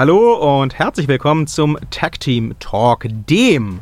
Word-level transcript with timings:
Hallo 0.00 0.62
und 0.62 0.78
herzlich 0.78 1.08
willkommen 1.08 1.46
zum 1.46 1.76
Tag 1.90 2.18
Team 2.20 2.54
Talk, 2.58 3.04
dem 3.28 3.80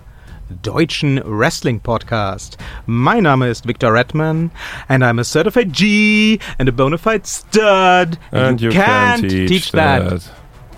deutschen 0.64 1.22
Wrestling 1.24 1.78
Podcast. 1.78 2.58
Mein 2.86 3.22
Name 3.22 3.46
ist 3.46 3.68
Victor 3.68 3.94
Redman 3.94 4.50
and 4.88 5.04
I'm 5.04 5.20
a 5.20 5.22
certified 5.22 5.72
G 5.72 6.40
and 6.58 6.68
a 6.68 6.72
bona 6.72 6.98
fide 6.98 7.24
stud. 7.24 8.18
And 8.32 8.60
you 8.60 8.70
can't 8.70 9.28
teach 9.28 9.70
that. 9.70 10.28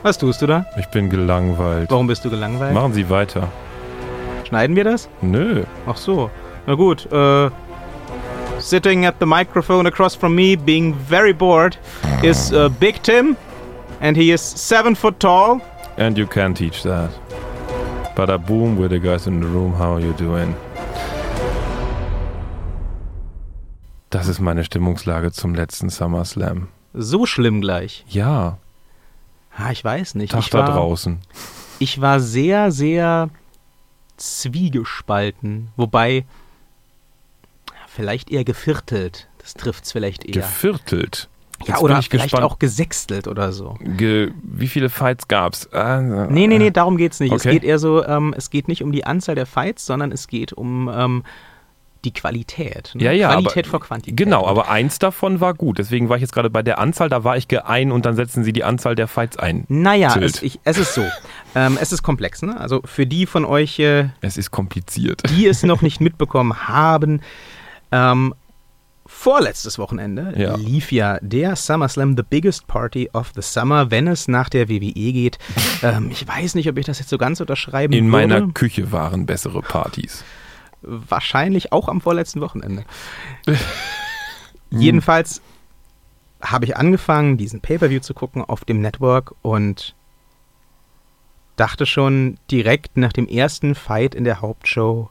Was 0.03 0.19
tust 0.19 0.43
du 0.43 0.47
da? 0.47 0.67
Ich 0.79 0.85
bin 0.89 1.09
gelangweilt. 1.09 1.91
Warum 1.91 2.07
bist 2.07 2.23
du 2.23 2.29
gelangweilt? 2.29 2.75
Machen 2.75 2.93
Sie 2.93 3.09
weiter. 3.09 3.49
Schneiden 4.47 4.77
wir 4.77 4.85
das? 4.85 5.09
Nö. 5.23 5.65
Ach 5.87 5.97
so. 5.97 6.29
Na 6.67 6.75
gut, 6.75 7.11
äh. 7.11 7.49
Sitting 8.59 9.07
at 9.07 9.15
the 9.21 9.25
microphone 9.25 9.87
across 9.87 10.15
from 10.15 10.35
me, 10.35 10.55
being 10.55 10.95
very 11.09 11.33
bored, 11.33 11.79
is 12.23 12.53
uh, 12.53 12.69
Big 12.79 13.03
Tim, 13.03 13.35
and 14.01 14.17
he 14.17 14.33
is 14.33 14.41
seven 14.41 14.95
foot 14.95 15.19
tall. 15.21 15.61
And 15.97 16.17
you 16.17 16.27
can't 16.27 16.57
teach 16.57 16.83
that. 16.83 17.11
Bada 18.17 18.39
boom, 18.39 18.77
we're 18.77 18.89
the 18.89 18.99
guys 18.99 19.27
in 19.27 19.41
the 19.41 19.47
room. 19.47 19.73
How 19.75 19.95
are 19.95 20.01
you 20.01 20.13
doing? 20.15 20.55
Das 24.11 24.27
ist 24.27 24.41
meine 24.41 24.65
Stimmungslage 24.65 25.31
zum 25.33 25.55
letzten 25.55 25.89
SummerSlam. 25.89 26.69
So 26.93 27.27
schlimm 27.27 27.61
gleich. 27.61 28.05
Ja, 28.09 28.59
Ah, 29.57 29.73
ich 29.73 29.85
weiß 29.85 30.15
nicht. 30.15 30.31
Tag 30.33 30.41
ich 30.41 30.51
da 30.51 30.59
war, 30.61 30.71
draußen. 30.71 31.19
Ich 31.81 32.01
war 32.01 32.21
sehr, 32.21 32.71
sehr 32.71 33.29
zwiegespalten. 34.17 35.69
Wobei, 35.77 36.25
vielleicht 37.89 38.31
eher 38.31 38.45
geviertelt. 38.45 39.29
Das 39.39 39.55
trifft 39.55 39.85
es 39.85 39.93
vielleicht 39.93 40.25
eher. 40.25 40.43
Geviertelt. 40.43 41.29
Ja, 41.67 41.79
oder 41.79 41.95
bin 41.95 42.01
ich 42.01 42.09
vielleicht 42.09 42.25
gespannt. 42.31 42.45
auch 42.45 42.59
gesextelt 42.59 43.29
oder 43.29 43.53
so. 43.53 43.77
Ge 43.81 44.33
wie 44.43 44.69
viele 44.69 44.89
Fights 44.91 45.29
gab's? 45.29 45.69
Ah, 45.73 46.01
Nee, 46.01 46.47
nee, 46.47 46.59
nee, 46.59 46.71
darum 46.71 46.97
geht's 46.97 47.21
nicht. 47.21 47.33
Es 47.33 47.43
Okay. 47.43 47.53
geht 47.55 47.65
eher 47.65 47.79
so, 47.79 48.05
ähm, 48.05 48.35
es 48.37 48.51
geht 48.51 48.69
nicht 48.69 48.83
um 48.83 48.93
die 48.93 49.05
Anzahl 49.05 49.35
der 49.35 49.47
Fights, 49.47 49.87
sondern 49.87 50.13
es 50.13 50.27
geht 50.29 50.53
um 50.53 50.91
ähm, 50.93 51.23
die 52.05 52.13
Qualität. 52.15 52.93
Ne? 52.95 53.05
Ja, 53.05 53.13
ja, 53.13 53.29
Qualität 53.33 53.67
aber, 53.67 53.71
vor 53.73 53.81
Quantität. 53.81 54.17
Genau, 54.17 54.47
aber 54.47 54.71
eins 54.71 54.99
davon 54.99 55.41
war 55.41 55.53
gut. 55.53 55.79
Deswegen 55.79 56.09
war 56.09 56.17
ich 56.17 56.23
jetzt 56.23 56.33
gerade 56.33 56.49
bei 56.49 56.63
der 56.63 56.79
Anzahl, 56.79 57.11
da 57.11 57.25
war 57.25 57.37
ich 57.37 57.47
geein 57.47 57.93
und 57.93 58.07
dann 58.07 58.17
setzen 58.17 58.43
sie 58.43 58.55
die 58.55 58.65
Anzahl 58.65 58.95
der 58.95 59.07
Fights 59.07 59.37
ein. 59.37 59.65
Naja, 59.69 60.17
es, 60.19 60.43
ich, 60.43 60.61
es 60.65 60.79
ist 60.79 60.95
so. 60.95 61.05
ähm, 61.55 61.77
es 61.79 61.93
ist 61.93 62.03
komplex. 62.03 62.41
Ne? 62.41 62.59
Also 62.59 62.81
für 62.87 63.07
die 63.07 63.27
von 63.27 63.45
euch, 63.45 63.79
äh, 63.81 64.09
Es 64.23 64.39
ist 64.39 64.51
kompliziert. 64.51 65.23
die 65.29 65.47
es 65.47 65.63
noch 65.63 65.83
nicht 65.83 66.01
mitbekommen 66.01 66.69
haben, 66.69 67.21
ähm, 67.93 68.35
vorletztes 69.13 69.79
Wochenende 69.79 70.33
Ja. 70.37 70.55
lief 70.57 70.93
ja 70.93 71.19
der 71.21 71.57
SummerSlam, 71.57 72.17
the 72.17 72.23
biggest 72.23 72.67
party 72.69 73.11
of 73.13 73.33
the 73.35 73.43
summer, 73.43 73.91
wenn 73.91 74.07
es 74.07 74.29
nach 74.29 74.49
der 74.49 74.69
WWE 74.69 74.93
geht. 75.13 75.39
Ähm, 75.83 76.11
ich 76.11 76.27
weiß 76.29 76.55
nicht, 76.57 76.69
ob 76.69 76.77
ich 76.77 76.85
das 76.87 76.99
jetzt 76.99 77.09
so 77.09 77.17
ganz 77.19 77.41
unterschreiben 77.41 77.93
In 77.95 78.05
würde. 78.13 78.29
meiner 78.29 78.53
Küche 78.53 78.93
waren 78.93 79.25
bessere 79.27 79.63
Partys. 79.63 80.25
Wahrscheinlich 80.83 81.73
auch 81.73 81.89
am 81.89 82.01
vorletzten 82.03 82.41
Wochenende. 82.43 82.85
Jedenfalls 84.71 85.41
habe 86.43 86.65
ich 86.67 86.77
angefangen, 86.77 87.37
diesen 87.37 87.61
Pay-Per-View 87.61 88.01
zu 88.01 88.15
gucken 88.15 88.45
auf 88.45 88.65
dem 88.65 88.81
Network 88.81 89.35
und 89.43 89.95
dachte 91.57 91.85
schon 91.87 92.39
direkt 92.51 92.97
nach 92.97 93.13
dem 93.13 93.27
ersten 93.27 93.75
Fight 93.75 94.15
in 94.15 94.25
der 94.25 94.41
Hauptshow, 94.41 95.11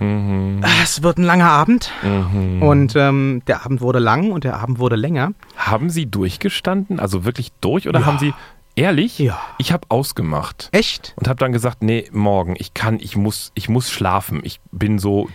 Mhm. 0.00 0.62
es 0.82 1.02
wird 1.02 1.18
ein 1.18 1.24
langer 1.24 1.50
Abend. 1.50 1.90
Mhm. 2.02 2.62
Und 2.62 2.96
ähm, 2.96 3.42
der 3.46 3.64
Abend 3.64 3.80
wurde 3.80 3.98
lang 3.98 4.32
und 4.32 4.44
der 4.44 4.58
Abend 4.58 4.78
wurde 4.78 4.96
länger. 4.96 5.32
Haben 5.56 5.90
Sie 5.90 6.06
durchgestanden? 6.06 6.98
Also 7.00 7.24
wirklich 7.24 7.52
durch? 7.60 7.88
Oder 7.88 8.00
Ja. 8.00 8.06
haben 8.06 8.18
Sie 8.18 8.34
ehrlich? 8.76 9.18
Ja. 9.20 9.38
Ich 9.58 9.72
habe 9.72 9.86
ausgemacht 9.88 10.68
Echt? 10.72 11.14
und 11.16 11.28
habe 11.28 11.38
dann 11.38 11.52
gesagt, 11.52 11.82
nee, 11.82 12.08
morgen, 12.12 12.56
ich 12.58 12.74
kann, 12.74 12.98
ich 13.00 13.16
muss, 13.16 13.52
ich 13.54 13.68
muss 13.68 13.90
schlafen. 13.90 14.40
Ich 14.42 14.60
bin 14.72 14.98
so, 14.98 15.28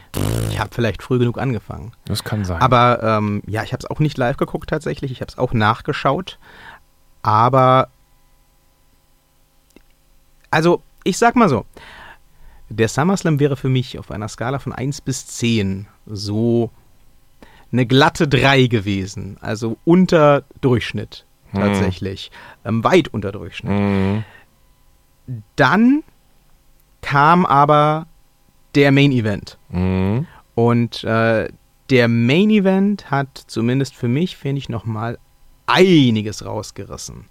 Ich 0.49 0.59
habe 0.59 0.71
vielleicht 0.73 1.01
früh 1.03 1.19
genug 1.19 1.37
angefangen. 1.37 1.93
das 2.05 2.23
kann 2.25 2.43
sein. 2.43 2.61
Aber 2.61 3.01
ähm, 3.01 3.41
ja, 3.47 3.63
ich 3.63 3.71
habe 3.71 3.79
es 3.83 3.89
auch 3.89 3.99
nicht 3.99 4.17
live 4.17 4.35
geguckt 4.37 4.69
tatsächlich. 4.69 5.11
Ich 5.11 5.21
habe 5.21 5.29
es 5.31 5.37
auch 5.37 5.53
nachgeschaut. 5.53 6.37
Aber 7.21 7.87
also, 10.51 10.81
ich 11.03 11.17
sag 11.17 11.35
mal 11.35 11.47
so, 11.49 11.65
der 12.69 12.87
SummerSlam 12.87 13.39
wäre 13.39 13.55
für 13.55 13.69
mich 13.69 13.97
auf 13.99 14.11
einer 14.11 14.27
Skala 14.27 14.59
von 14.59 14.73
1 14.73 15.01
bis 15.01 15.27
10 15.27 15.87
so 16.05 16.71
eine 17.71 17.85
glatte 17.85 18.27
3 18.27 18.67
gewesen. 18.67 19.37
Also 19.41 19.77
unter 19.85 20.43
Durchschnitt 20.61 21.25
Hm. 21.51 21.61
tatsächlich. 21.61 22.31
Ähm, 22.63 22.83
weit 22.83 23.07
unter 23.07 23.31
Durchschnitt. 23.31 23.71
Mhm. 23.71 24.23
Dann 25.55 26.03
kam 27.01 27.45
aber 27.45 28.07
der 28.75 28.91
Main 28.91 29.11
Event. 29.11 29.57
Mhm. 29.69 30.27
Und 30.55 31.03
äh, 31.03 31.49
der 31.89 32.07
Main 32.07 32.49
Event 32.49 33.09
hat 33.09 33.43
zumindest 33.47 33.95
für 33.95 34.07
mich, 34.07 34.37
finde 34.37 34.59
ich, 34.59 34.69
nochmal 34.69 35.17
einiges 35.65 36.45
rausgerissen. 36.45 37.25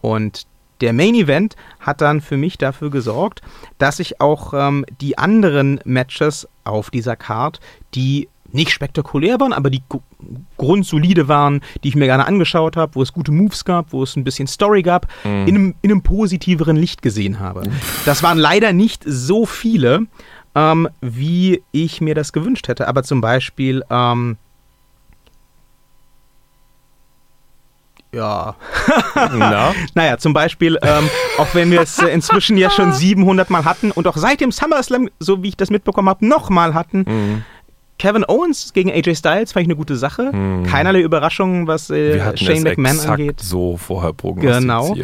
Und 0.00 0.46
der 0.80 0.92
Main 0.92 1.14
Event 1.14 1.56
hat 1.80 2.00
dann 2.00 2.20
für 2.20 2.36
mich 2.36 2.58
dafür 2.58 2.90
gesorgt, 2.90 3.42
dass 3.78 4.00
ich 4.00 4.20
auch 4.20 4.52
ähm, 4.54 4.84
die 5.00 5.18
anderen 5.18 5.80
Matches 5.84 6.48
auf 6.64 6.90
dieser 6.90 7.16
Card, 7.16 7.60
die 7.94 8.28
nicht 8.50 8.70
spektakulär 8.70 9.38
waren, 9.40 9.52
aber 9.52 9.70
die 9.70 9.82
grundsolide 10.56 11.28
waren, 11.28 11.60
die 11.84 11.88
ich 11.88 11.96
mir 11.96 12.06
gerne 12.06 12.26
angeschaut 12.26 12.76
habe, 12.76 12.94
wo 12.94 13.02
es 13.02 13.12
gute 13.12 13.30
Moves 13.32 13.64
gab, 13.64 13.92
wo 13.92 14.02
es 14.02 14.16
ein 14.16 14.24
bisschen 14.24 14.48
Story 14.48 14.82
gab, 14.82 15.06
in, 15.24 15.48
einem, 15.48 15.74
in 15.82 15.90
einem 15.90 16.02
positiveren 16.02 16.76
Licht 16.76 17.02
gesehen 17.02 17.40
habe. 17.40 17.64
Das 18.06 18.22
waren 18.22 18.38
leider 18.38 18.72
nicht 18.72 19.02
so 19.06 19.44
viele, 19.44 20.06
ähm, 20.54 20.88
wie 21.00 21.62
ich 21.72 22.00
mir 22.00 22.14
das 22.14 22.32
gewünscht 22.32 22.68
hätte. 22.68 22.88
Aber 22.88 23.02
zum 23.02 23.20
Beispiel, 23.20 23.82
ähm, 23.90 24.38
ja, 28.14 28.54
Na? 29.34 29.74
naja, 29.94 30.16
zum 30.18 30.32
Beispiel, 30.32 30.78
ähm, 30.82 31.08
auch 31.38 31.48
wenn 31.54 31.70
wir 31.70 31.80
es 31.82 31.98
äh, 31.98 32.06
inzwischen 32.08 32.56
ja 32.56 32.70
schon 32.70 32.92
700 32.92 33.50
Mal 33.50 33.64
hatten 33.64 33.90
und 33.90 34.06
auch 34.06 34.16
seit 34.16 34.40
dem 34.40 34.50
SummerSlam, 34.52 35.08
so 35.20 35.42
wie 35.42 35.48
ich 35.48 35.56
das 35.56 35.70
mitbekommen 35.70 36.08
habe, 36.08 36.26
nochmal 36.26 36.74
hatten. 36.74 37.04
Mhm. 37.06 37.42
Kevin 37.98 38.24
Owens 38.28 38.72
gegen 38.72 38.90
AJ 38.90 39.16
Styles 39.16 39.52
fand 39.52 39.62
ich 39.64 39.66
eine 39.68 39.76
gute 39.76 39.96
Sache. 39.96 40.30
Mhm. 40.32 40.64
Keinerlei 40.64 41.00
Überraschungen, 41.00 41.66
was 41.66 41.90
äh, 41.90 42.36
Shane 42.36 42.62
McMahon 42.62 43.00
angeht. 43.00 43.40
so 43.40 43.76
vorher 43.76 44.12
prognostiziert. 44.12 44.62
Genau. 44.62 44.96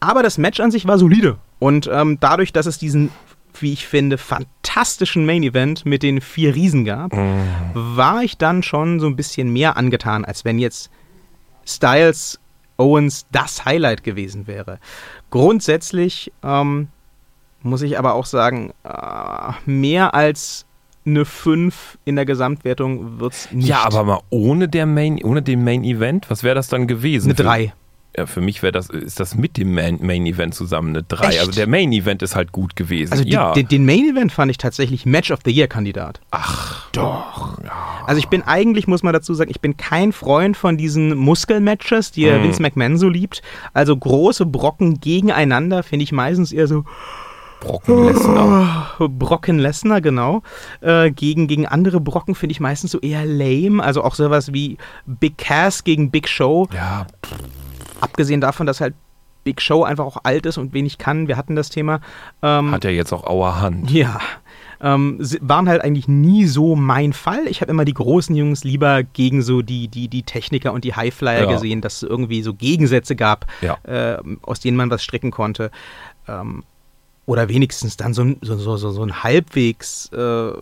Aber 0.00 0.22
das 0.22 0.38
Match 0.38 0.58
an 0.60 0.70
sich 0.70 0.86
war 0.88 0.96
solide. 0.98 1.36
Und 1.58 1.88
ähm, 1.92 2.16
dadurch, 2.18 2.52
dass 2.54 2.64
es 2.64 2.78
diesen, 2.78 3.10
wie 3.60 3.74
ich 3.74 3.86
finde, 3.86 4.16
fantastischen 4.16 5.26
Main 5.26 5.42
Event 5.42 5.84
mit 5.84 6.02
den 6.02 6.22
vier 6.22 6.54
Riesen 6.54 6.86
gab, 6.86 7.12
Mhm. 7.12 7.42
war 7.74 8.22
ich 8.22 8.38
dann 8.38 8.62
schon 8.62 8.98
so 9.00 9.06
ein 9.06 9.16
bisschen 9.16 9.52
mehr 9.52 9.76
angetan, 9.76 10.24
als 10.24 10.44
wenn 10.46 10.58
jetzt 10.58 10.90
Styles 11.66 12.38
Owens 12.76 13.26
das 13.30 13.64
Highlight 13.64 14.02
gewesen 14.02 14.46
wäre. 14.46 14.78
Grundsätzlich 15.30 16.32
ähm, 16.42 16.88
muss 17.62 17.82
ich 17.82 17.98
aber 17.98 18.14
auch 18.14 18.26
sagen, 18.26 18.72
äh, 18.84 19.52
mehr 19.66 20.14
als 20.14 20.66
eine 21.06 21.24
5 21.24 21.98
in 22.04 22.16
der 22.16 22.24
Gesamtwertung 22.24 23.20
wird 23.20 23.32
es 23.32 23.52
nicht. 23.52 23.68
Ja, 23.68 23.84
aber 23.84 24.04
mal 24.04 24.20
ohne, 24.30 24.68
der 24.68 24.86
Main, 24.86 25.22
ohne 25.22 25.42
den 25.42 25.64
Main 25.64 25.84
Event, 25.84 26.30
was 26.30 26.42
wäre 26.42 26.54
das 26.54 26.68
dann 26.68 26.86
gewesen? 26.86 27.28
eine 27.28 27.34
3. 27.34 27.72
Ja, 28.16 28.26
für 28.26 28.40
mich 28.40 28.62
wäre 28.62 28.72
das, 28.72 28.90
ist 28.90 29.20
das 29.20 29.36
mit 29.36 29.56
dem 29.56 29.72
Main, 29.74 29.98
Main 30.02 30.26
Event 30.26 30.54
zusammen 30.54 30.88
eine 30.90 31.02
3. 31.04 31.28
Echt? 31.28 31.38
Also 31.40 31.52
der 31.52 31.68
Main 31.68 31.92
Event 31.92 32.22
ist 32.22 32.34
halt 32.34 32.50
gut 32.50 32.74
gewesen. 32.74 33.12
Also 33.12 33.22
die- 33.24 33.30
ja. 33.30 33.52
den, 33.52 33.68
den 33.68 33.86
Main 33.86 34.10
Event 34.10 34.32
fand 34.32 34.50
ich 34.50 34.58
tatsächlich 34.58 35.06
Match 35.06 35.30
of 35.30 35.40
the 35.44 35.52
Year 35.52 35.68
Kandidat. 35.68 36.20
Ach, 36.32 36.90
Doch. 36.90 37.58
Also 38.06 38.18
ich 38.18 38.26
bin 38.28 38.42
eigentlich, 38.42 38.88
muss 38.88 39.04
man 39.04 39.12
dazu 39.12 39.32
sagen, 39.34 39.50
ich 39.50 39.60
bin 39.60 39.76
kein 39.76 40.12
Freund 40.12 40.56
von 40.56 40.76
diesen 40.76 41.16
Muskelmatches, 41.16 42.10
die 42.10 42.26
Mhm. 42.26 42.42
Vince 42.42 42.60
McMahon 42.62 42.98
so 42.98 43.08
liebt. 43.08 43.42
Also 43.74 43.96
große 43.96 44.44
Brocken 44.44 45.00
gegeneinander 45.00 45.84
finde 45.84 46.02
ich 46.02 46.10
meistens 46.10 46.50
eher 46.52 46.66
so 46.66 46.84
Brocken 47.60 48.06
Lesnar. 48.06 48.94
Brocken 48.98 49.58
Lesnar, 49.58 50.00
genau. 50.00 50.42
Äh, 50.80 51.10
gegen, 51.12 51.46
gegen 51.46 51.66
andere 51.66 52.00
Brocken 52.00 52.34
finde 52.34 52.52
ich 52.52 52.60
meistens 52.60 52.90
so 52.90 52.98
eher 53.00 53.24
lame. 53.26 53.82
Also 53.82 54.02
auch 54.02 54.14
sowas 54.16 54.52
wie 54.52 54.78
Big 55.06 55.36
Cass 55.38 55.84
gegen 55.84 56.10
Big 56.10 56.26
Show. 56.26 56.68
Ja, 56.74 57.06
Abgesehen 58.00 58.40
davon, 58.40 58.66
dass 58.66 58.80
halt 58.80 58.94
Big 59.44 59.62
Show 59.62 59.84
einfach 59.84 60.04
auch 60.04 60.18
alt 60.22 60.46
ist 60.46 60.58
und 60.58 60.74
wenig 60.74 60.98
kann. 60.98 61.28
Wir 61.28 61.36
hatten 61.36 61.56
das 61.56 61.70
Thema. 61.70 62.00
Ähm, 62.42 62.72
hat 62.72 62.84
er 62.84 62.92
jetzt 62.92 63.12
auch 63.12 63.24
Auerhand. 63.24 63.90
Ja. 63.90 64.20
Ähm, 64.82 65.18
waren 65.40 65.68
halt 65.68 65.82
eigentlich 65.82 66.08
nie 66.08 66.46
so 66.46 66.74
mein 66.74 67.12
Fall. 67.12 67.46
Ich 67.46 67.60
habe 67.60 67.70
immer 67.70 67.84
die 67.84 67.94
großen 67.94 68.34
Jungs 68.34 68.64
lieber 68.64 69.02
gegen 69.02 69.42
so 69.42 69.60
die, 69.60 69.88
die, 69.88 70.08
die 70.08 70.22
Techniker 70.22 70.72
und 70.72 70.84
die 70.84 70.94
Highflyer 70.94 71.42
Ja. 71.42 71.52
gesehen, 71.52 71.82
dass 71.82 71.96
es 71.96 72.02
irgendwie 72.02 72.42
so 72.42 72.54
Gegensätze 72.54 73.14
gab, 73.14 73.46
Ja. 73.60 73.76
äh, 73.84 74.18
aus 74.42 74.60
denen 74.60 74.76
man 74.78 74.90
was 74.90 75.02
stricken 75.02 75.30
konnte. 75.30 75.70
Ähm, 76.28 76.64
oder 77.26 77.48
wenigstens 77.48 77.96
dann 77.96 78.14
so 78.14 78.24
so, 78.40 78.56
so, 78.56 78.76
so, 78.76 78.90
so 78.90 79.02
ein 79.02 79.22
halbwegs 79.22 80.06
äh, 80.12 80.52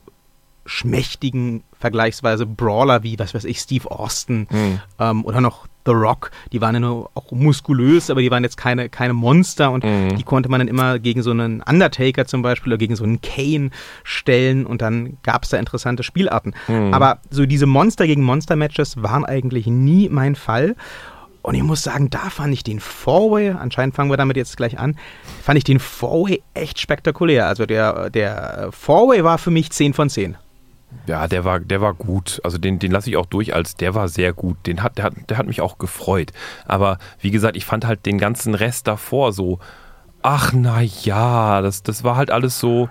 schmächtigen, 0.66 1.62
vergleichsweise 1.78 2.44
Brawler 2.44 3.02
wie, 3.02 3.18
was 3.18 3.34
weiß 3.34 3.44
ich, 3.44 3.60
Steve 3.60 3.90
Austin 3.90 4.46
mhm. 4.50 4.80
ähm, 4.98 5.24
oder 5.24 5.40
noch 5.40 5.66
The 5.88 5.94
Rock. 5.94 6.30
Die 6.52 6.60
waren 6.60 6.74
ja 6.74 6.80
nur 6.80 7.10
auch 7.14 7.30
muskulös, 7.32 8.10
aber 8.10 8.20
die 8.20 8.30
waren 8.30 8.44
jetzt 8.44 8.56
keine, 8.56 8.88
keine 8.88 9.14
Monster 9.14 9.70
und 9.70 9.84
mhm. 9.84 10.16
die 10.16 10.22
konnte 10.22 10.48
man 10.48 10.60
dann 10.60 10.68
immer 10.68 10.98
gegen 10.98 11.22
so 11.22 11.30
einen 11.30 11.62
Undertaker 11.62 12.26
zum 12.26 12.42
Beispiel 12.42 12.72
oder 12.72 12.78
gegen 12.78 12.96
so 12.96 13.04
einen 13.04 13.20
Kane 13.20 13.70
stellen 14.04 14.66
und 14.66 14.82
dann 14.82 15.16
gab 15.22 15.44
es 15.44 15.50
da 15.50 15.56
interessante 15.56 16.02
Spielarten. 16.02 16.54
Mhm. 16.68 16.92
Aber 16.92 17.20
so 17.30 17.46
diese 17.46 17.66
Monster 17.66 18.06
gegen 18.06 18.22
Monster-Matches 18.22 19.02
waren 19.02 19.24
eigentlich 19.24 19.66
nie 19.66 20.08
mein 20.08 20.34
Fall. 20.34 20.76
Und 21.40 21.54
ich 21.54 21.62
muss 21.62 21.82
sagen, 21.82 22.10
da 22.10 22.30
fand 22.30 22.52
ich 22.52 22.62
den 22.62 22.80
Four-Way, 22.80 23.52
anscheinend 23.52 23.94
fangen 23.94 24.10
wir 24.10 24.16
damit 24.18 24.36
jetzt 24.36 24.56
gleich 24.56 24.78
an, 24.78 24.96
fand 25.42 25.56
ich 25.56 25.64
den 25.64 25.78
Four-Way 25.78 26.42
echt 26.52 26.78
spektakulär. 26.78 27.46
Also 27.46 27.64
der, 27.64 28.10
der 28.10 28.68
Four-Way 28.72 29.24
war 29.24 29.38
für 29.38 29.50
mich 29.50 29.70
10 29.70 29.94
von 29.94 30.10
10. 30.10 30.36
Ja, 31.06 31.26
der 31.26 31.44
war, 31.44 31.60
der 31.60 31.80
war 31.80 31.94
gut. 31.94 32.40
Also 32.44 32.58
den, 32.58 32.78
den 32.78 32.92
lasse 32.92 33.10
ich 33.10 33.16
auch 33.16 33.26
durch 33.26 33.54
als 33.54 33.74
der 33.74 33.94
war 33.94 34.08
sehr 34.08 34.32
gut. 34.32 34.56
Den 34.66 34.82
hat, 34.82 34.98
der, 34.98 35.04
hat, 35.04 35.14
der 35.28 35.38
hat 35.38 35.46
mich 35.46 35.60
auch 35.60 35.78
gefreut. 35.78 36.32
Aber 36.66 36.98
wie 37.20 37.30
gesagt, 37.30 37.56
ich 37.56 37.64
fand 37.64 37.86
halt 37.86 38.06
den 38.06 38.18
ganzen 38.18 38.54
Rest 38.54 38.86
davor 38.86 39.32
so, 39.32 39.58
ach 40.22 40.52
na 40.54 40.80
ja, 40.80 41.62
das, 41.62 41.82
das 41.82 42.04
war 42.04 42.16
halt 42.16 42.30
alles 42.30 42.58
so. 42.58 42.88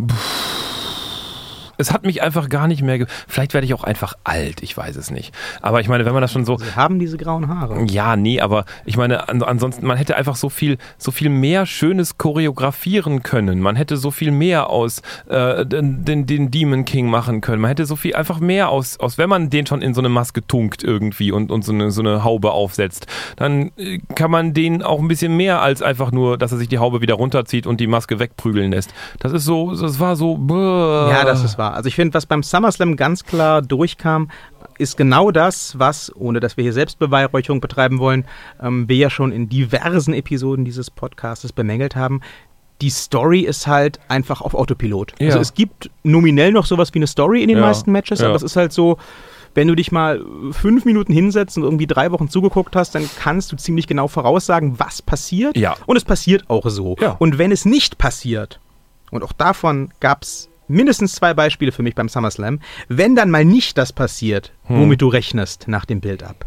Pff, 0.00 0.57
es 1.78 1.92
hat 1.92 2.04
mich 2.04 2.22
einfach 2.22 2.48
gar 2.48 2.66
nicht 2.66 2.82
mehr. 2.82 3.06
Vielleicht 3.28 3.54
werde 3.54 3.64
ich 3.64 3.72
auch 3.72 3.84
einfach 3.84 4.14
alt, 4.24 4.62
ich 4.62 4.76
weiß 4.76 4.96
es 4.96 5.10
nicht. 5.10 5.32
Aber 5.62 5.80
ich 5.80 5.88
meine, 5.88 6.04
wenn 6.04 6.12
man 6.12 6.20
das 6.20 6.32
schon 6.32 6.44
so. 6.44 6.58
Sie 6.58 6.74
haben 6.74 6.98
diese 6.98 7.16
grauen 7.16 7.48
Haare. 7.48 7.84
Ja, 7.88 8.16
nee, 8.16 8.40
aber 8.40 8.64
ich 8.84 8.96
meine, 8.96 9.28
an, 9.28 9.42
ansonsten, 9.42 9.86
man 9.86 9.96
hätte 9.96 10.16
einfach 10.16 10.34
so 10.34 10.48
viel, 10.48 10.76
so 10.98 11.12
viel 11.12 11.30
mehr 11.30 11.66
Schönes 11.66 12.18
choreografieren 12.18 13.22
können. 13.22 13.60
Man 13.60 13.76
hätte 13.76 13.96
so 13.96 14.10
viel 14.10 14.32
mehr 14.32 14.70
aus 14.70 15.02
äh, 15.28 15.64
den, 15.64 16.04
den, 16.04 16.26
den 16.26 16.50
Demon 16.50 16.84
King 16.84 17.08
machen 17.08 17.40
können. 17.40 17.62
Man 17.62 17.68
hätte 17.68 17.86
so 17.86 17.94
viel 17.94 18.16
einfach 18.16 18.40
mehr 18.40 18.70
aus, 18.70 18.98
aus 18.98 19.16
wenn 19.16 19.28
man 19.28 19.48
den 19.48 19.66
schon 19.66 19.80
in 19.80 19.94
so 19.94 20.00
eine 20.00 20.08
Maske 20.08 20.44
tunkt 20.44 20.82
irgendwie 20.82 21.30
und, 21.30 21.52
und 21.52 21.64
so, 21.64 21.72
eine, 21.72 21.92
so 21.92 22.02
eine 22.02 22.24
Haube 22.24 22.50
aufsetzt, 22.50 23.06
dann 23.36 23.70
äh, 23.76 23.98
kann 24.16 24.32
man 24.32 24.52
den 24.52 24.82
auch 24.82 24.98
ein 24.98 25.06
bisschen 25.06 25.36
mehr 25.36 25.62
als 25.62 25.80
einfach 25.80 26.10
nur, 26.10 26.38
dass 26.38 26.50
er 26.50 26.58
sich 26.58 26.68
die 26.68 26.78
Haube 26.78 27.00
wieder 27.00 27.14
runterzieht 27.14 27.68
und 27.68 27.78
die 27.78 27.86
Maske 27.86 28.18
wegprügeln 28.18 28.72
lässt. 28.72 28.92
Das 29.20 29.32
ist 29.32 29.44
so, 29.44 29.72
das 29.74 30.00
war 30.00 30.16
so. 30.16 30.36
Bäh. 30.36 30.54
Ja, 30.54 31.24
das 31.24 31.44
ist 31.44 31.56
wahr 31.56 31.67
Also 31.72 31.88
ich 31.88 31.94
finde, 31.94 32.14
was 32.14 32.26
beim 32.26 32.42
SummerSlam 32.42 32.96
ganz 32.96 33.24
klar 33.24 33.62
durchkam, 33.62 34.30
ist 34.78 34.96
genau 34.96 35.30
das, 35.30 35.78
was, 35.78 36.14
ohne 36.14 36.40
dass 36.40 36.56
wir 36.56 36.62
hier 36.62 36.72
Selbstbeweihräucherung 36.72 37.60
betreiben 37.60 37.98
wollen, 37.98 38.24
ähm, 38.62 38.88
wir 38.88 38.96
ja 38.96 39.10
schon 39.10 39.32
in 39.32 39.48
diversen 39.48 40.14
Episoden 40.14 40.64
dieses 40.64 40.90
Podcasts 40.90 41.52
bemängelt 41.52 41.96
haben. 41.96 42.20
Die 42.80 42.90
Story 42.90 43.40
ist 43.40 43.66
halt 43.66 43.98
einfach 44.08 44.40
auf 44.40 44.54
Autopilot. 44.54 45.14
Ja. 45.18 45.28
Also 45.28 45.40
es 45.40 45.54
gibt 45.54 45.90
nominell 46.04 46.52
noch 46.52 46.66
sowas 46.66 46.94
wie 46.94 47.00
eine 47.00 47.08
Story 47.08 47.42
in 47.42 47.48
den 47.48 47.58
ja. 47.58 47.64
meisten 47.64 47.90
Matches, 47.90 48.20
ja. 48.20 48.28
aber 48.28 48.36
es 48.36 48.44
ist 48.44 48.54
halt 48.54 48.72
so, 48.72 48.98
wenn 49.54 49.66
du 49.66 49.74
dich 49.74 49.90
mal 49.90 50.24
fünf 50.52 50.84
Minuten 50.84 51.12
hinsetzt 51.12 51.56
und 51.56 51.64
irgendwie 51.64 51.88
drei 51.88 52.12
Wochen 52.12 52.28
zugeguckt 52.28 52.76
hast, 52.76 52.94
dann 52.94 53.10
kannst 53.18 53.50
du 53.50 53.56
ziemlich 53.56 53.88
genau 53.88 54.06
voraussagen, 54.06 54.78
was 54.78 55.02
passiert. 55.02 55.56
Und 55.86 55.96
es 55.96 56.04
passiert 56.04 56.48
auch 56.48 56.68
so. 56.68 56.94
Und 57.18 57.38
wenn 57.38 57.50
es 57.50 57.64
nicht 57.64 57.98
passiert, 57.98 58.60
und 59.10 59.24
auch 59.24 59.32
davon 59.32 59.90
gab 60.00 60.22
es 60.22 60.48
mindestens 60.68 61.14
zwei 61.14 61.34
Beispiele 61.34 61.72
für 61.72 61.82
mich 61.82 61.94
beim 61.94 62.08
SummerSlam. 62.08 62.60
Wenn 62.88 63.16
dann 63.16 63.30
mal 63.30 63.44
nicht 63.44 63.78
das 63.78 63.92
passiert, 63.92 64.52
hm. 64.64 64.80
womit 64.80 65.02
du 65.02 65.08
rechnest 65.08 65.68
nach 65.68 65.84
dem 65.84 66.00
Build-up, 66.00 66.46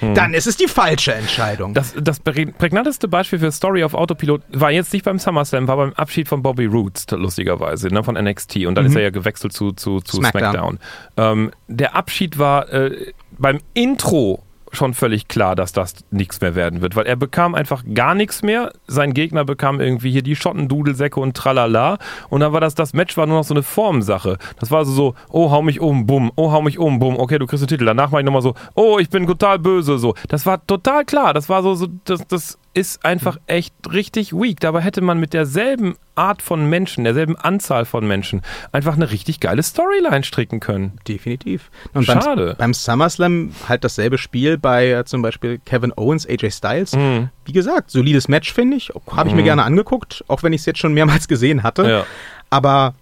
hm. 0.00 0.14
dann 0.14 0.34
ist 0.34 0.46
es 0.46 0.56
die 0.56 0.68
falsche 0.68 1.14
Entscheidung. 1.14 1.74
Das, 1.74 1.94
das 2.00 2.20
prägnanteste 2.20 3.08
Beispiel 3.08 3.38
für 3.38 3.52
Story 3.52 3.84
of 3.84 3.94
Autopilot 3.94 4.42
war 4.52 4.70
jetzt 4.70 4.92
nicht 4.92 5.04
beim 5.04 5.18
SummerSlam, 5.18 5.68
war 5.68 5.76
beim 5.76 5.92
Abschied 5.94 6.28
von 6.28 6.42
Bobby 6.42 6.66
Roots, 6.66 7.06
lustigerweise, 7.10 7.88
ne, 7.88 8.04
von 8.04 8.14
NXT. 8.14 8.66
Und 8.66 8.74
dann 8.74 8.84
mhm. 8.84 8.90
ist 8.90 8.96
er 8.96 9.02
ja 9.02 9.10
gewechselt 9.10 9.52
zu, 9.52 9.72
zu, 9.72 10.00
zu 10.00 10.16
SmackDown. 10.16 10.42
SmackDown. 10.42 10.78
Ähm, 11.16 11.50
der 11.68 11.94
Abschied 11.94 12.38
war 12.38 12.72
äh, 12.72 13.12
beim 13.38 13.60
Intro 13.74 14.42
schon 14.72 14.94
völlig 14.94 15.28
klar, 15.28 15.54
dass 15.54 15.72
das 15.72 15.94
nichts 16.10 16.40
mehr 16.40 16.54
werden 16.54 16.80
wird, 16.80 16.96
weil 16.96 17.06
er 17.06 17.16
bekam 17.16 17.54
einfach 17.54 17.84
gar 17.94 18.14
nichts 18.14 18.42
mehr. 18.42 18.72
Sein 18.86 19.14
Gegner 19.14 19.44
bekam 19.44 19.80
irgendwie 19.80 20.10
hier 20.10 20.22
die 20.22 20.36
Schottendudelsäcke 20.36 21.20
und 21.20 21.36
tralala. 21.36 21.98
Und 22.30 22.40
dann 22.40 22.52
war 22.52 22.60
das, 22.60 22.74
das 22.74 22.92
Match 22.92 23.16
war 23.16 23.26
nur 23.26 23.38
noch 23.38 23.44
so 23.44 23.54
eine 23.54 23.62
Formsache. 23.62 24.38
Das 24.58 24.70
war 24.70 24.84
so, 24.84 24.92
so, 24.92 25.14
oh, 25.30 25.50
hau 25.50 25.62
mich 25.62 25.80
um, 25.80 26.06
bumm, 26.06 26.32
oh, 26.36 26.52
hau 26.52 26.62
mich 26.62 26.78
um, 26.78 26.98
bumm, 26.98 27.16
okay, 27.16 27.38
du 27.38 27.46
kriegst 27.46 27.62
den 27.62 27.68
Titel. 27.68 27.84
Danach 27.84 28.12
war 28.12 28.20
ich 28.20 28.26
nochmal 28.26 28.42
so, 28.42 28.54
oh, 28.74 28.98
ich 28.98 29.10
bin 29.10 29.26
total 29.26 29.58
böse, 29.58 29.98
so. 29.98 30.14
Das 30.28 30.46
war 30.46 30.66
total 30.66 31.04
klar. 31.04 31.34
Das 31.34 31.48
war 31.48 31.62
so, 31.62 31.74
so 31.74 31.88
das, 32.04 32.26
das 32.28 32.58
ist 32.74 33.04
einfach 33.04 33.38
echt 33.46 33.74
richtig 33.92 34.32
weak. 34.32 34.60
Dabei 34.60 34.80
hätte 34.80 35.02
man 35.02 35.20
mit 35.20 35.34
derselben 35.34 35.96
Art 36.14 36.42
von 36.42 36.68
Menschen, 36.68 37.04
derselben 37.04 37.36
Anzahl 37.36 37.84
von 37.84 38.06
Menschen 38.06 38.42
einfach 38.70 38.94
eine 38.94 39.10
richtig 39.10 39.40
geile 39.40 39.62
Storyline 39.62 40.24
stricken 40.24 40.60
können. 40.60 40.98
Definitiv. 41.08 41.70
Und 41.94 42.04
Schade. 42.04 42.48
Beim, 42.48 42.56
beim 42.58 42.74
SummerSlam 42.74 43.52
halt 43.68 43.84
dasselbe 43.84 44.18
Spiel 44.18 44.58
bei 44.62 44.90
äh, 44.90 45.04
zum 45.04 45.20
Beispiel 45.22 45.58
Kevin 45.64 45.92
Owens, 45.96 46.26
AJ 46.26 46.52
Styles. 46.52 46.96
Mhm. 46.96 47.28
Wie 47.44 47.52
gesagt, 47.52 47.90
solides 47.90 48.28
Match 48.28 48.52
finde 48.52 48.76
ich. 48.76 48.92
Habe 49.10 49.28
ich 49.28 49.34
mhm. 49.34 49.40
mir 49.40 49.44
gerne 49.44 49.64
angeguckt, 49.64 50.24
auch 50.28 50.42
wenn 50.42 50.52
ich 50.52 50.62
es 50.62 50.66
jetzt 50.66 50.78
schon 50.78 50.94
mehrmals 50.94 51.28
gesehen 51.28 51.62
hatte. 51.62 51.88
Ja. 51.88 52.06
Aber 52.50 52.94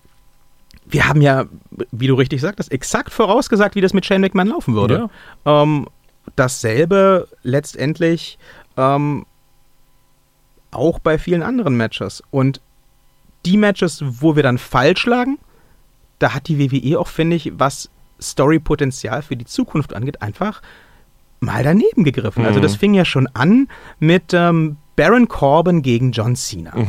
wir 0.87 1.09
haben 1.09 1.23
ja, 1.23 1.45
wie 1.93 2.07
du 2.07 2.15
richtig 2.15 2.41
sagtest, 2.41 2.73
exakt 2.73 3.13
vorausgesagt, 3.13 3.75
wie 3.75 3.81
das 3.81 3.95
mit 3.95 4.05
Shane 4.05 4.23
McMahon 4.23 4.49
laufen 4.49 4.75
würde. 4.75 5.09
Ja. 5.45 5.63
Ähm, 5.63 5.87
dasselbe 6.37 7.29
letztendlich 7.43 8.39
ähm, 8.77 9.27
auch 10.71 10.99
bei 10.99 11.19
vielen 11.19 11.43
anderen 11.43 11.77
Matches. 11.77 12.23
Und 12.31 12.61
die 13.47 13.57
Matches, 13.57 14.03
wo 14.05 14.37
wir 14.37 14.43
dann 14.43 14.59
falsch 14.59 15.07
lagen, 15.07 15.39
da 16.19 16.35
hat 16.35 16.49
die 16.49 16.59
WWE 16.59 16.99
auch, 16.99 17.09
finde 17.09 17.37
ich, 17.37 17.53
was 17.55 17.91
Story-Potenzial 18.21 19.23
für 19.23 19.37
die 19.37 19.47
Zukunft 19.47 19.95
angeht, 19.95 20.23
einfach 20.23 20.61
mal 21.41 21.65
daneben 21.65 22.05
gegriffen. 22.05 22.45
Also 22.45 22.59
mhm. 22.59 22.61
Also 22.61 22.61
das 22.61 22.77
fing 22.77 22.95
ja 22.95 23.05
schon 23.05 23.27
an 23.35 23.69
mit 23.99 24.33
ähm, 24.33 24.77
Baron 24.97 25.29
Corbin 25.29 25.83
gegen 25.83 26.13
John 26.13 26.37
Cena. 26.37 26.77
Mhm. 26.77 26.89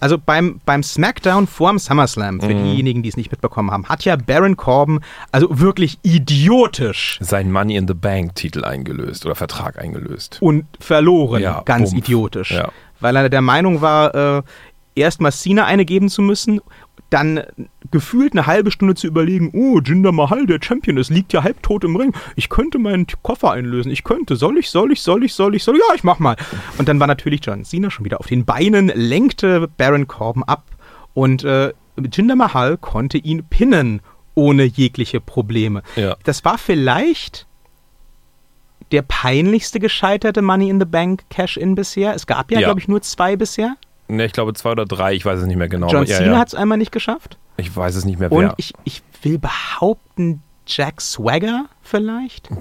Also 0.00 0.16
beim, 0.16 0.60
beim 0.64 0.82
SmackDown 0.82 1.46
vorm 1.46 1.78
SummerSlam, 1.78 2.40
für 2.40 2.54
mhm. 2.54 2.64
diejenigen, 2.64 3.02
die 3.02 3.10
es 3.10 3.18
nicht 3.18 3.30
mitbekommen 3.30 3.70
haben, 3.70 3.86
hat 3.86 4.02
ja 4.04 4.16
Baron 4.16 4.56
Corbin 4.56 5.00
also 5.30 5.60
wirklich 5.60 5.98
idiotisch 6.02 7.18
sein 7.20 7.52
Money 7.52 7.76
in 7.76 7.86
the 7.86 7.94
Bank 7.94 8.34
Titel 8.34 8.64
eingelöst 8.64 9.26
oder 9.26 9.34
Vertrag 9.34 9.78
eingelöst. 9.78 10.38
Und 10.40 10.64
verloren, 10.80 11.42
ja, 11.42 11.60
ganz 11.66 11.90
bumpf. 11.90 12.06
idiotisch. 12.06 12.52
Ja. 12.52 12.70
Weil 13.00 13.14
er 13.16 13.28
der 13.28 13.42
Meinung 13.42 13.82
war, 13.82 14.38
äh, 14.38 14.42
erstmal 14.94 15.32
Cena 15.32 15.66
eine 15.66 15.84
geben 15.84 16.08
zu 16.08 16.22
müssen, 16.22 16.60
dann 17.08 17.42
gefühlt 17.90 18.32
eine 18.32 18.46
halbe 18.46 18.70
Stunde 18.70 18.94
zu 18.94 19.06
überlegen, 19.06 19.50
oh, 19.52 19.80
Jinder 19.80 20.12
Mahal, 20.12 20.46
der 20.46 20.58
Champion 20.62 20.96
ist, 20.96 21.10
liegt 21.10 21.32
ja 21.32 21.42
halbtot 21.42 21.84
im 21.84 21.96
Ring. 21.96 22.12
Ich 22.36 22.48
könnte 22.48 22.78
meinen 22.78 23.06
Koffer 23.22 23.52
einlösen. 23.52 23.90
Ich 23.90 24.04
könnte. 24.04 24.36
Soll 24.36 24.58
ich, 24.58 24.70
soll 24.70 24.92
ich, 24.92 25.00
soll 25.00 25.24
ich, 25.24 25.34
soll 25.34 25.54
ich, 25.54 25.64
soll 25.64 25.76
ich? 25.76 25.82
Ja, 25.88 25.94
ich 25.94 26.04
mach 26.04 26.18
mal. 26.18 26.36
Und 26.78 26.88
dann 26.88 27.00
war 27.00 27.06
natürlich 27.06 27.40
John 27.44 27.64
Cena 27.64 27.90
schon 27.90 28.04
wieder 28.04 28.20
auf 28.20 28.26
den 28.26 28.44
Beinen, 28.44 28.92
lenkte 28.94 29.68
Baron 29.76 30.06
Corbin 30.06 30.42
ab 30.44 30.64
und 31.14 31.44
äh, 31.44 31.72
Jinder 32.12 32.36
Mahal 32.36 32.76
konnte 32.76 33.18
ihn 33.18 33.44
pinnen 33.44 34.00
ohne 34.34 34.64
jegliche 34.64 35.20
Probleme. 35.20 35.82
Ja. 35.96 36.16
Das 36.24 36.44
war 36.44 36.58
vielleicht 36.58 37.46
der 38.92 39.02
peinlichste 39.02 39.78
gescheiterte 39.78 40.42
Money 40.42 40.68
in 40.68 40.80
the 40.80 40.86
Bank 40.86 41.24
Cash-In 41.30 41.74
bisher. 41.74 42.14
Es 42.14 42.26
gab 42.26 42.50
ja, 42.50 42.60
ja. 42.60 42.66
glaube 42.68 42.80
ich, 42.80 42.88
nur 42.88 43.02
zwei 43.02 43.36
bisher. 43.36 43.76
Ne, 44.10 44.24
ich 44.24 44.32
glaube 44.32 44.52
zwei 44.54 44.72
oder 44.72 44.86
drei, 44.86 45.14
ich 45.14 45.24
weiß 45.24 45.38
es 45.38 45.46
nicht 45.46 45.56
mehr 45.56 45.68
genau. 45.68 45.88
John 45.88 46.04
Cena 46.04 46.20
ja, 46.20 46.32
ja. 46.32 46.38
hat 46.38 46.48
es 46.48 46.54
einmal 46.56 46.78
nicht 46.78 46.90
geschafft. 46.90 47.38
Ich 47.56 47.74
weiß 47.74 47.94
es 47.94 48.04
nicht 48.04 48.18
mehr, 48.18 48.30
wer. 48.30 48.38
Und 48.38 48.54
ich, 48.56 48.72
ich 48.82 49.02
will 49.22 49.38
behaupten, 49.38 50.42
Jack 50.66 51.00
Swagger 51.00 51.66
vielleicht. 51.80 52.48
Puh. 52.48 52.56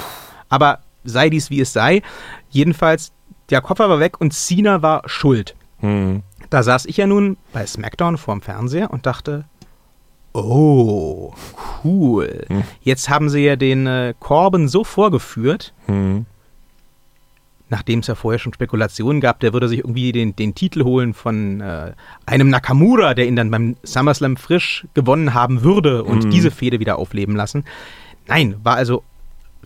Aber 0.50 0.80
sei 1.04 1.30
dies 1.30 1.50
wie 1.50 1.60
es 1.60 1.74
sei. 1.74 2.04
Jedenfalls, 2.52 3.12
der 3.50 3.62
Koffer 3.62 3.90
war 3.90 4.00
weg 4.00 4.22
und 4.22 4.32
Cena 4.32 4.84
war 4.84 5.02
schuld. 5.08 5.56
Hm. 5.80 6.22
Da 6.52 6.62
saß 6.62 6.86
ich 6.86 6.98
ja 6.98 7.08
nun 7.08 7.38
bei 7.52 7.66
SmackDown 7.66 8.18
vorm 8.18 8.42
Fernseher 8.42 8.92
und 8.92 9.08
dachte, 9.08 9.46
oh, 10.34 11.34
cool. 11.84 12.46
Hm. 12.48 12.64
Jetzt 12.82 13.10
haben 13.10 13.30
sie 13.30 13.42
ja 13.42 13.56
den 13.56 13.88
äh, 13.88 14.14
Corbin 14.20 14.68
so 14.68 14.84
vorgeführt, 14.84 15.74
hm 15.88 16.28
nachdem 17.70 18.00
es 18.00 18.08
ja 18.08 18.16
vorher 18.16 18.40
schon 18.40 18.54
Spekulationen 18.54 19.22
gab, 19.22 19.40
der 19.40 19.54
würde 19.54 19.68
sich 19.68 19.80
irgendwie 19.80 20.12
den, 20.12 20.36
den 20.36 20.56
Titel 20.56 20.84
holen 20.84 21.14
von 21.14 21.62
äh, 21.62 21.94
einem 22.26 22.50
Nakamura, 22.50 23.14
der 23.14 23.28
ihn 23.28 23.36
dann 23.36 23.52
beim 23.52 23.76
SummerSlam 23.84 24.38
frisch 24.38 24.88
gewonnen 24.94 25.34
haben 25.34 25.64
würde 25.64 26.04
und 26.04 26.26
mhm. 26.26 26.30
diese 26.32 26.52
Fehde 26.52 26.80
wieder 26.80 26.98
aufleben 26.98 27.36
lassen. 27.36 27.64
Nein, 28.28 28.56
war 28.64 28.76
also 28.76 29.04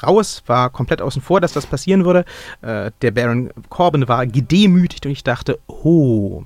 raus, 0.01 0.43
war 0.47 0.69
komplett 0.69 1.01
außen 1.01 1.21
vor, 1.21 1.41
dass 1.41 1.53
das 1.53 1.65
passieren 1.65 2.05
würde. 2.05 2.25
Äh, 2.61 2.91
der 3.01 3.11
Baron 3.11 3.51
Corbin 3.69 4.07
war 4.07 4.25
gedemütigt 4.25 5.05
und 5.05 5.11
ich 5.11 5.23
dachte, 5.23 5.59
oh, 5.67 6.43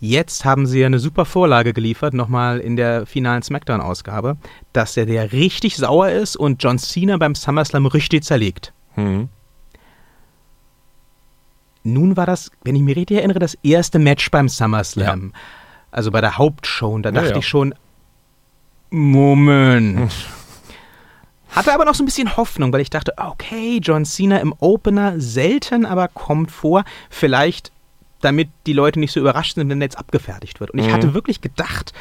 jetzt 0.00 0.44
haben 0.44 0.66
sie 0.66 0.80
ja 0.80 0.86
eine 0.86 0.98
super 0.98 1.24
Vorlage 1.24 1.72
geliefert, 1.72 2.14
nochmal 2.14 2.58
in 2.58 2.76
der 2.76 3.06
finalen 3.06 3.42
SmackDown-Ausgabe, 3.42 4.36
dass 4.72 4.96
er 4.96 5.06
der 5.06 5.32
richtig 5.32 5.76
sauer 5.76 6.10
ist 6.10 6.36
und 6.36 6.62
John 6.62 6.78
Cena 6.78 7.16
beim 7.16 7.34
SummerSlam 7.34 7.86
richtig 7.86 8.24
zerlegt. 8.24 8.72
Mhm. 8.96 9.28
Nun 11.84 12.16
war 12.16 12.26
das, 12.26 12.50
wenn 12.64 12.76
ich 12.76 12.82
mich 12.82 12.96
richtig 12.96 13.18
erinnere, 13.18 13.38
das 13.38 13.54
erste 13.62 13.98
Match 13.98 14.30
beim 14.30 14.48
SummerSlam. 14.48 15.32
Ja. 15.32 15.40
Also 15.90 16.10
bei 16.10 16.20
der 16.20 16.38
Hauptshow. 16.38 16.90
Und 16.94 17.02
da 17.02 17.10
dachte 17.10 17.28
ja, 17.28 17.32
ja. 17.32 17.38
ich 17.38 17.48
schon, 17.48 17.74
Moment. 18.90 20.12
Hatte 21.50 21.74
aber 21.74 21.84
noch 21.84 21.94
so 21.94 22.02
ein 22.02 22.06
bisschen 22.06 22.36
Hoffnung, 22.36 22.72
weil 22.72 22.80
ich 22.80 22.88
dachte, 22.88 23.12
okay, 23.18 23.78
John 23.82 24.06
Cena 24.06 24.38
im 24.38 24.54
Opener 24.58 25.20
selten, 25.20 25.84
aber 25.84 26.08
kommt 26.08 26.50
vor. 26.50 26.84
Vielleicht, 27.10 27.72
damit 28.22 28.48
die 28.66 28.72
Leute 28.72 28.98
nicht 29.00 29.12
so 29.12 29.20
überrascht 29.20 29.56
sind, 29.56 29.68
wenn 29.68 29.78
der 29.78 29.86
jetzt 29.86 29.98
abgefertigt 29.98 30.60
wird. 30.60 30.70
Und 30.70 30.78
ich 30.78 30.86
mhm. 30.86 30.92
hatte 30.92 31.14
wirklich 31.14 31.42
gedacht, 31.42 31.92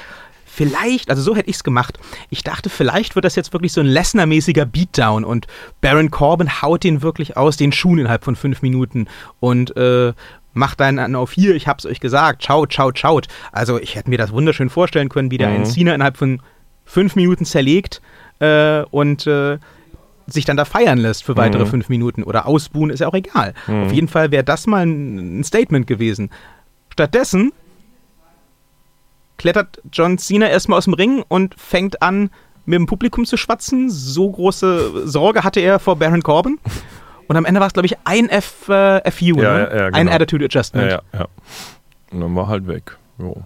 vielleicht, 0.52 1.10
also 1.10 1.22
so 1.22 1.36
hätte 1.36 1.50
ich 1.50 1.56
es 1.56 1.64
gemacht. 1.64 1.98
Ich 2.30 2.44
dachte, 2.44 2.70
vielleicht 2.70 3.16
wird 3.16 3.26
das 3.26 3.36
jetzt 3.36 3.54
wirklich 3.54 3.72
so 3.72 3.82
ein 3.82 3.88
Lesnar-mäßiger 3.88 4.66
Beatdown 4.66 5.24
und 5.24 5.48
Baron 5.80 6.12
Corbin 6.12 6.62
haut 6.62 6.84
den 6.84 7.02
wirklich 7.02 7.38
aus 7.38 7.58
den 7.58 7.72
Schuhen 7.72 8.00
innerhalb 8.00 8.26
von 8.26 8.36
fünf 8.36 8.62
Minuten 8.62 9.08
und 9.40 9.76
äh, 9.78 10.14
macht 10.54 10.82
dann 10.82 11.16
auf 11.16 11.32
hier, 11.32 11.56
ich 11.56 11.68
hab's 11.68 11.86
euch 11.86 12.02
gesagt, 12.02 12.44
ciao, 12.44 12.66
ciao, 12.66 12.92
ciao. 12.92 13.22
Also 13.54 13.80
ich 13.80 13.96
hätte 13.96 14.10
mir 14.10 14.18
das 14.18 14.34
wunderschön 14.34 14.70
vorstellen 14.70 15.08
können, 15.08 15.32
wie 15.32 15.38
der 15.38 15.50
mhm. 15.50 15.56
einen 15.56 15.66
Cena 15.66 15.96
innerhalb 15.96 16.18
von 16.18 16.42
fünf 16.84 17.16
Minuten 17.16 17.46
zerlegt 17.46 18.02
äh, 18.40 18.82
und 18.92 19.26
äh, 19.28 19.58
sich 20.28 20.44
dann 20.44 20.58
da 20.58 20.66
feiern 20.66 20.98
lässt 20.98 21.24
für 21.24 21.38
weitere 21.38 21.64
mhm. 21.64 21.70
fünf 21.70 21.90
Minuten 21.90 22.24
oder 22.24 22.46
ausbuhen, 22.46 22.90
ist 22.90 23.00
ja 23.00 23.08
auch 23.08 23.14
egal. 23.14 23.54
Mhm. 23.68 23.84
Auf 23.84 23.94
jeden 23.94 24.08
Fall 24.10 24.32
wäre 24.32 24.44
das 24.44 24.68
mal 24.68 24.86
ein 24.86 25.44
Statement 25.46 25.88
gewesen. 25.88 26.30
Stattdessen 26.90 27.54
klettert 29.42 29.82
John 29.92 30.20
Cena 30.20 30.48
erstmal 30.48 30.78
aus 30.78 30.86
dem 30.86 30.94
Ring 30.94 31.24
und 31.28 31.60
fängt 31.60 32.04
an, 32.04 32.30
mit 32.66 32.78
dem 32.78 32.86
Publikum 32.86 33.26
zu 33.26 33.38
schwatzen. 33.38 33.90
So 33.90 34.30
große 34.30 35.08
Sorge 35.08 35.44
hatte 35.44 35.60
er 35.60 35.80
vor 35.80 35.96
Baron 35.96 36.22
Corbin. 36.22 36.60
Und 37.28 37.38
am 37.38 37.46
Ende 37.46 37.60
war 37.60 37.68
es, 37.68 37.74
glaube 37.74 37.88
ich, 37.88 37.96
ein 38.04 38.30
F, 38.30 38.70
äh, 38.70 39.10
FU, 39.10 39.26
ja, 39.26 39.34
ne? 39.34 39.42
ja, 39.42 39.76
ja, 39.78 39.86
genau. 39.86 39.98
ein 39.98 40.10
Attitude 40.10 40.46
Adjustment. 40.46 40.92
Ja, 40.92 41.02
ja, 41.12 41.28
Und 42.12 42.22
dann 42.22 42.36
war 42.36 42.48
halt 42.48 42.68
weg. 42.68 42.98
Jo. 43.18 43.42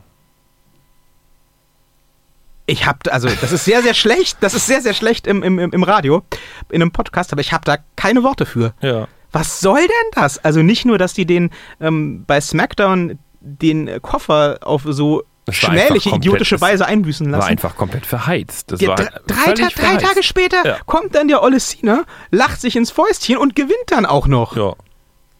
Ich 2.65 2.85
hab, 2.85 3.07
also 3.13 3.29
das 3.29 3.51
ist 3.51 3.63
sehr, 3.63 3.81
sehr 3.83 3.93
schlecht, 3.93 4.37
das 4.41 4.53
ist 4.53 4.65
sehr, 4.65 4.81
sehr 4.81 4.95
schlecht 4.95 5.27
im, 5.27 5.43
im, 5.43 5.59
im 5.59 5.83
Radio, 5.83 6.23
in 6.71 6.81
einem 6.81 6.91
Podcast, 6.91 7.31
aber 7.31 7.41
ich 7.41 7.53
habe 7.53 7.63
da 7.63 7.77
keine 7.95 8.23
Worte 8.23 8.45
für. 8.45 8.73
Ja. 8.81 9.07
Was 9.31 9.59
soll 9.59 9.81
denn 9.81 10.11
das? 10.13 10.43
Also 10.43 10.61
nicht 10.61 10.83
nur, 10.83 10.97
dass 10.97 11.13
die 11.13 11.27
den 11.27 11.51
ähm, 11.79 12.25
bei 12.25 12.41
SmackDown 12.41 13.19
den 13.39 14.01
Koffer 14.01 14.57
auf 14.61 14.81
so 14.85 15.23
schmähliche, 15.49 16.09
idiotische 16.09 16.59
Weise 16.61 16.85
einbüßen 16.85 17.29
lassen. 17.29 17.41
War 17.41 17.47
einfach 17.47 17.75
komplett 17.75 18.05
verheizt. 18.05 18.71
Das 18.71 18.85
war 18.85 18.95
drei, 18.95 19.53
drei, 19.53 19.53
drei 19.53 19.97
Tage 19.97 20.23
später 20.23 20.65
ja. 20.65 20.77
kommt 20.85 21.15
dann 21.15 21.27
der 21.27 21.43
Olle 21.43 21.59
Cena, 21.59 22.03
lacht 22.31 22.61
sich 22.61 22.75
ins 22.75 22.91
Fäustchen 22.91 23.37
und 23.37 23.55
gewinnt 23.55 23.75
dann 23.87 24.05
auch 24.05 24.27
noch. 24.27 24.55
Ja. 24.55 24.75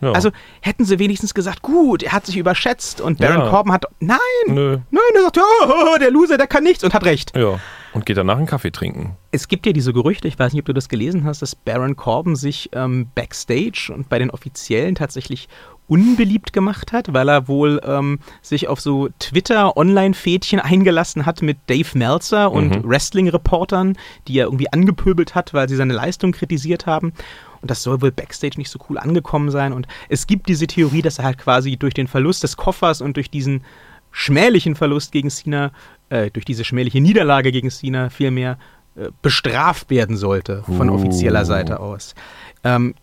Ja. 0.01 0.11
Also 0.11 0.31
hätten 0.61 0.85
sie 0.85 0.99
wenigstens 0.99 1.33
gesagt, 1.33 1.61
gut, 1.61 2.03
er 2.03 2.11
hat 2.11 2.25
sich 2.25 2.37
überschätzt 2.37 2.99
und 3.01 3.17
Baron 3.17 3.45
ja. 3.45 3.49
Corbin 3.49 3.73
hat. 3.73 3.85
Nein! 3.99 4.19
Nö. 4.47 4.77
Nein, 4.91 5.03
er 5.15 5.21
sagt, 5.21 5.39
oh, 5.39 5.97
der 5.99 6.11
Loser, 6.11 6.37
der 6.37 6.47
kann 6.47 6.63
nichts 6.63 6.83
und 6.83 6.93
hat 6.93 7.05
recht. 7.05 7.35
Ja. 7.35 7.59
Und 7.93 8.05
geht 8.05 8.17
danach 8.17 8.37
einen 8.37 8.45
Kaffee 8.45 8.71
trinken. 8.71 9.15
Es 9.31 9.47
gibt 9.47 9.65
ja 9.65 9.71
diese 9.71 9.93
Gerüchte, 9.93 10.27
ich 10.27 10.37
weiß 10.37 10.51
nicht, 10.51 10.61
ob 10.61 10.65
du 10.65 10.73
das 10.73 10.89
gelesen 10.89 11.23
hast, 11.23 11.41
dass 11.41 11.55
Baron 11.55 11.95
Corbin 11.95 12.35
sich 12.35 12.69
ähm, 12.73 13.07
backstage 13.15 13.89
und 13.93 14.09
bei 14.09 14.19
den 14.19 14.31
Offiziellen 14.31 14.95
tatsächlich 14.95 15.47
unbeliebt 15.87 16.53
gemacht 16.53 16.91
hat, 16.91 17.13
weil 17.13 17.29
er 17.29 17.47
wohl 17.47 17.79
ähm, 17.85 18.19
sich 18.41 18.67
auf 18.67 18.81
so 18.81 19.09
Twitter-Online-Fädchen 19.19 20.59
eingelassen 20.59 21.25
hat 21.25 21.41
mit 21.41 21.57
Dave 21.67 21.97
Meltzer 21.97 22.51
und 22.51 22.83
mhm. 22.83 22.89
Wrestling-Reportern, 22.89 23.97
die 24.27 24.39
er 24.39 24.45
irgendwie 24.45 24.71
angepöbelt 24.71 25.35
hat, 25.35 25.53
weil 25.53 25.69
sie 25.69 25.75
seine 25.75 25.93
Leistung 25.93 26.31
kritisiert 26.31 26.85
haben. 26.85 27.13
Und 27.61 27.71
das 27.71 27.83
soll 27.83 28.01
wohl 28.01 28.11
backstage 28.11 28.57
nicht 28.57 28.69
so 28.69 28.79
cool 28.89 28.97
angekommen 28.97 29.51
sein. 29.51 29.73
Und 29.73 29.87
es 30.09 30.27
gibt 30.27 30.49
diese 30.49 30.67
Theorie, 30.67 31.01
dass 31.01 31.19
er 31.19 31.25
halt 31.25 31.37
quasi 31.37 31.77
durch 31.77 31.93
den 31.93 32.07
Verlust 32.07 32.43
des 32.43 32.57
Koffers 32.57 33.01
und 33.01 33.15
durch 33.15 33.29
diesen 33.29 33.63
schmählichen 34.11 34.75
Verlust 34.75 35.11
gegen 35.11 35.29
Cena, 35.29 35.71
äh, 36.09 36.31
durch 36.31 36.45
diese 36.45 36.63
schmähliche 36.63 37.01
Niederlage 37.01 37.51
gegen 37.51 37.69
Cena 37.69 38.09
vielmehr 38.09 38.57
äh, 38.95 39.09
bestraft 39.21 39.89
werden 39.89 40.15
sollte 40.15 40.63
von 40.63 40.89
uh. 40.89 40.95
offizieller 40.95 41.43
Seite 41.45 41.79
aus. 41.79 42.15
Ähm, 42.63 42.95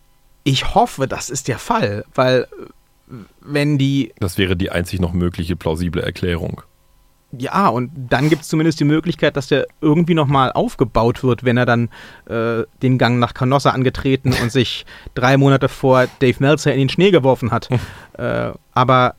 ich 0.44 0.74
hoffe, 0.74 1.06
das 1.06 1.30
ist 1.30 1.48
der 1.48 1.58
Fall, 1.58 2.04
weil 2.14 2.46
äh, 3.10 3.14
wenn 3.40 3.78
die. 3.78 4.12
Das 4.18 4.38
wäre 4.38 4.56
die 4.56 4.70
einzig 4.70 5.00
noch 5.00 5.12
mögliche 5.12 5.56
plausible 5.56 6.02
Erklärung. 6.02 6.62
Ja, 7.38 7.68
und 7.68 7.90
dann 8.10 8.28
gibt 8.28 8.42
es 8.42 8.48
zumindest 8.48 8.78
die 8.78 8.84
Möglichkeit, 8.84 9.38
dass 9.38 9.46
der 9.46 9.66
irgendwie 9.80 10.12
nochmal 10.12 10.52
aufgebaut 10.52 11.22
wird, 11.22 11.44
wenn 11.44 11.56
er 11.56 11.64
dann 11.64 11.88
äh, 12.26 12.64
den 12.82 12.98
Gang 12.98 13.18
nach 13.18 13.32
Canossa 13.32 13.70
angetreten 13.70 14.34
und 14.42 14.52
sich 14.52 14.84
drei 15.14 15.38
Monate 15.38 15.70
vor 15.70 16.06
Dave 16.18 16.36
Meltzer 16.40 16.72
in 16.74 16.78
den 16.78 16.88
Schnee 16.90 17.10
geworfen 17.10 17.50
hat. 17.50 17.70
äh, 18.18 18.52
aber 18.72 19.14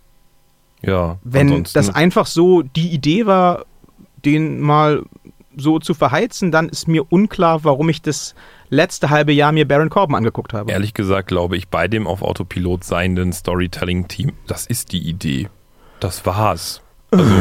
ja, 0.83 1.17
wenn 1.23 1.63
das 1.73 1.89
einfach 1.95 2.27
so 2.27 2.61
die 2.61 2.89
Idee 2.89 3.25
war, 3.25 3.65
den 4.25 4.59
mal 4.59 5.03
so 5.57 5.79
zu 5.79 5.93
verheizen, 5.93 6.51
dann 6.51 6.69
ist 6.69 6.87
mir 6.87 7.11
unklar, 7.11 7.63
warum 7.63 7.89
ich 7.89 8.01
das 8.01 8.35
letzte 8.69 9.09
halbe 9.09 9.31
Jahr 9.31 9.51
mir 9.51 9.67
Baron 9.67 9.89
Corbin 9.89 10.15
angeguckt 10.15 10.53
habe. 10.53 10.71
Ehrlich 10.71 10.93
gesagt 10.93 11.27
glaube 11.27 11.57
ich, 11.57 11.67
bei 11.67 11.87
dem 11.87 12.07
auf 12.07 12.21
Autopilot 12.21 12.83
seienden 12.83 13.33
Storytelling-Team, 13.33 14.33
das 14.47 14.65
ist 14.65 14.91
die 14.91 15.07
Idee. 15.07 15.49
Das 15.99 16.25
war's. 16.25 16.83
Also, 17.13 17.31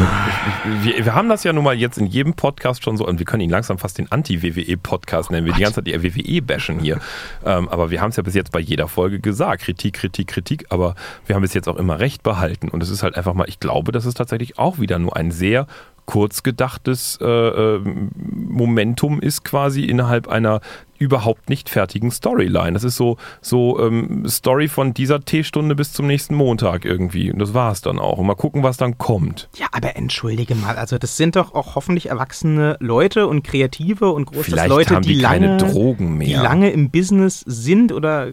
wir, 0.83 1.05
wir, 1.05 1.15
haben 1.15 1.29
das 1.29 1.43
ja 1.43 1.51
nun 1.51 1.63
mal 1.63 1.75
jetzt 1.75 1.97
in 1.97 2.05
jedem 2.05 2.35
Podcast 2.35 2.83
schon 2.83 2.95
so, 2.95 3.07
und 3.07 3.17
wir 3.17 3.25
können 3.25 3.41
ihn 3.41 3.49
langsam 3.49 3.79
fast 3.79 3.97
den 3.97 4.11
Anti-WWE-Podcast 4.11 5.31
nennen, 5.31 5.47
wir 5.47 5.53
die 5.53 5.61
ganze 5.61 5.83
Zeit 5.83 5.87
die 5.87 6.03
WWE 6.03 6.41
bashen 6.41 6.79
hier. 6.79 6.99
Ähm, 7.43 7.67
aber 7.69 7.89
wir 7.89 7.99
haben 7.99 8.09
es 8.11 8.15
ja 8.15 8.23
bis 8.23 8.35
jetzt 8.35 8.51
bei 8.51 8.59
jeder 8.59 8.87
Folge 8.87 9.19
gesagt, 9.19 9.63
Kritik, 9.63 9.95
Kritik, 9.95 10.27
Kritik, 10.27 10.65
aber 10.69 10.95
wir 11.25 11.35
haben 11.35 11.41
bis 11.41 11.53
jetzt 11.55 11.67
auch 11.67 11.77
immer 11.77 11.99
recht 11.99 12.21
behalten. 12.21 12.69
Und 12.69 12.83
es 12.83 12.89
ist 12.89 13.01
halt 13.01 13.15
einfach 13.15 13.33
mal, 13.33 13.49
ich 13.49 13.59
glaube, 13.59 13.91
das 13.91 14.05
ist 14.05 14.15
tatsächlich 14.15 14.59
auch 14.59 14.79
wieder 14.79 14.99
nur 14.99 15.15
ein 15.15 15.31
sehr 15.31 15.65
kurz 16.05 16.43
gedachtes 16.43 17.17
äh, 17.21 17.25
äh, 17.25 17.81
Momentum 18.15 19.19
ist 19.19 19.43
quasi 19.43 19.83
innerhalb 19.83 20.27
einer 20.27 20.61
überhaupt 21.03 21.49
nicht 21.49 21.69
fertigen 21.69 22.11
Storyline. 22.11 22.73
Das 22.73 22.83
ist 22.83 22.95
so, 22.95 23.17
so 23.41 23.79
ähm, 23.79 24.23
Story 24.27 24.69
von 24.69 24.93
dieser 24.93 25.19
T-Stunde 25.19 25.75
bis 25.75 25.91
zum 25.91 26.07
nächsten 26.07 26.33
Montag 26.33 26.85
irgendwie. 26.85 27.31
Und 27.31 27.39
das 27.39 27.53
war 27.53 27.71
es 27.71 27.81
dann 27.81 27.99
auch. 27.99 28.19
Und 28.19 28.27
mal 28.27 28.35
gucken, 28.35 28.63
was 28.63 28.77
dann 28.77 28.97
kommt. 28.97 29.49
Ja, 29.57 29.67
aber 29.73 29.97
entschuldige 29.97 30.55
mal, 30.55 30.77
also 30.77 30.97
das 30.97 31.17
sind 31.17 31.35
doch 31.35 31.53
auch 31.53 31.75
hoffentlich 31.75 32.07
erwachsene 32.07 32.77
Leute 32.79 33.27
und 33.27 33.43
Kreative 33.43 34.11
und 34.11 34.25
große 34.25 34.55
Leute, 34.67 35.01
die, 35.01 35.15
die, 35.15 35.19
lange, 35.19 35.57
die 35.57 36.33
lange 36.33 36.69
im 36.69 36.89
Business 36.89 37.41
sind 37.45 37.91
oder 37.91 38.31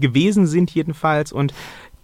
gewesen 0.00 0.46
sind 0.46 0.70
jedenfalls 0.70 1.32
und 1.32 1.52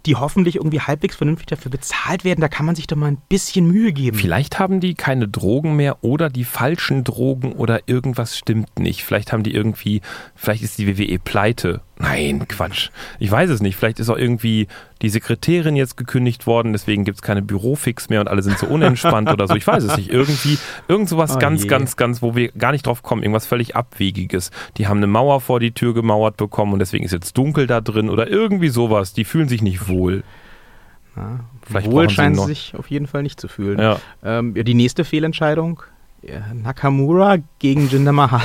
die 0.05 0.15
hoffentlich 0.15 0.55
irgendwie 0.55 0.81
halbwegs 0.81 1.15
vernünftig 1.15 1.47
dafür 1.47 1.71
bezahlt 1.71 2.23
werden. 2.23 2.41
Da 2.41 2.47
kann 2.47 2.65
man 2.65 2.75
sich 2.75 2.87
doch 2.87 2.97
mal 2.97 3.07
ein 3.07 3.21
bisschen 3.29 3.67
Mühe 3.67 3.93
geben. 3.93 4.17
Vielleicht 4.17 4.59
haben 4.59 4.79
die 4.79 4.95
keine 4.95 5.27
Drogen 5.27 5.75
mehr 5.75 6.03
oder 6.03 6.29
die 6.29 6.43
falschen 6.43 7.03
Drogen 7.03 7.53
oder 7.53 7.81
irgendwas 7.87 8.37
stimmt 8.37 8.79
nicht. 8.79 9.03
Vielleicht 9.03 9.31
haben 9.31 9.43
die 9.43 9.53
irgendwie, 9.53 10.01
vielleicht 10.35 10.63
ist 10.63 10.77
die 10.77 10.87
WWE 10.87 11.19
pleite 11.19 11.81
Nein, 11.99 12.47
Quatsch. 12.47 12.89
Ich 13.19 13.29
weiß 13.29 13.49
es 13.49 13.61
nicht. 13.61 13.75
Vielleicht 13.75 13.99
ist 13.99 14.09
auch 14.09 14.17
irgendwie 14.17 14.67
die 15.01 15.09
Sekretärin 15.09 15.75
jetzt 15.75 15.95
gekündigt 15.95 16.47
worden, 16.47 16.73
deswegen 16.73 17.03
gibt 17.03 17.17
es 17.17 17.21
keine 17.21 17.41
Bürofix 17.41 18.09
mehr 18.09 18.21
und 18.21 18.27
alle 18.27 18.41
sind 18.41 18.57
so 18.57 18.67
unentspannt 18.67 19.29
oder 19.31 19.47
so. 19.47 19.55
Ich 19.55 19.67
weiß 19.67 19.83
es 19.83 19.97
nicht. 19.97 20.09
Irgendwie, 20.09 20.57
irgend 20.87 21.07
sowas 21.07 21.35
oh 21.35 21.39
ganz, 21.39 21.63
je. 21.63 21.67
ganz, 21.67 21.95
ganz, 21.95 22.21
wo 22.21 22.35
wir 22.35 22.51
gar 22.51 22.71
nicht 22.71 22.87
drauf 22.87 23.03
kommen. 23.03 23.21
Irgendwas 23.21 23.45
völlig 23.45 23.75
Abwegiges. 23.75 24.49
Die 24.77 24.87
haben 24.87 24.97
eine 24.97 25.07
Mauer 25.07 25.39
vor 25.41 25.59
die 25.59 25.71
Tür 25.71 25.93
gemauert 25.93 26.37
bekommen 26.37 26.73
und 26.73 26.79
deswegen 26.79 27.05
ist 27.05 27.11
jetzt 27.11 27.37
dunkel 27.37 27.67
da 27.67 27.81
drin 27.81 28.09
oder 28.09 28.27
irgendwie 28.27 28.69
sowas. 28.69 29.13
Die 29.13 29.25
fühlen 29.25 29.47
sich 29.47 29.61
nicht 29.61 29.87
wohl. 29.87 30.23
Ja, 31.15 31.41
Vielleicht 31.67 31.91
wohl 31.91 32.09
scheinen 32.09 32.35
sie 32.35 32.45
sich 32.45 32.73
auf 32.75 32.89
jeden 32.89 33.05
Fall 33.05 33.21
nicht 33.21 33.39
zu 33.39 33.47
fühlen. 33.47 33.79
Ja. 33.79 33.99
Ähm, 34.23 34.55
ja, 34.55 34.63
die 34.63 34.73
nächste 34.73 35.05
Fehlentscheidung. 35.05 35.83
Nakamura 36.53 37.37
gegen 37.59 37.89
Jinder 37.89 38.13
Mahal. 38.13 38.41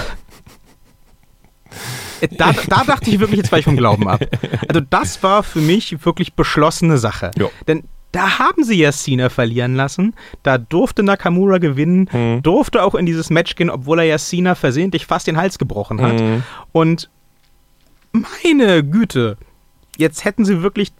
Da, 2.37 2.53
da 2.69 2.85
dachte 2.85 3.11
ich 3.11 3.21
wirklich, 3.21 3.39
jetzt 3.39 3.53
war 3.53 3.59
ich 3.59 3.65
vom 3.65 3.77
Glauben 3.77 4.09
ab. 4.09 4.21
Also 4.69 4.81
das 4.81 5.23
war 5.23 5.43
für 5.43 5.61
mich 5.61 6.05
wirklich 6.05 6.35
beschlossene 6.35 6.99
Sache. 6.99 7.31
Jo. 7.39 7.51
Denn 7.67 7.85
da 8.13 8.39
haben 8.39 8.65
sie 8.65 8.77
ja 8.77 8.93
Cena 8.93 9.29
verlieren 9.29 9.75
lassen. 9.75 10.15
Da 10.43 10.59
durfte 10.59 11.03
Nakamura 11.03 11.59
gewinnen, 11.59 12.09
mhm. 12.13 12.43
durfte 12.43 12.83
auch 12.83 12.95
in 12.95 13.07
dieses 13.07 13.31
Match 13.31 13.55
gehen, 13.55 13.71
obwohl 13.71 13.99
er 14.01 14.05
ja 14.05 14.19
Cena 14.19 14.55
versehentlich 14.55 15.07
fast 15.07 15.27
den 15.27 15.37
Hals 15.37 15.59
gebrochen 15.59 16.01
hat. 16.01 16.21
Mhm. 16.21 16.43
Und 16.73 17.11
meine 18.13 18.83
Güte, 18.83 19.37
jetzt 19.97 20.25
hätten 20.25 20.45
sie 20.45 20.63
wirklich 20.63 20.93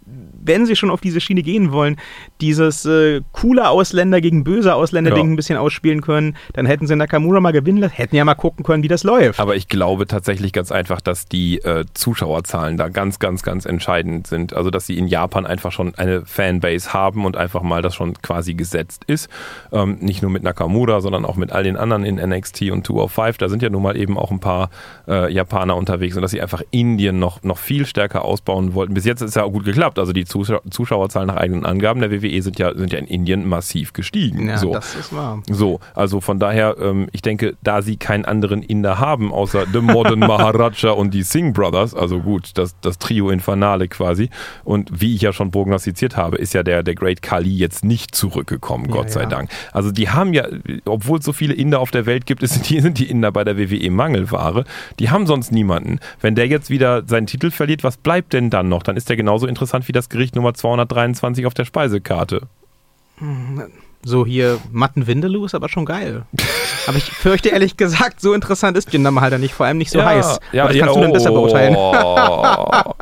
wenn 0.43 0.65
sie 0.65 0.75
schon 0.75 0.89
auf 0.89 1.01
diese 1.01 1.21
Schiene 1.21 1.43
gehen 1.43 1.71
wollen, 1.71 1.97
dieses 2.41 2.85
äh, 2.85 3.21
coole 3.31 3.69
Ausländer 3.69 4.21
gegen 4.21 4.43
böse 4.43 4.73
Ausländer-Ding 4.73 5.25
ja. 5.25 5.33
ein 5.33 5.35
bisschen 5.35 5.57
ausspielen 5.57 6.01
können, 6.01 6.35
dann 6.53 6.65
hätten 6.65 6.87
sie 6.87 6.95
Nakamura 6.95 7.39
mal 7.39 7.51
gewinnen 7.51 7.79
lassen, 7.79 7.93
hätten 7.93 8.15
ja 8.15 8.25
mal 8.25 8.35
gucken 8.35 8.63
können, 8.65 8.83
wie 8.83 8.87
das 8.87 9.03
läuft. 9.03 9.39
Aber 9.39 9.55
ich 9.55 9.67
glaube 9.67 10.07
tatsächlich 10.07 10.53
ganz 10.53 10.71
einfach, 10.71 11.01
dass 11.01 11.27
die 11.27 11.59
äh, 11.59 11.85
Zuschauerzahlen 11.93 12.77
da 12.77 12.89
ganz, 12.89 13.19
ganz, 13.19 13.43
ganz 13.43 13.65
entscheidend 13.65 14.27
sind. 14.27 14.53
Also, 14.53 14.71
dass 14.71 14.87
sie 14.87 14.97
in 14.97 15.07
Japan 15.07 15.45
einfach 15.45 15.71
schon 15.71 15.93
eine 15.95 16.25
Fanbase 16.25 16.93
haben 16.93 17.25
und 17.25 17.37
einfach 17.37 17.61
mal 17.61 17.81
das 17.81 17.95
schon 17.95 18.13
quasi 18.21 18.53
gesetzt 18.53 19.03
ist. 19.07 19.29
Ähm, 19.71 19.97
nicht 19.99 20.21
nur 20.21 20.31
mit 20.31 20.43
Nakamura, 20.43 21.01
sondern 21.01 21.25
auch 21.25 21.35
mit 21.35 21.51
all 21.51 21.63
den 21.63 21.77
anderen 21.77 22.05
in 22.05 22.15
NXT 22.15 22.71
und 22.71 22.87
205. 22.87 23.37
Da 23.37 23.49
sind 23.49 23.61
ja 23.61 23.69
nun 23.69 23.83
mal 23.83 23.97
eben 23.97 24.17
auch 24.17 24.31
ein 24.31 24.39
paar 24.39 24.69
äh, 25.07 25.31
Japaner 25.31 25.75
unterwegs 25.75 26.15
und 26.15 26.21
dass 26.21 26.31
sie 26.31 26.41
einfach 26.41 26.63
Indien 26.71 27.19
noch, 27.19 27.43
noch 27.43 27.57
viel 27.57 27.85
stärker 27.85 28.25
ausbauen 28.25 28.73
wollten. 28.73 28.93
Bis 28.93 29.05
jetzt 29.05 29.21
ist 29.21 29.29
es 29.29 29.35
ja 29.35 29.43
auch 29.43 29.51
gut 29.51 29.65
geklappt. 29.65 29.98
Also 29.99 30.13
die 30.13 30.25
Zuschauer 30.25 30.61
Zuschauerzahlen 30.69 31.27
nach 31.27 31.37
eigenen 31.37 31.65
Angaben 31.65 32.01
der 32.01 32.11
WWE 32.11 32.41
sind 32.41 32.59
ja, 32.59 32.75
sind 32.75 32.91
ja 32.93 32.99
in 32.99 33.07
Indien 33.07 33.47
massiv 33.47 33.93
gestiegen. 33.93 34.47
Ja, 34.47 34.57
so. 34.57 34.73
das 34.73 34.95
ist 34.95 35.13
wahr. 35.13 35.41
So, 35.49 35.79
also 35.95 36.21
von 36.21 36.39
daher, 36.39 36.75
ähm, 36.79 37.07
ich 37.11 37.21
denke, 37.21 37.55
da 37.63 37.81
sie 37.81 37.97
keinen 37.97 38.25
anderen 38.25 38.63
Inder 38.63 38.99
haben, 38.99 39.33
außer 39.33 39.65
The 39.71 39.79
Modern 39.79 40.19
Maharaja 40.19 40.91
und 40.91 41.13
die 41.13 41.23
Singh 41.23 41.53
Brothers, 41.53 41.93
also 41.93 42.19
gut, 42.19 42.51
das, 42.55 42.75
das 42.81 42.97
Trio 42.97 43.29
Infernale 43.29 43.87
quasi, 43.87 44.29
und 44.63 45.01
wie 45.01 45.15
ich 45.15 45.21
ja 45.21 45.33
schon 45.33 45.51
prognostiziert 45.51 46.17
habe, 46.17 46.37
ist 46.37 46.53
ja 46.53 46.63
der, 46.63 46.83
der 46.83 46.95
Great 46.95 47.21
Kali 47.21 47.55
jetzt 47.55 47.83
nicht 47.83 48.15
zurückgekommen, 48.15 48.85
ja, 48.85 48.91
Gott 48.91 49.11
sei 49.11 49.23
ja. 49.23 49.29
Dank. 49.29 49.49
Also 49.71 49.91
die 49.91 50.09
haben 50.09 50.33
ja, 50.33 50.47
obwohl 50.85 51.19
es 51.19 51.25
so 51.25 51.33
viele 51.33 51.53
Inder 51.53 51.79
auf 51.79 51.91
der 51.91 52.05
Welt 52.05 52.25
gibt, 52.25 52.47
sind 52.47 52.69
die, 52.69 52.79
sind 52.79 52.99
die 52.99 53.09
Inder 53.09 53.31
bei 53.31 53.43
der 53.43 53.57
WWE 53.57 53.89
Mangelware. 53.91 54.63
Die 54.99 55.09
haben 55.09 55.27
sonst 55.27 55.51
niemanden. 55.51 55.99
Wenn 56.21 56.35
der 56.35 56.47
jetzt 56.47 56.69
wieder 56.69 57.03
seinen 57.05 57.27
Titel 57.27 57.51
verliert, 57.51 57.83
was 57.83 57.97
bleibt 57.97 58.33
denn 58.33 58.49
dann 58.49 58.69
noch? 58.69 58.83
Dann 58.83 58.97
ist 58.97 59.09
der 59.09 59.17
genauso 59.17 59.47
interessant 59.47 59.87
wie 59.89 59.91
das 59.91 60.07
Gericht 60.07 60.35
Nummer 60.35 60.53
223 60.53 61.47
auf 61.47 61.53
der 61.53 61.65
Speisekarte. 61.65 62.43
So 64.03 64.25
hier 64.25 64.59
Matten 64.71 65.07
Windeloo 65.07 65.45
ist 65.45 65.55
aber 65.55 65.67
schon 65.67 65.85
geil. 65.85 66.23
aber 66.87 66.97
ich 66.97 67.05
fürchte 67.05 67.49
ehrlich 67.49 67.75
gesagt, 67.75 68.21
so 68.21 68.33
interessant 68.33 68.77
ist 68.77 68.93
Jinder 68.93 69.11
Mahal 69.11 69.37
nicht, 69.39 69.53
vor 69.53 69.65
allem 69.65 69.79
nicht 69.79 69.91
so 69.91 69.99
ja, 69.99 70.05
heiß. 70.05 70.39
Ja, 70.53 70.67
das 70.67 70.75
ja, 70.75 70.85
kannst 70.85 70.95
oh, 70.95 70.99
du 70.99 71.05
dann 71.05 71.13
besser 71.13 71.31
beurteilen. 71.31 71.75
uh. 71.75 72.93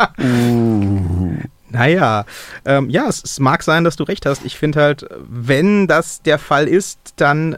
Naja, 1.69 2.23
ähm, 2.63 2.89
ja, 2.89 3.07
es, 3.07 3.21
es, 3.21 3.41
mag 3.41 3.61
sein, 3.61 3.83
dass 3.83 3.97
du 3.97 4.05
recht 4.05 4.25
hast. 4.25 4.45
Ich 4.45 4.57
finde 4.57 4.81
halt, 4.81 5.05
wenn 5.27 5.87
das 5.87 6.21
der 6.21 6.39
Fall 6.39 6.65
ist, 6.65 6.97
dann 7.17 7.57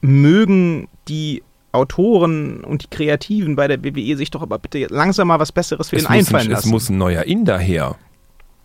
mögen 0.00 0.88
die 1.06 1.44
Autoren 1.70 2.64
und 2.64 2.82
die 2.82 2.88
Kreativen 2.88 3.54
bei 3.54 3.68
der 3.68 3.84
WWE 3.84 4.16
sich 4.16 4.32
doch 4.32 4.42
aber 4.42 4.58
bitte 4.58 4.84
langsam 4.90 5.28
mal 5.28 5.38
was 5.38 5.52
Besseres 5.52 5.90
für 5.90 5.96
es 5.96 6.02
den 6.02 6.10
einfallen 6.10 6.48
ein, 6.48 6.50
lassen. 6.50 6.66
Es 6.66 6.72
muss 6.72 6.90
ein 6.90 6.98
neuer 6.98 7.22
Inder 7.22 7.58
her. 7.58 7.94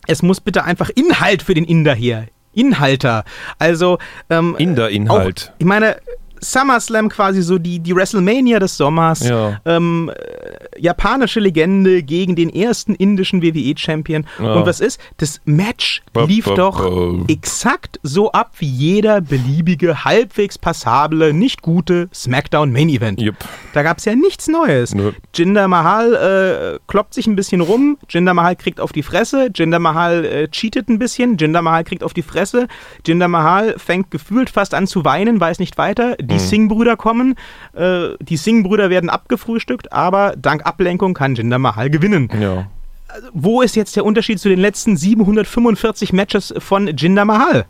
Es 0.07 0.21
muss 0.23 0.41
bitte 0.41 0.63
einfach 0.63 0.89
Inhalt 0.89 1.41
für 1.43 1.53
den 1.53 1.65
Inder 1.65 1.93
her. 1.93 2.25
Inhalter. 2.53 3.23
Also 3.59 3.97
ähm, 4.29 4.55
Inder-Inhalt. 4.57 5.53
Ich 5.57 5.65
meine, 5.65 5.97
SummerSlam 6.43 7.09
quasi 7.09 7.41
so 7.41 7.57
die, 7.57 7.79
die 7.79 7.95
WrestleMania 7.95 8.59
des 8.59 8.77
Sommers. 8.77 9.27
Ja. 9.27 9.61
Ähm, 9.65 10.09
äh, 10.09 10.79
japanische 10.79 11.39
Legende 11.39 12.01
gegen 12.03 12.35
den 12.35 12.49
ersten 12.49 12.95
indischen 12.95 13.41
WWE-Champion. 13.43 14.25
Ja. 14.39 14.53
Und 14.53 14.65
was 14.65 14.79
ist? 14.79 14.99
Das 15.17 15.39
Match 15.45 16.01
lief 16.27 16.45
ba, 16.45 16.51
ba. 16.51 16.57
doch 16.57 17.27
exakt 17.27 17.99
so 18.03 18.31
ab 18.31 18.53
wie 18.57 18.67
jeder 18.69 19.21
beliebige, 19.21 20.03
halbwegs 20.03 20.57
passable, 20.57 21.33
nicht 21.33 21.61
gute 21.61 22.09
SmackDown 22.13 22.71
Main 22.71 22.89
Event. 22.89 23.21
Yep. 23.21 23.35
Da 23.73 23.83
gab 23.83 23.99
es 23.99 24.05
ja 24.05 24.15
nichts 24.15 24.47
Neues. 24.47 24.95
Nö. 24.95 25.11
Jinder 25.35 25.67
Mahal 25.67 26.75
äh, 26.75 26.79
kloppt 26.87 27.13
sich 27.13 27.27
ein 27.27 27.35
bisschen 27.35 27.61
rum, 27.61 27.97
Jinder 28.09 28.33
Mahal 28.33 28.55
kriegt 28.55 28.79
auf 28.79 28.91
die 28.91 29.03
Fresse, 29.03 29.49
Jinder 29.53 29.79
Mahal 29.79 30.25
äh, 30.25 30.47
cheatet 30.49 30.89
ein 30.89 30.97
bisschen, 30.97 31.37
Jinder 31.37 31.61
Mahal 31.61 31.83
kriegt 31.83 32.03
auf 32.03 32.13
die 32.13 32.23
Fresse, 32.23 32.67
Jinder 33.05 33.27
Mahal 33.27 33.75
fängt 33.77 34.09
gefühlt 34.09 34.49
fast 34.49 34.73
an 34.73 34.87
zu 34.87 35.05
weinen, 35.05 35.39
weiß 35.39 35.59
nicht 35.59 35.77
weiter 35.77 36.15
die 36.31 36.35
mhm. 36.35 36.39
Singh-Brüder 36.39 36.97
kommen. 36.97 37.35
Äh, 37.73 38.09
die 38.19 38.37
Singh-Brüder 38.37 38.89
werden 38.89 39.09
abgefrühstückt, 39.09 39.91
aber 39.91 40.35
dank 40.37 40.65
Ablenkung 40.65 41.13
kann 41.13 41.35
Jinder 41.35 41.59
Mahal 41.59 41.89
gewinnen. 41.89 42.29
Ja. 42.39 42.67
Also, 43.07 43.27
wo 43.33 43.61
ist 43.61 43.75
jetzt 43.75 43.95
der 43.95 44.05
Unterschied 44.05 44.39
zu 44.39 44.49
den 44.49 44.59
letzten 44.59 44.95
745 44.95 46.13
Matches 46.13 46.53
von 46.57 46.87
Jinder 46.87 47.25
Mahal? 47.25 47.65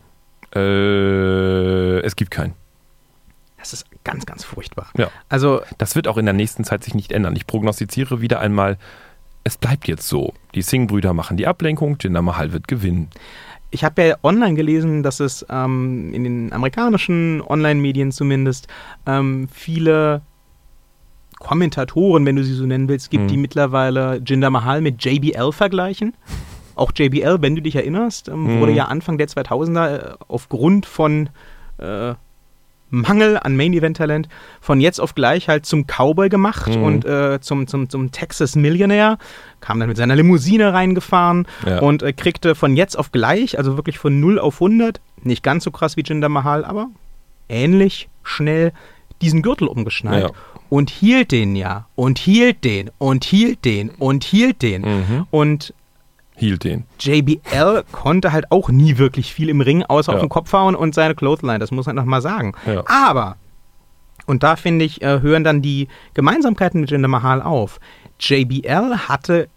Äh, 0.55 1.99
es 2.01 2.15
gibt 2.15 2.31
keinen. 2.31 2.53
Das 3.57 3.73
ist 3.73 3.85
ganz, 4.03 4.25
ganz 4.25 4.43
furchtbar. 4.43 4.87
Ja. 4.97 5.09
Also, 5.29 5.61
das 5.77 5.95
wird 5.95 6.07
auch 6.07 6.17
in 6.17 6.25
der 6.25 6.33
nächsten 6.33 6.63
Zeit 6.63 6.83
sich 6.83 6.95
nicht 6.95 7.11
ändern. 7.11 7.35
Ich 7.35 7.47
prognostiziere 7.47 8.21
wieder 8.21 8.39
einmal, 8.39 8.77
es 9.43 9.57
bleibt 9.57 9.87
jetzt 9.87 10.07
so. 10.07 10.33
Die 10.55 10.61
Singh-Brüder 10.61 11.13
machen 11.13 11.37
die 11.37 11.47
Ablenkung, 11.47 11.97
Jinder 11.99 12.21
Mahal 12.21 12.53
wird 12.53 12.67
gewinnen 12.67 13.09
ich 13.71 13.83
habe 13.83 14.03
ja 14.03 14.15
online 14.21 14.55
gelesen, 14.55 15.01
dass 15.01 15.19
es 15.19 15.45
ähm, 15.49 16.13
in 16.13 16.23
den 16.23 16.53
amerikanischen 16.53 17.41
Online-Medien 17.41 18.11
zumindest 18.11 18.67
ähm, 19.05 19.47
viele 19.51 20.21
Kommentatoren, 21.39 22.25
wenn 22.25 22.35
du 22.35 22.43
sie 22.43 22.53
so 22.53 22.65
nennen 22.65 22.87
willst, 22.87 23.09
gibt, 23.09 23.23
mhm. 23.23 23.27
die 23.29 23.37
mittlerweile 23.37 24.21
Jinder 24.23 24.49
Mahal 24.49 24.81
mit 24.81 25.03
JBL 25.03 25.51
vergleichen. 25.53 26.13
Auch 26.75 26.91
JBL, 26.95 27.41
wenn 27.41 27.55
du 27.55 27.61
dich 27.61 27.75
erinnerst, 27.75 28.27
ähm, 28.27 28.43
mhm. 28.43 28.59
wurde 28.59 28.73
ja 28.73 28.85
Anfang 28.85 29.17
der 29.17 29.27
2000er 29.27 29.97
äh, 29.97 30.15
aufgrund 30.27 30.85
von 30.85 31.29
äh, 31.77 32.13
Mangel 32.91 33.37
an 33.37 33.55
Main-Event-Talent 33.55 34.27
von 34.59 34.79
jetzt 34.79 34.99
auf 34.99 35.15
gleich 35.15 35.47
halt 35.47 35.65
zum 35.65 35.85
Cowboy 35.87 36.29
gemacht 36.29 36.75
mhm. 36.75 36.83
und 36.83 37.05
äh, 37.05 37.39
zum, 37.41 37.65
zum, 37.67 37.89
zum 37.89 38.11
Texas 38.11 38.55
Millionaire. 38.55 39.17
Kam 39.61 39.79
dann 39.79 39.89
mit 39.89 39.97
seiner 39.97 40.15
Limousine 40.15 40.73
reingefahren 40.73 41.47
ja. 41.65 41.79
und 41.79 42.03
äh, 42.03 42.13
kriegte 42.13 42.53
von 42.53 42.75
jetzt 42.75 42.97
auf 42.97 43.11
gleich, 43.11 43.57
also 43.57 43.77
wirklich 43.77 43.97
von 43.97 44.19
0 44.19 44.39
auf 44.39 44.55
100, 44.55 45.01
nicht 45.23 45.43
ganz 45.43 45.63
so 45.63 45.71
krass 45.71 45.97
wie 45.97 46.03
Jinder 46.05 46.29
Mahal, 46.29 46.65
aber 46.65 46.87
ähnlich 47.49 48.09
schnell 48.23 48.73
diesen 49.21 49.41
Gürtel 49.41 49.67
umgeschnallt. 49.67 50.23
Ja. 50.23 50.31
Und 50.69 50.89
hielt 50.89 51.31
den 51.31 51.55
ja. 51.55 51.87
Und 51.95 52.17
hielt 52.17 52.63
den. 52.63 52.91
Und 52.97 53.25
hielt 53.25 53.65
den. 53.65 53.89
Und 53.89 54.23
hielt 54.23 54.61
den. 54.61 54.81
Mhm. 54.83 55.27
Und 55.29 55.73
hielt 56.41 56.63
den. 56.63 56.85
JBL 56.99 57.83
konnte 57.91 58.33
halt 58.33 58.51
auch 58.51 58.69
nie 58.69 58.97
wirklich 58.97 59.33
viel 59.33 59.47
im 59.47 59.61
Ring, 59.61 59.83
außer 59.83 60.11
ja. 60.11 60.17
auf 60.17 60.21
den 60.21 60.29
Kopf 60.29 60.51
hauen 60.51 60.75
und 60.75 60.93
seine 60.93 61.15
Clothesline, 61.15 61.59
das 61.59 61.71
muss 61.71 61.85
man 61.85 61.95
noch 61.95 62.05
mal 62.05 62.21
sagen. 62.21 62.53
Ja. 62.65 62.83
Aber, 62.87 63.37
und 64.25 64.43
da 64.43 64.55
finde 64.55 64.83
ich, 64.83 65.01
äh, 65.01 65.21
hören 65.21 65.43
dann 65.43 65.61
die 65.61 65.87
Gemeinsamkeiten 66.13 66.81
mit 66.81 66.91
Jinder 66.91 67.07
Mahal 67.07 67.41
auf. 67.41 67.79
JBL 68.19 69.07
hatte 69.07 69.47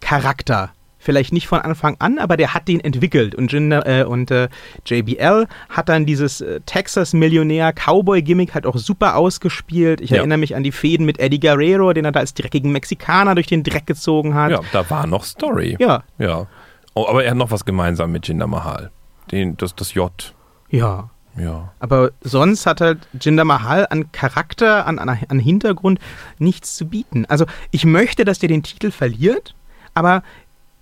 Charakter 0.00 0.70
vielleicht 1.00 1.32
nicht 1.32 1.48
von 1.48 1.60
Anfang 1.60 1.96
an, 1.98 2.18
aber 2.18 2.36
der 2.36 2.54
hat 2.54 2.68
den 2.68 2.78
entwickelt. 2.78 3.34
Und, 3.34 3.50
Jinder, 3.50 3.86
äh, 3.86 4.04
und 4.04 4.30
äh, 4.30 4.48
JBL 4.86 5.48
hat 5.70 5.88
dann 5.88 6.06
dieses 6.06 6.40
äh, 6.42 6.60
Texas-Millionär-Cowboy-Gimmick 6.66 8.54
halt 8.54 8.66
auch 8.66 8.76
super 8.76 9.16
ausgespielt. 9.16 10.00
Ich 10.00 10.10
ja. 10.10 10.18
erinnere 10.18 10.38
mich 10.38 10.54
an 10.54 10.62
die 10.62 10.72
Fäden 10.72 11.06
mit 11.06 11.18
Eddie 11.18 11.40
Guerrero, 11.40 11.92
den 11.92 12.04
er 12.04 12.12
da 12.12 12.20
als 12.20 12.34
dreckigen 12.34 12.70
Mexikaner 12.70 13.34
durch 13.34 13.46
den 13.46 13.64
Dreck 13.64 13.86
gezogen 13.86 14.34
hat. 14.34 14.50
Ja, 14.50 14.60
da 14.72 14.88
war 14.90 15.06
noch 15.06 15.24
Story. 15.24 15.76
Ja. 15.80 16.04
Ja. 16.18 16.46
Oh, 16.94 17.06
aber 17.08 17.24
er 17.24 17.30
hat 17.30 17.38
noch 17.38 17.50
was 17.50 17.64
gemeinsam 17.64 18.12
mit 18.12 18.28
Jinder 18.28 18.46
Mahal. 18.46 18.90
Den, 19.32 19.56
das, 19.56 19.74
das 19.74 19.94
J. 19.94 20.34
Ja. 20.68 21.10
Ja. 21.38 21.72
Aber 21.78 22.10
sonst 22.20 22.66
hat 22.66 22.80
halt 22.80 23.08
Jinder 23.18 23.44
Mahal 23.44 23.86
an 23.88 24.12
Charakter, 24.12 24.86
an, 24.86 24.98
an, 24.98 25.08
an 25.08 25.38
Hintergrund 25.38 25.98
nichts 26.38 26.76
zu 26.76 26.86
bieten. 26.86 27.24
Also 27.26 27.46
ich 27.70 27.84
möchte, 27.84 28.24
dass 28.24 28.40
der 28.40 28.48
den 28.48 28.62
Titel 28.62 28.90
verliert, 28.90 29.54
aber 29.94 30.22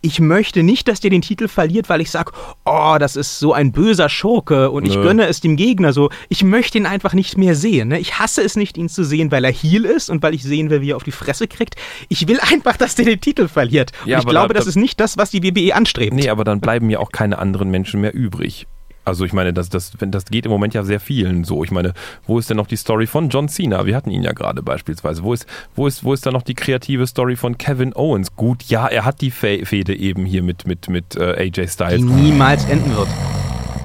ich 0.01 0.21
möchte 0.21 0.63
nicht, 0.63 0.89
dass 0.89 1.01
der 1.01 1.11
den 1.11 1.23
Titel 1.23 1.49
verliert, 1.49 1.89
weil 1.89 2.01
ich 2.01 2.11
sage, 2.11 2.33
oh, 2.65 2.97
das 2.99 3.17
ist 3.17 3.39
so 3.39 3.53
ein 3.53 3.73
böser 3.73 4.09
Schurke 4.09 4.71
und 4.71 4.87
ich 4.87 4.95
Nö. 4.95 5.03
gönne 5.03 5.27
es 5.27 5.41
dem 5.41 5.57
Gegner 5.57 5.93
so. 5.93 6.11
Ich 6.29 6.45
möchte 6.45 6.79
ihn 6.79 6.87
einfach 6.87 7.15
nicht 7.15 7.37
mehr 7.37 7.55
sehen. 7.55 7.89
Ne? 7.89 7.99
Ich 7.99 8.19
hasse 8.19 8.43
es 8.43 8.57
nicht, 8.57 8.77
ihn 8.77 8.89
zu 8.89 9.05
sehen, 9.05 9.33
weil 9.33 9.45
er 9.45 9.53
Heal 9.53 9.85
ist 9.85 10.09
und 10.11 10.23
weil 10.23 10.35
ich 10.35 10.45
sehen 10.45 10.71
will, 10.71 10.81
wie 10.83 10.93
er 10.93 10.97
auf 10.97 11.05
die 11.05 11.13
Fresse 11.13 11.49
kriegt. 11.49 11.75
Ich 12.09 12.29
will 12.29 12.39
einfach, 12.53 12.77
dass 12.77 12.95
der 12.95 13.07
den 13.07 13.21
Titel 13.21 13.49
verliert. 13.49 13.93
Ja, 14.05 14.19
und 14.19 14.25
ich 14.25 14.29
glaube, 14.29 14.55
da, 14.55 14.59
das 14.61 14.67
ist 14.67 14.77
nicht 14.77 15.01
das, 15.01 15.17
was 15.17 15.31
die 15.31 15.43
WWE 15.43 15.75
anstrebt. 15.75 16.15
Nee, 16.15 16.29
aber 16.29 16.45
dann 16.45 16.61
bleiben 16.61 16.89
ja 16.91 17.01
auch 17.01 17.11
keine 17.11 17.39
anderen 17.39 17.71
Menschen 17.71 18.01
mehr 18.01 18.15
übrig. 18.15 18.67
Also 19.09 19.25
ich 19.25 19.33
meine, 19.33 19.53
das, 19.53 19.69
das, 19.71 19.93
das 19.99 20.27
geht 20.27 20.45
im 20.45 20.53
Moment 20.53 20.75
ja 20.75 20.85
sehr 20.85 21.01
vielen 21.01 21.45
so. 21.45 21.65
Ich 21.65 21.71
meine, 21.71 21.95
wo 22.27 22.39
ist 22.39 22.51
denn 22.51 22.59
noch 22.59 22.67
die 22.67 22.77
Story 22.77 23.07
von 23.07 23.31
John 23.31 23.49
Cena? 23.49 23.87
Wir 23.87 23.97
hatten 23.97 24.11
ihn 24.11 24.23
ja 24.23 24.33
gerade 24.33 24.63
beispielsweise. 24.63 25.23
Wo 25.23 25.33
ist, 25.33 25.47
wo 25.75 25.87
ist, 25.87 26.05
wo 26.05 26.13
ist 26.13 26.27
da 26.27 26.31
noch 26.31 26.43
die 26.43 26.55
kreative 26.55 27.07
Story 27.07 27.37
von 27.37 27.57
Kevin 27.57 27.95
Owens? 27.95 28.37
Gut, 28.37 28.65
ja, 28.65 28.87
er 28.87 29.05
hat 29.05 29.21
die 29.21 29.31
Fehde 29.31 29.97
eben 29.97 30.25
hier 30.27 30.43
mit, 30.43 30.67
mit, 30.67 30.89
mit 30.89 31.17
äh, 31.17 31.49
AJ 31.49 31.69
Styles. 31.69 31.97
Die 31.97 32.03
niemals 32.03 32.67
enden 32.67 32.95
wird. 32.95 33.09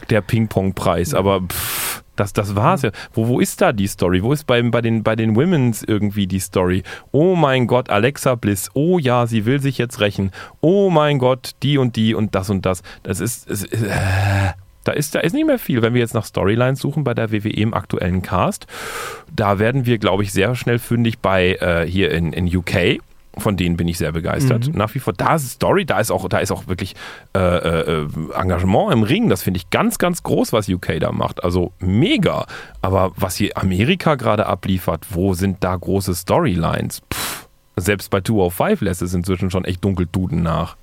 Der 0.09 0.21
Ping-Pong-Preis, 0.21 1.13
aber 1.13 1.41
pff, 1.41 2.03
das, 2.15 2.33
das 2.33 2.55
war's 2.55 2.83
ja. 2.83 2.91
Wo, 3.13 3.27
wo 3.27 3.39
ist 3.39 3.61
da 3.61 3.71
die 3.71 3.87
Story? 3.87 4.21
Wo 4.21 4.33
ist 4.33 4.45
bei, 4.45 4.61
bei, 4.61 4.81
den, 4.81 5.03
bei 5.03 5.15
den 5.15 5.35
Women's 5.35 5.83
irgendwie 5.83 6.27
die 6.27 6.39
Story? 6.39 6.83
Oh 7.11 7.35
mein 7.35 7.65
Gott, 7.65 7.89
Alexa 7.89 8.35
Bliss. 8.35 8.69
Oh 8.73 8.99
ja, 8.99 9.25
sie 9.25 9.45
will 9.45 9.61
sich 9.61 9.77
jetzt 9.77 9.99
rächen. 9.99 10.31
Oh 10.61 10.89
mein 10.89 11.17
Gott, 11.17 11.51
die 11.63 11.77
und 11.77 11.95
die 11.95 12.13
und 12.13 12.35
das 12.35 12.49
und 12.49 12.65
das. 12.65 12.83
Das 13.01 13.19
ist. 13.19 13.49
ist 13.49 13.71
äh, 13.73 14.53
da 14.83 14.91
ist, 14.91 15.15
da 15.15 15.19
ist 15.19 15.33
nicht 15.33 15.45
mehr 15.45 15.59
viel. 15.59 15.81
Wenn 15.81 15.93
wir 15.93 16.01
jetzt 16.01 16.13
nach 16.13 16.25
Storylines 16.25 16.79
suchen 16.79 17.03
bei 17.03 17.13
der 17.13 17.31
WWE 17.31 17.49
im 17.49 17.73
aktuellen 17.73 18.21
Cast, 18.21 18.67
da 19.35 19.59
werden 19.59 19.85
wir, 19.85 19.97
glaube 19.97 20.23
ich, 20.23 20.33
sehr 20.33 20.55
schnell 20.55 20.79
fündig 20.79 21.19
bei 21.19 21.55
äh, 21.55 21.85
hier 21.87 22.11
in, 22.11 22.33
in 22.33 22.53
UK. 22.53 22.99
Von 23.35 23.57
denen 23.57 23.77
bin 23.77 23.87
ich 23.87 23.97
sehr 23.97 24.11
begeistert. 24.11 24.67
Mhm. 24.67 24.77
Nach 24.77 24.93
wie 24.93 24.99
vor, 24.99 25.13
da 25.13 25.35
ist 25.35 25.49
Story, 25.49 25.85
da 25.85 25.99
ist 25.99 26.11
auch, 26.11 26.29
da 26.29 26.37
ist 26.37 26.51
auch 26.51 26.67
wirklich 26.67 26.95
äh, 27.35 27.39
äh, 27.39 28.07
Engagement 28.35 28.93
im 28.93 29.01
Ring. 29.01 29.27
Das 29.27 29.41
finde 29.41 29.57
ich 29.57 29.71
ganz, 29.71 29.97
ganz 29.97 30.21
groß, 30.21 30.53
was 30.53 30.69
UK 30.69 30.99
da 30.99 31.11
macht. 31.11 31.43
Also 31.43 31.71
mega. 31.79 32.45
Aber 32.83 33.11
was 33.15 33.35
hier 33.35 33.57
Amerika 33.57 34.15
gerade 34.15 34.45
abliefert, 34.45 35.07
wo 35.09 35.33
sind 35.33 35.63
da 35.63 35.75
große 35.75 36.13
Storylines? 36.13 37.01
Pff, 37.11 37.47
selbst 37.75 38.11
bei 38.11 38.21
205 38.21 38.81
lässt 38.81 39.01
es 39.01 39.15
inzwischen 39.15 39.49
schon 39.49 39.65
echt 39.65 39.83
dunkel 39.83 40.07
duden 40.11 40.43
nach. 40.43 40.77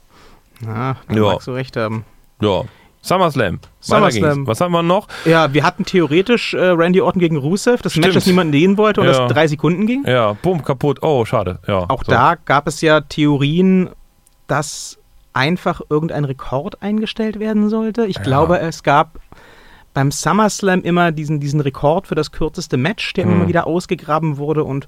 Ja, 0.61 0.97
da 1.09 1.15
ja. 1.15 1.23
magst 1.23 1.47
du 1.47 1.53
recht 1.53 1.77
haben. 1.77 2.05
Ja, 2.41 2.65
SummerSlam. 3.03 3.61
SummerSlam. 3.81 4.47
Was 4.47 4.61
haben 4.61 4.73
wir 4.73 4.83
noch? 4.83 5.09
Ja, 5.25 5.53
wir 5.53 5.65
hatten 5.65 5.85
theoretisch 5.85 6.55
äh, 6.55 6.59
Randy 6.59 7.01
Orton 7.01 7.21
gegen 7.21 7.37
Rusev, 7.37 7.83
das 7.83 7.93
Stimmt. 7.93 8.07
Match, 8.07 8.15
das 8.15 8.27
niemand 8.27 8.53
sehen 8.53 8.77
wollte 8.77 9.01
und 9.01 9.07
ja. 9.07 9.13
das 9.13 9.33
drei 9.33 9.47
Sekunden 9.47 9.87
ging. 9.87 10.05
Ja, 10.07 10.35
bumm, 10.35 10.63
kaputt. 10.63 11.03
Oh, 11.03 11.25
schade. 11.25 11.59
Ja, 11.67 11.89
Auch 11.89 12.05
so. 12.05 12.13
da 12.13 12.35
gab 12.45 12.67
es 12.67 12.81
ja 12.81 13.01
Theorien, 13.01 13.91
dass 14.47 14.99
einfach 15.33 15.81
irgendein 15.89 16.25
Rekord 16.25 16.83
eingestellt 16.83 17.39
werden 17.39 17.69
sollte. 17.69 18.07
Ich 18.07 18.17
ja. 18.17 18.23
glaube, 18.23 18.59
es 18.59 18.83
gab 18.83 19.19
beim 19.95 20.11
SummerSlam 20.11 20.83
immer 20.83 21.13
diesen, 21.13 21.41
diesen 21.41 21.61
Rekord 21.61 22.07
für 22.07 22.15
das 22.15 22.33
kürzeste 22.33 22.77
Match, 22.77 23.13
der 23.15 23.25
hm. 23.25 23.33
immer 23.33 23.49
wieder 23.49 23.67
ausgegraben 23.67 24.37
wurde 24.37 24.65
und 24.65 24.87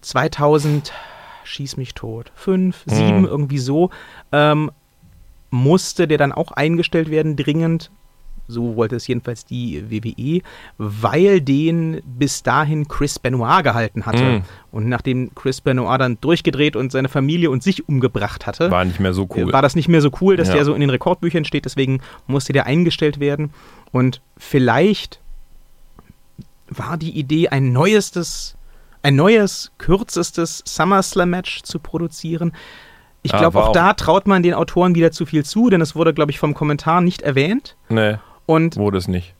2000 0.00 0.92
schieß 1.44 1.76
mich 1.76 1.94
tot, 1.94 2.32
fünf, 2.34 2.82
sieben, 2.86 3.26
irgendwie 3.26 3.58
so, 3.58 3.90
ähm, 4.30 4.70
musste 5.52 6.08
der 6.08 6.18
dann 6.18 6.32
auch 6.32 6.50
eingestellt 6.50 7.10
werden, 7.10 7.36
dringend, 7.36 7.90
so 8.48 8.74
wollte 8.74 8.96
es 8.96 9.06
jedenfalls 9.06 9.44
die 9.44 9.84
WWE, 9.90 10.42
weil 10.78 11.40
den 11.40 12.02
bis 12.04 12.42
dahin 12.42 12.88
Chris 12.88 13.18
Benoit 13.18 13.62
gehalten 13.62 14.04
hatte. 14.06 14.40
Mm. 14.40 14.42
Und 14.72 14.88
nachdem 14.88 15.34
Chris 15.34 15.60
Benoit 15.60 16.00
dann 16.00 16.18
durchgedreht 16.20 16.74
und 16.74 16.90
seine 16.90 17.08
Familie 17.08 17.50
und 17.50 17.62
sich 17.62 17.88
umgebracht 17.88 18.46
hatte, 18.46 18.70
war 18.70 18.84
nicht 18.84 18.98
mehr 18.98 19.14
so 19.14 19.28
cool. 19.36 19.52
War 19.52 19.62
das 19.62 19.76
nicht 19.76 19.88
mehr 19.88 20.00
so 20.00 20.10
cool, 20.20 20.36
dass 20.36 20.48
ja. 20.48 20.54
der 20.54 20.64
so 20.64 20.74
in 20.74 20.80
den 20.80 20.90
Rekordbüchern 20.90 21.44
steht, 21.44 21.66
deswegen 21.66 22.00
musste 22.26 22.52
der 22.52 22.66
eingestellt 22.66 23.20
werden. 23.20 23.50
Und 23.92 24.20
vielleicht 24.36 25.20
war 26.68 26.96
die 26.96 27.16
Idee, 27.18 27.48
ein 27.48 27.72
neuestes, 27.72 28.56
ein 29.02 29.16
neues, 29.16 29.70
kürzestes 29.78 30.62
SummerSlam-Match 30.66 31.62
zu 31.62 31.78
produzieren. 31.78 32.52
Ich 33.22 33.32
glaube, 33.32 33.60
ah, 33.60 33.66
auch, 33.68 33.72
da 33.72 33.92
traut 33.92 34.26
man 34.26 34.42
den 34.42 34.54
Autoren 34.54 34.94
wieder 34.94 35.12
zu 35.12 35.26
viel 35.26 35.44
zu, 35.44 35.70
denn 35.70 35.80
es 35.80 35.94
wurde, 35.94 36.12
glaube 36.12 36.30
ich, 36.32 36.38
vom 36.38 36.54
Kommentar 36.54 37.00
nicht 37.00 37.22
erwähnt. 37.22 37.76
Nee. 37.88 38.16
Und 38.46 38.76
wurde 38.76 38.98
es 38.98 39.06
nicht. 39.06 39.34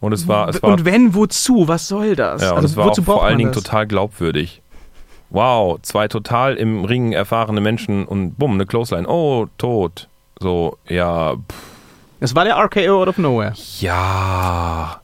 Und 0.00 0.12
es 0.12 0.26
war, 0.26 0.48
es 0.48 0.62
war. 0.62 0.70
Und 0.70 0.84
wenn, 0.84 1.14
wozu? 1.14 1.68
Was 1.68 1.86
soll 1.86 2.16
das? 2.16 2.42
Ja, 2.42 2.54
also, 2.54 2.66
es 2.66 2.76
war 2.76 2.90
auch 2.90 3.04
vor 3.04 3.24
allen 3.24 3.38
Dingen 3.38 3.52
das? 3.52 3.62
total 3.62 3.86
glaubwürdig. 3.86 4.62
Wow, 5.28 5.78
zwei 5.82 6.08
total 6.08 6.56
im 6.56 6.84
Ring 6.84 7.12
erfahrene 7.12 7.60
Menschen 7.60 8.04
und 8.04 8.36
bumm, 8.36 8.54
eine 8.54 8.66
Clothesline. 8.66 9.06
Oh, 9.06 9.46
tot. 9.58 10.08
So, 10.40 10.76
ja. 10.88 11.34
Pff. 11.34 11.70
Es 12.18 12.34
war 12.34 12.44
der 12.44 12.56
RKO 12.56 13.02
out 13.02 13.08
of 13.08 13.18
nowhere. 13.18 13.52
Ja. 13.78 15.00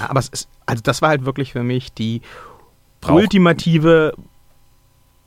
Ja, 0.00 0.08
aber 0.08 0.20
es 0.20 0.28
ist, 0.28 0.48
also 0.66 0.82
das 0.82 1.02
war 1.02 1.10
halt 1.10 1.24
wirklich 1.24 1.52
für 1.52 1.62
mich 1.62 1.92
die 1.92 2.22
Brauch. 3.00 3.14
ultimative 3.16 4.14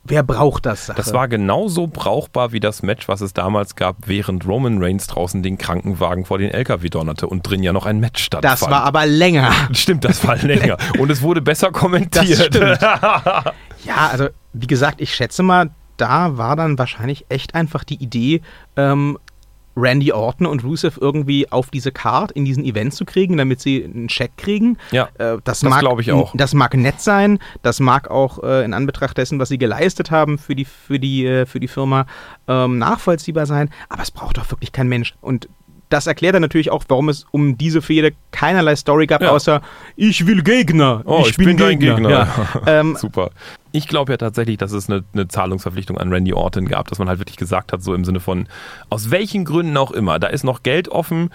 Wer 0.04 0.24
braucht 0.24 0.66
das? 0.66 0.86
Sache? 0.86 0.96
Das 0.96 1.12
war 1.12 1.28
genauso 1.28 1.86
brauchbar 1.86 2.52
wie 2.52 2.58
das 2.58 2.82
Match, 2.82 3.06
was 3.06 3.20
es 3.20 3.34
damals 3.34 3.76
gab, 3.76 3.96
während 4.06 4.46
Roman 4.46 4.82
Reigns 4.82 5.06
draußen 5.06 5.42
den 5.42 5.58
Krankenwagen 5.58 6.24
vor 6.24 6.38
den 6.38 6.50
LKW 6.50 6.88
donnerte 6.88 7.28
und 7.28 7.42
drin 7.42 7.62
ja 7.62 7.72
noch 7.72 7.86
ein 7.86 8.00
Match 8.00 8.24
stattfand. 8.24 8.60
Das 8.60 8.68
war 8.68 8.82
aber 8.82 9.06
länger. 9.06 9.52
Stimmt, 9.72 10.04
das 10.04 10.26
war 10.26 10.36
länger. 10.36 10.76
Und 10.98 11.10
es 11.10 11.22
wurde 11.22 11.40
besser 11.40 11.70
kommentiert. 11.70 12.54
ja, 13.84 14.08
also 14.10 14.28
wie 14.52 14.66
gesagt, 14.66 15.00
ich 15.00 15.14
schätze 15.14 15.44
mal, 15.44 15.70
da 15.96 16.36
war 16.36 16.56
dann 16.56 16.78
wahrscheinlich 16.78 17.26
echt 17.28 17.54
einfach 17.54 17.84
die 17.84 18.02
Idee, 18.02 18.42
ähm, 18.76 19.18
Randy 19.76 20.12
Orton 20.12 20.46
und 20.46 20.64
Rusev 20.64 20.98
irgendwie 21.00 21.50
auf 21.50 21.70
diese 21.70 21.92
Card 21.92 22.32
in 22.32 22.44
diesen 22.44 22.64
Event 22.64 22.94
zu 22.94 23.04
kriegen, 23.04 23.36
damit 23.36 23.60
sie 23.60 23.84
einen 23.84 24.08
Check 24.08 24.36
kriegen. 24.36 24.78
Ja, 24.90 25.08
äh, 25.18 25.38
das, 25.44 25.60
das 25.60 25.78
glaube 25.78 26.02
ich 26.02 26.12
auch. 26.12 26.34
Das 26.36 26.54
mag 26.54 26.74
nett 26.74 27.00
sein, 27.00 27.38
das 27.62 27.80
mag 27.80 28.10
auch 28.10 28.42
äh, 28.42 28.64
in 28.64 28.74
Anbetracht 28.74 29.16
dessen, 29.16 29.38
was 29.38 29.48
sie 29.48 29.58
geleistet 29.58 30.10
haben 30.10 30.38
für 30.38 30.54
die, 30.54 30.64
für 30.64 30.98
die, 30.98 31.26
äh, 31.26 31.46
für 31.46 31.60
die 31.60 31.68
Firma, 31.68 32.06
ähm, 32.48 32.78
nachvollziehbar 32.78 33.46
sein, 33.46 33.70
aber 33.88 34.02
es 34.02 34.10
braucht 34.10 34.38
doch 34.38 34.50
wirklich 34.50 34.72
kein 34.72 34.88
Mensch. 34.88 35.14
Und 35.20 35.48
das 35.92 36.06
erklärt 36.06 36.34
dann 36.34 36.42
natürlich 36.42 36.70
auch, 36.70 36.84
warum 36.88 37.08
es 37.08 37.26
um 37.30 37.58
diese 37.58 37.82
Fehde 37.82 38.12
keinerlei 38.30 38.76
Story 38.76 39.06
gab, 39.06 39.22
ja. 39.22 39.30
außer 39.30 39.60
ich 39.96 40.26
will 40.26 40.42
Gegner. 40.42 41.02
Oh, 41.04 41.20
ich, 41.22 41.30
ich 41.30 41.36
bin, 41.36 41.56
bin 41.56 41.56
Gegner. 41.58 41.94
Gegner. 41.96 42.10
Ja. 42.10 42.62
ähm, 42.66 42.96
Super. 42.96 43.30
Ich 43.72 43.88
glaube 43.88 44.12
ja 44.12 44.16
tatsächlich, 44.18 44.58
dass 44.58 44.72
es 44.72 44.88
eine, 44.88 45.02
eine, 45.14 45.28
Zahlungsverpflichtung 45.28 45.98
an 45.98 46.12
Randy 46.12 46.34
Orton 46.34 46.68
gab, 46.68 46.88
dass 46.88 46.98
man 46.98 47.08
halt 47.08 47.18
wirklich 47.18 47.38
gesagt 47.38 47.72
hat, 47.72 47.82
so 47.82 47.94
im 47.94 48.04
Sinne 48.04 48.20
von, 48.20 48.46
aus 48.90 49.10
welchen 49.10 49.44
Gründen 49.44 49.76
auch 49.76 49.90
immer, 49.90 50.18
da 50.18 50.28
ist 50.28 50.44
noch 50.44 50.62
Geld 50.62 50.88
offen. 50.88 51.30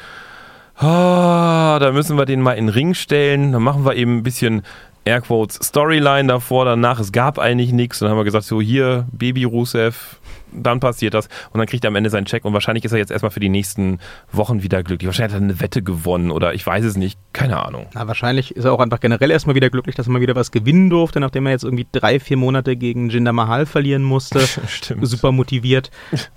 Oh, 0.79 0.83
da 0.83 1.91
müssen 1.91 2.17
wir 2.17 2.25
den 2.25 2.41
mal 2.41 2.53
in 2.53 2.67
den 2.67 2.73
Ring 2.73 2.93
stellen. 2.93 3.51
Dann 3.51 3.63
machen 3.63 3.83
wir 3.83 3.95
eben 3.95 4.17
ein 4.17 4.23
bisschen 4.23 4.61
Airquotes 5.07 5.59
Storyline 5.63 6.27
davor, 6.27 6.65
danach. 6.65 6.99
Es 6.99 7.11
gab 7.11 7.39
eigentlich 7.39 7.71
nichts. 7.71 7.99
Dann 7.99 8.09
haben 8.09 8.17
wir 8.17 8.23
gesagt, 8.23 8.45
so 8.45 8.61
hier, 8.61 9.07
Baby 9.11 9.45
Rusev, 9.45 10.19
dann 10.51 10.79
passiert 10.79 11.13
das 11.13 11.27
und 11.51 11.59
dann 11.59 11.67
kriegt 11.67 11.83
er 11.83 11.89
am 11.89 11.95
Ende 11.95 12.09
seinen 12.09 12.25
Check 12.25 12.45
und 12.45 12.53
wahrscheinlich 12.53 12.85
ist 12.85 12.91
er 12.91 12.97
jetzt 12.97 13.11
erstmal 13.11 13.31
für 13.31 13.39
die 13.39 13.49
nächsten 13.49 13.99
Wochen 14.31 14.63
wieder 14.63 14.83
glücklich. 14.83 15.07
Wahrscheinlich 15.07 15.35
hat 15.35 15.41
er 15.41 15.45
eine 15.45 15.59
Wette 15.59 15.81
gewonnen 15.81 16.31
oder 16.31 16.53
ich 16.53 16.65
weiß 16.65 16.85
es 16.85 16.97
nicht, 16.97 17.19
keine 17.33 17.63
Ahnung. 17.63 17.87
Na, 17.93 18.07
wahrscheinlich 18.07 18.55
ist 18.55 18.65
er 18.65 18.73
auch 18.73 18.79
einfach 18.79 18.99
generell 18.99 19.31
erstmal 19.31 19.55
wieder 19.55 19.69
glücklich, 19.69 19.95
dass 19.95 20.07
er 20.07 20.11
mal 20.11 20.21
wieder 20.21 20.35
was 20.35 20.51
gewinnen 20.51 20.89
durfte, 20.89 21.19
nachdem 21.19 21.45
er 21.45 21.51
jetzt 21.53 21.63
irgendwie 21.63 21.87
drei, 21.91 22.19
vier 22.19 22.37
Monate 22.37 22.75
gegen 22.75 23.09
Jinder 23.09 23.33
Mahal 23.33 23.65
verlieren 23.65 24.03
musste. 24.03 24.39
Stimmt. 24.67 25.07
Super 25.07 25.31
motiviert. 25.31 25.91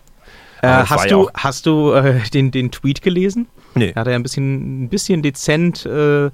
Äh, 0.63 0.67
hast, 0.69 1.11
du, 1.11 1.31
hast 1.33 1.65
du 1.65 1.93
äh, 1.93 2.21
den, 2.35 2.51
den 2.51 2.71
Tweet 2.71 3.01
gelesen? 3.01 3.47
Nee. 3.75 3.93
Da 3.93 4.01
hat 4.01 4.09
er 4.09 4.15
ein 4.15 4.23
bisschen, 4.23 4.85
ein 4.85 4.89
bisschen 4.91 5.23
dezent 5.23 5.87
äh, 5.87 6.31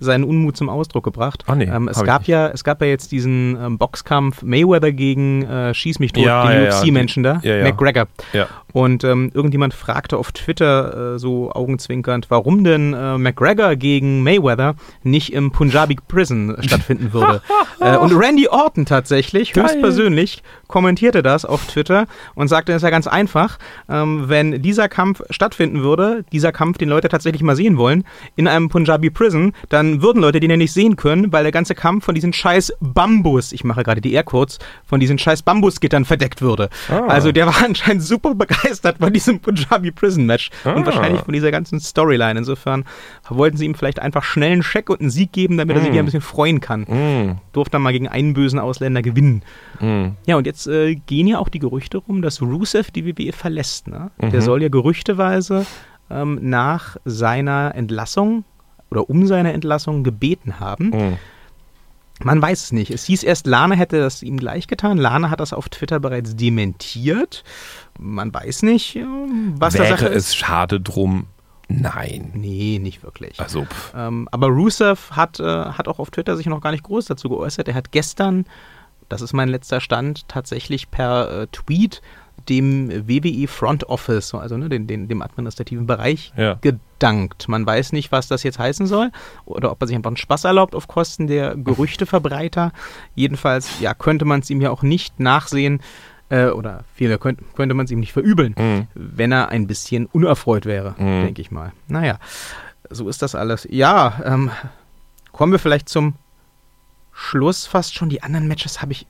seinen 0.00 0.24
Unmut 0.24 0.56
zum 0.56 0.68
Ausdruck 0.68 1.04
gebracht. 1.04 1.44
Oh 1.48 1.54
nee, 1.54 1.64
ähm, 1.64 1.88
es, 1.88 2.02
gab 2.04 2.26
ja, 2.26 2.48
es 2.48 2.64
gab 2.64 2.80
ja 2.80 2.88
jetzt 2.88 3.12
diesen 3.12 3.56
ähm, 3.60 3.78
Boxkampf 3.78 4.42
Mayweather 4.42 4.92
gegen 4.92 5.44
äh, 5.44 5.74
Schieß 5.74 5.98
mich 5.98 6.12
tot, 6.12 6.24
ja, 6.24 6.46
den 6.46 6.64
ja, 6.64 6.68
UFC-Menschen 6.68 7.22
da, 7.22 7.40
ja, 7.42 7.62
McGregor. 7.62 8.06
Ja. 8.32 8.46
Und 8.72 9.02
ähm, 9.02 9.30
irgendjemand 9.32 9.74
fragte 9.74 10.18
auf 10.18 10.32
Twitter 10.32 11.14
äh, 11.14 11.18
so 11.18 11.50
augenzwinkernd, 11.50 12.30
warum 12.30 12.64
denn 12.64 12.92
äh, 12.92 13.16
McGregor 13.16 13.76
gegen 13.76 14.22
Mayweather 14.22 14.74
nicht 15.02 15.32
im 15.32 15.50
Punjabi 15.52 15.96
Prison 16.06 16.54
stattfinden 16.60 17.12
würde. 17.12 17.40
äh, 17.80 17.96
und 17.96 18.12
Randy 18.12 18.46
Orton 18.48 18.84
tatsächlich, 18.84 19.52
Geil. 19.52 19.64
höchstpersönlich, 19.64 20.42
kommentierte 20.66 21.22
das 21.22 21.44
auf 21.44 21.66
Twitter 21.66 22.06
und 22.34 22.48
sagte, 22.48 22.72
es 22.72 22.76
ist 22.76 22.82
ja 22.82 22.90
ganz 22.90 23.06
einfach, 23.06 23.58
ähm, 23.88 24.28
wenn 24.28 24.60
dieser 24.60 24.88
Kampf 24.88 25.22
stattfinden 25.30 25.82
würde, 25.82 26.24
dieser 26.30 26.52
Kampf, 26.52 26.78
den 26.78 26.90
Leute 26.90 27.08
tatsächlich 27.08 27.42
mal 27.42 27.56
sehen 27.56 27.78
wollen, 27.78 28.04
in 28.36 28.46
einem 28.48 28.68
Punjabi 28.68 29.08
Prison, 29.10 29.52
dann 29.70 29.87
würden 30.02 30.20
Leute 30.22 30.40
den 30.40 30.50
ja 30.50 30.56
nicht 30.56 30.72
sehen 30.72 30.96
können, 30.96 31.32
weil 31.32 31.42
der 31.42 31.52
ganze 31.52 31.74
Kampf 31.74 32.04
von 32.04 32.14
diesen 32.14 32.32
scheiß 32.32 32.74
Bambus, 32.80 33.52
ich 33.52 33.64
mache 33.64 33.82
gerade 33.82 34.00
die 34.00 34.12
Airquotes, 34.12 34.58
von 34.84 35.00
diesen 35.00 35.18
scheiß 35.18 35.42
Bambusgittern 35.42 36.04
verdeckt 36.04 36.42
würde. 36.42 36.68
Ah. 36.88 37.06
Also 37.08 37.32
der 37.32 37.46
war 37.46 37.56
anscheinend 37.64 38.02
super 38.02 38.34
begeistert 38.34 38.98
von 38.98 39.12
diesem 39.12 39.40
Punjabi 39.40 39.90
Prison 39.90 40.26
Match 40.26 40.50
ah. 40.64 40.72
und 40.72 40.86
wahrscheinlich 40.86 41.22
von 41.22 41.32
dieser 41.32 41.50
ganzen 41.50 41.80
Storyline. 41.80 42.38
Insofern 42.38 42.84
wollten 43.28 43.56
sie 43.56 43.64
ihm 43.64 43.74
vielleicht 43.74 43.98
einfach 43.98 44.24
schnell 44.24 44.52
einen 44.52 44.62
Check 44.62 44.90
und 44.90 45.00
einen 45.00 45.10
Sieg 45.10 45.32
geben, 45.32 45.58
damit 45.58 45.76
mm. 45.76 45.78
er 45.78 45.84
sich 45.84 45.92
mm. 45.92 45.98
ein 45.98 46.04
bisschen 46.04 46.20
freuen 46.20 46.60
kann. 46.60 46.82
Mm. 46.82 47.40
Durfte 47.52 47.72
dann 47.72 47.82
mal 47.82 47.92
gegen 47.92 48.08
einen 48.08 48.34
bösen 48.34 48.58
Ausländer 48.58 49.02
gewinnen. 49.02 49.42
Mm. 49.80 50.08
Ja, 50.26 50.36
und 50.36 50.46
jetzt 50.46 50.66
äh, 50.66 50.94
gehen 50.94 51.26
ja 51.26 51.38
auch 51.38 51.48
die 51.48 51.58
Gerüchte 51.58 51.98
rum, 51.98 52.22
dass 52.22 52.40
Rusev 52.42 52.90
die 52.90 53.06
WWE 53.06 53.32
verlässt. 53.32 53.88
Ne? 53.88 54.10
Mhm. 54.20 54.30
Der 54.30 54.42
soll 54.42 54.62
ja 54.62 54.68
gerüchteweise 54.68 55.66
ähm, 56.10 56.38
nach 56.42 56.96
seiner 57.04 57.74
Entlassung 57.74 58.44
oder 58.90 59.08
um 59.08 59.26
seine 59.26 59.52
Entlassung 59.52 60.04
gebeten 60.04 60.60
haben. 60.60 60.90
Mm. 60.90 61.18
Man 62.24 62.42
weiß 62.42 62.64
es 62.64 62.72
nicht. 62.72 62.90
Es 62.90 63.04
hieß 63.04 63.22
erst, 63.22 63.46
Lana 63.46 63.76
hätte 63.76 64.00
das 64.00 64.22
ihm 64.22 64.38
gleich 64.38 64.66
getan. 64.66 64.98
Lana 64.98 65.30
hat 65.30 65.38
das 65.38 65.52
auf 65.52 65.68
Twitter 65.68 66.00
bereits 66.00 66.34
dementiert. 66.34 67.44
Man 67.98 68.34
weiß 68.34 68.62
nicht, 68.62 68.96
äh, 68.96 69.04
was 69.54 69.74
Wäre 69.74 69.84
da 69.84 69.90
Sache 69.90 70.06
ist. 70.06 70.28
es 70.28 70.36
schade 70.36 70.80
drum? 70.80 71.26
Nein. 71.68 72.32
Nee, 72.34 72.80
nicht 72.82 73.02
wirklich. 73.02 73.38
Also, 73.38 73.66
ähm, 73.94 74.26
aber 74.32 74.48
Rusev 74.48 75.10
hat, 75.12 75.38
äh, 75.38 75.44
hat 75.44 75.86
auch 75.86 75.98
auf 75.98 76.10
Twitter 76.10 76.36
sich 76.36 76.46
noch 76.46 76.60
gar 76.60 76.72
nicht 76.72 76.82
groß 76.82 77.04
dazu 77.04 77.28
geäußert. 77.28 77.68
Er 77.68 77.74
hat 77.74 77.92
gestern, 77.92 78.46
das 79.08 79.20
ist 79.20 79.34
mein 79.34 79.48
letzter 79.48 79.80
Stand, 79.80 80.26
tatsächlich 80.28 80.90
per 80.90 81.42
äh, 81.42 81.46
Tweet 81.48 82.00
dem 82.48 83.08
WWE 83.08 83.46
Front 83.48 83.84
Office, 83.84 84.34
also 84.34 84.56
ne, 84.56 84.68
den, 84.68 84.86
den, 84.86 85.08
dem 85.08 85.22
administrativen 85.22 85.86
Bereich, 85.86 86.32
ja. 86.36 86.58
gedankt. 86.60 87.48
Man 87.48 87.66
weiß 87.66 87.92
nicht, 87.92 88.12
was 88.12 88.28
das 88.28 88.42
jetzt 88.42 88.58
heißen 88.58 88.86
soll 88.86 89.10
oder 89.44 89.70
ob 89.70 89.82
er 89.82 89.86
sich 89.86 89.96
einfach 89.96 90.10
einen 90.10 90.16
Spaß 90.16 90.44
erlaubt 90.44 90.74
auf 90.74 90.88
Kosten 90.88 91.26
der 91.26 91.56
Gerüchteverbreiter. 91.56 92.72
Jedenfalls 93.14 93.80
ja, 93.80 93.94
könnte 93.94 94.24
man 94.24 94.40
es 94.40 94.50
ihm 94.50 94.60
ja 94.60 94.70
auch 94.70 94.82
nicht 94.82 95.20
nachsehen 95.20 95.80
äh, 96.30 96.46
oder 96.46 96.84
vielmehr 96.94 97.18
könnte, 97.18 97.44
könnte 97.54 97.74
man 97.74 97.86
es 97.86 97.90
ihm 97.90 98.00
nicht 98.00 98.12
verübeln, 98.12 98.54
mhm. 98.58 98.86
wenn 98.94 99.32
er 99.32 99.48
ein 99.48 99.66
bisschen 99.66 100.06
unerfreut 100.06 100.66
wäre, 100.66 100.94
mhm. 100.98 101.24
denke 101.24 101.42
ich 101.42 101.50
mal. 101.50 101.72
Naja, 101.86 102.18
so 102.90 103.08
ist 103.08 103.22
das 103.22 103.34
alles. 103.34 103.66
Ja, 103.70 104.20
ähm, 104.24 104.50
kommen 105.32 105.52
wir 105.52 105.58
vielleicht 105.58 105.88
zum 105.88 106.14
Schluss 107.12 107.66
fast 107.66 107.94
schon. 107.94 108.08
Die 108.08 108.22
anderen 108.22 108.48
Matches 108.48 108.80
habe 108.80 108.92
ich 108.92 109.06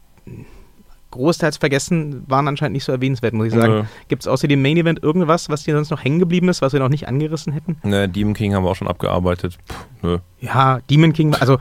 großteils 1.11 1.57
vergessen, 1.57 2.25
waren 2.27 2.49
anscheinend 2.49 2.75
nicht 2.75 2.85
so 2.85 2.93
erwähnenswert, 2.93 3.35
muss 3.35 3.49
ich 3.49 3.55
sagen. 3.55 3.73
Ja. 3.73 3.87
Gibt 4.09 4.23
es 4.23 4.29
außer 4.29 4.49
dem 4.49 4.63
Main 4.63 4.77
Event 4.77 5.03
irgendwas, 5.03 5.49
was 5.49 5.65
dir 5.65 5.75
sonst 5.75 5.91
noch 5.91 6.05
hängen 6.05 6.19
geblieben 6.19 6.49
ist, 6.49 6.63
was 6.63 6.73
wir 6.73 6.81
noch 6.81 6.89
nicht 6.89 7.09
angerissen 7.09 7.53
hätten? 7.53 7.77
Ne, 7.83 8.09
Demon 8.09 8.35
King 8.35 8.55
haben 8.55 8.65
wir 8.65 8.71
auch 8.71 8.77
schon 8.77 8.89
abgearbeitet. 8.89 9.59
Puh, 9.67 9.77
nö. 10.03 10.19
Ja, 10.41 10.81
Demon 10.91 11.13
King, 11.13 11.35
also 11.35 11.59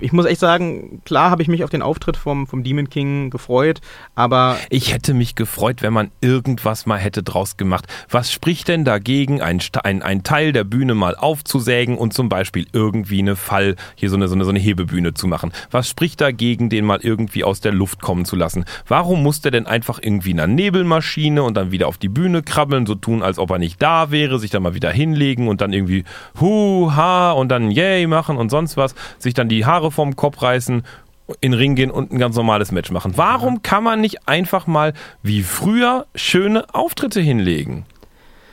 ich 0.00 0.12
muss 0.12 0.26
echt 0.26 0.40
sagen, 0.40 1.02
klar 1.04 1.30
habe 1.30 1.42
ich 1.42 1.48
mich 1.48 1.64
auf 1.64 1.70
den 1.70 1.82
Auftritt 1.82 2.16
vom, 2.16 2.46
vom 2.46 2.62
Demon 2.62 2.88
King 2.88 3.30
gefreut, 3.30 3.80
aber. 4.14 4.56
Ich 4.70 4.92
hätte 4.92 5.14
mich 5.14 5.34
gefreut, 5.34 5.82
wenn 5.82 5.92
man 5.92 6.10
irgendwas 6.20 6.86
mal 6.86 6.98
hätte 6.98 7.22
draus 7.22 7.56
gemacht. 7.56 7.86
Was 8.08 8.32
spricht 8.32 8.68
denn 8.68 8.84
dagegen, 8.84 9.40
ein, 9.40 9.60
ein, 9.82 10.02
ein 10.02 10.22
Teil 10.22 10.52
der 10.52 10.64
Bühne 10.64 10.94
mal 10.94 11.16
aufzusägen 11.16 11.98
und 11.98 12.14
zum 12.14 12.28
Beispiel 12.28 12.66
irgendwie 12.72 13.18
eine 13.18 13.36
Fall, 13.36 13.76
hier 13.94 14.10
so 14.10 14.16
eine, 14.16 14.28
so, 14.28 14.34
eine, 14.34 14.44
so 14.44 14.50
eine 14.50 14.58
Hebebühne 14.58 15.14
zu 15.14 15.26
machen? 15.26 15.52
Was 15.70 15.88
spricht 15.88 16.20
dagegen, 16.20 16.68
den 16.68 16.84
mal 16.84 17.00
irgendwie 17.02 17.44
aus 17.44 17.60
der 17.60 17.72
Luft 17.72 18.00
kommen 18.00 18.24
zu 18.24 18.36
lassen? 18.36 18.64
Warum 18.86 19.22
muss 19.22 19.40
der 19.40 19.50
denn 19.50 19.66
einfach 19.66 19.98
irgendwie 20.00 20.30
in 20.30 20.40
einer 20.40 20.52
Nebelmaschine 20.52 21.42
und 21.42 21.54
dann 21.54 21.72
wieder 21.72 21.88
auf 21.88 21.98
die 21.98 22.08
Bühne 22.08 22.42
krabbeln, 22.42 22.86
so 22.86 22.94
tun, 22.94 23.22
als 23.22 23.38
ob 23.38 23.50
er 23.50 23.58
nicht 23.58 23.82
da 23.82 24.10
wäre, 24.10 24.38
sich 24.38 24.50
dann 24.50 24.62
mal 24.62 24.74
wieder 24.74 24.90
hinlegen 24.90 25.48
und 25.48 25.60
dann 25.60 25.72
irgendwie 25.72 26.04
hu, 26.40 26.92
ha 26.94 27.32
und 27.32 27.48
dann 27.48 27.70
yay 27.70 28.06
machen 28.06 28.36
und 28.36 28.50
sonst 28.50 28.76
was, 28.76 28.94
sich 29.18 29.34
dann 29.34 29.48
die 29.48 29.63
Haare 29.66 29.90
vom 29.90 30.16
Kopf 30.16 30.42
reißen, 30.42 30.82
in 31.40 31.52
den 31.52 31.58
Ring 31.58 31.74
gehen 31.74 31.90
und 31.90 32.12
ein 32.12 32.18
ganz 32.18 32.36
normales 32.36 32.70
Match 32.70 32.90
machen. 32.90 33.12
Warum 33.16 33.62
kann 33.62 33.82
man 33.82 34.00
nicht 34.00 34.28
einfach 34.28 34.66
mal 34.66 34.92
wie 35.22 35.42
früher 35.42 36.06
schöne 36.14 36.66
Auftritte 36.74 37.20
hinlegen? 37.20 37.86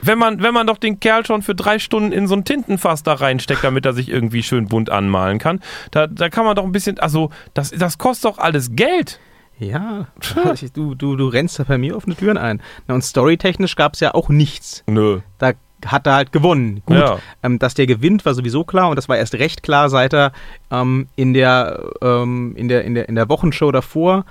Wenn 0.01 0.17
man, 0.17 0.41
wenn 0.41 0.53
man 0.53 0.65
doch 0.65 0.77
den 0.77 0.99
Kerl 0.99 1.25
schon 1.25 1.43
für 1.43 1.53
drei 1.53 1.77
Stunden 1.77 2.11
in 2.11 2.27
so 2.27 2.35
ein 2.35 2.43
Tintenfass 2.43 3.03
da 3.03 3.13
reinsteckt, 3.13 3.63
damit 3.63 3.85
er 3.85 3.93
sich 3.93 4.09
irgendwie 4.09 4.41
schön 4.41 4.67
bunt 4.67 4.89
anmalen 4.89 5.37
kann, 5.37 5.59
da, 5.91 6.07
da 6.07 6.29
kann 6.29 6.45
man 6.45 6.55
doch 6.55 6.63
ein 6.63 6.71
bisschen, 6.71 6.97
also 6.99 7.29
das, 7.53 7.69
das 7.69 7.97
kostet 7.97 8.31
doch 8.31 8.37
alles 8.39 8.75
Geld. 8.75 9.19
Ja, 9.59 10.07
du, 10.73 10.95
du, 10.95 11.15
du 11.15 11.27
rennst 11.27 11.59
da 11.59 11.63
bei 11.63 11.77
mir 11.77 11.95
offene 11.95 12.15
Türen 12.15 12.37
ein. 12.37 12.63
Na, 12.87 12.95
und 12.95 13.03
storytechnisch 13.03 13.75
gab 13.75 13.93
es 13.93 13.99
ja 13.99 14.15
auch 14.15 14.29
nichts. 14.29 14.83
Nö. 14.87 15.19
Da 15.37 15.53
hat 15.87 16.07
er 16.07 16.15
halt 16.15 16.31
gewonnen. 16.31 16.81
Gut, 16.85 16.97
ja. 16.97 17.19
ähm, 17.43 17.59
dass 17.59 17.73
der 17.73 17.87
gewinnt, 17.87 18.25
war 18.25 18.33
sowieso 18.33 18.63
klar 18.63 18.89
und 18.89 18.95
das 18.95 19.09
war 19.09 19.17
erst 19.17 19.35
recht 19.35 19.63
klar, 19.63 19.89
seit 19.89 20.13
er 20.13 20.31
ähm, 20.71 21.07
in, 21.15 21.33
der, 21.33 21.83
ähm, 22.01 22.53
in, 22.55 22.67
der, 22.67 22.83
in, 22.83 22.95
der, 22.95 23.09
in 23.09 23.15
der 23.15 23.29
Wochenshow 23.29 23.71
davor 23.71 24.25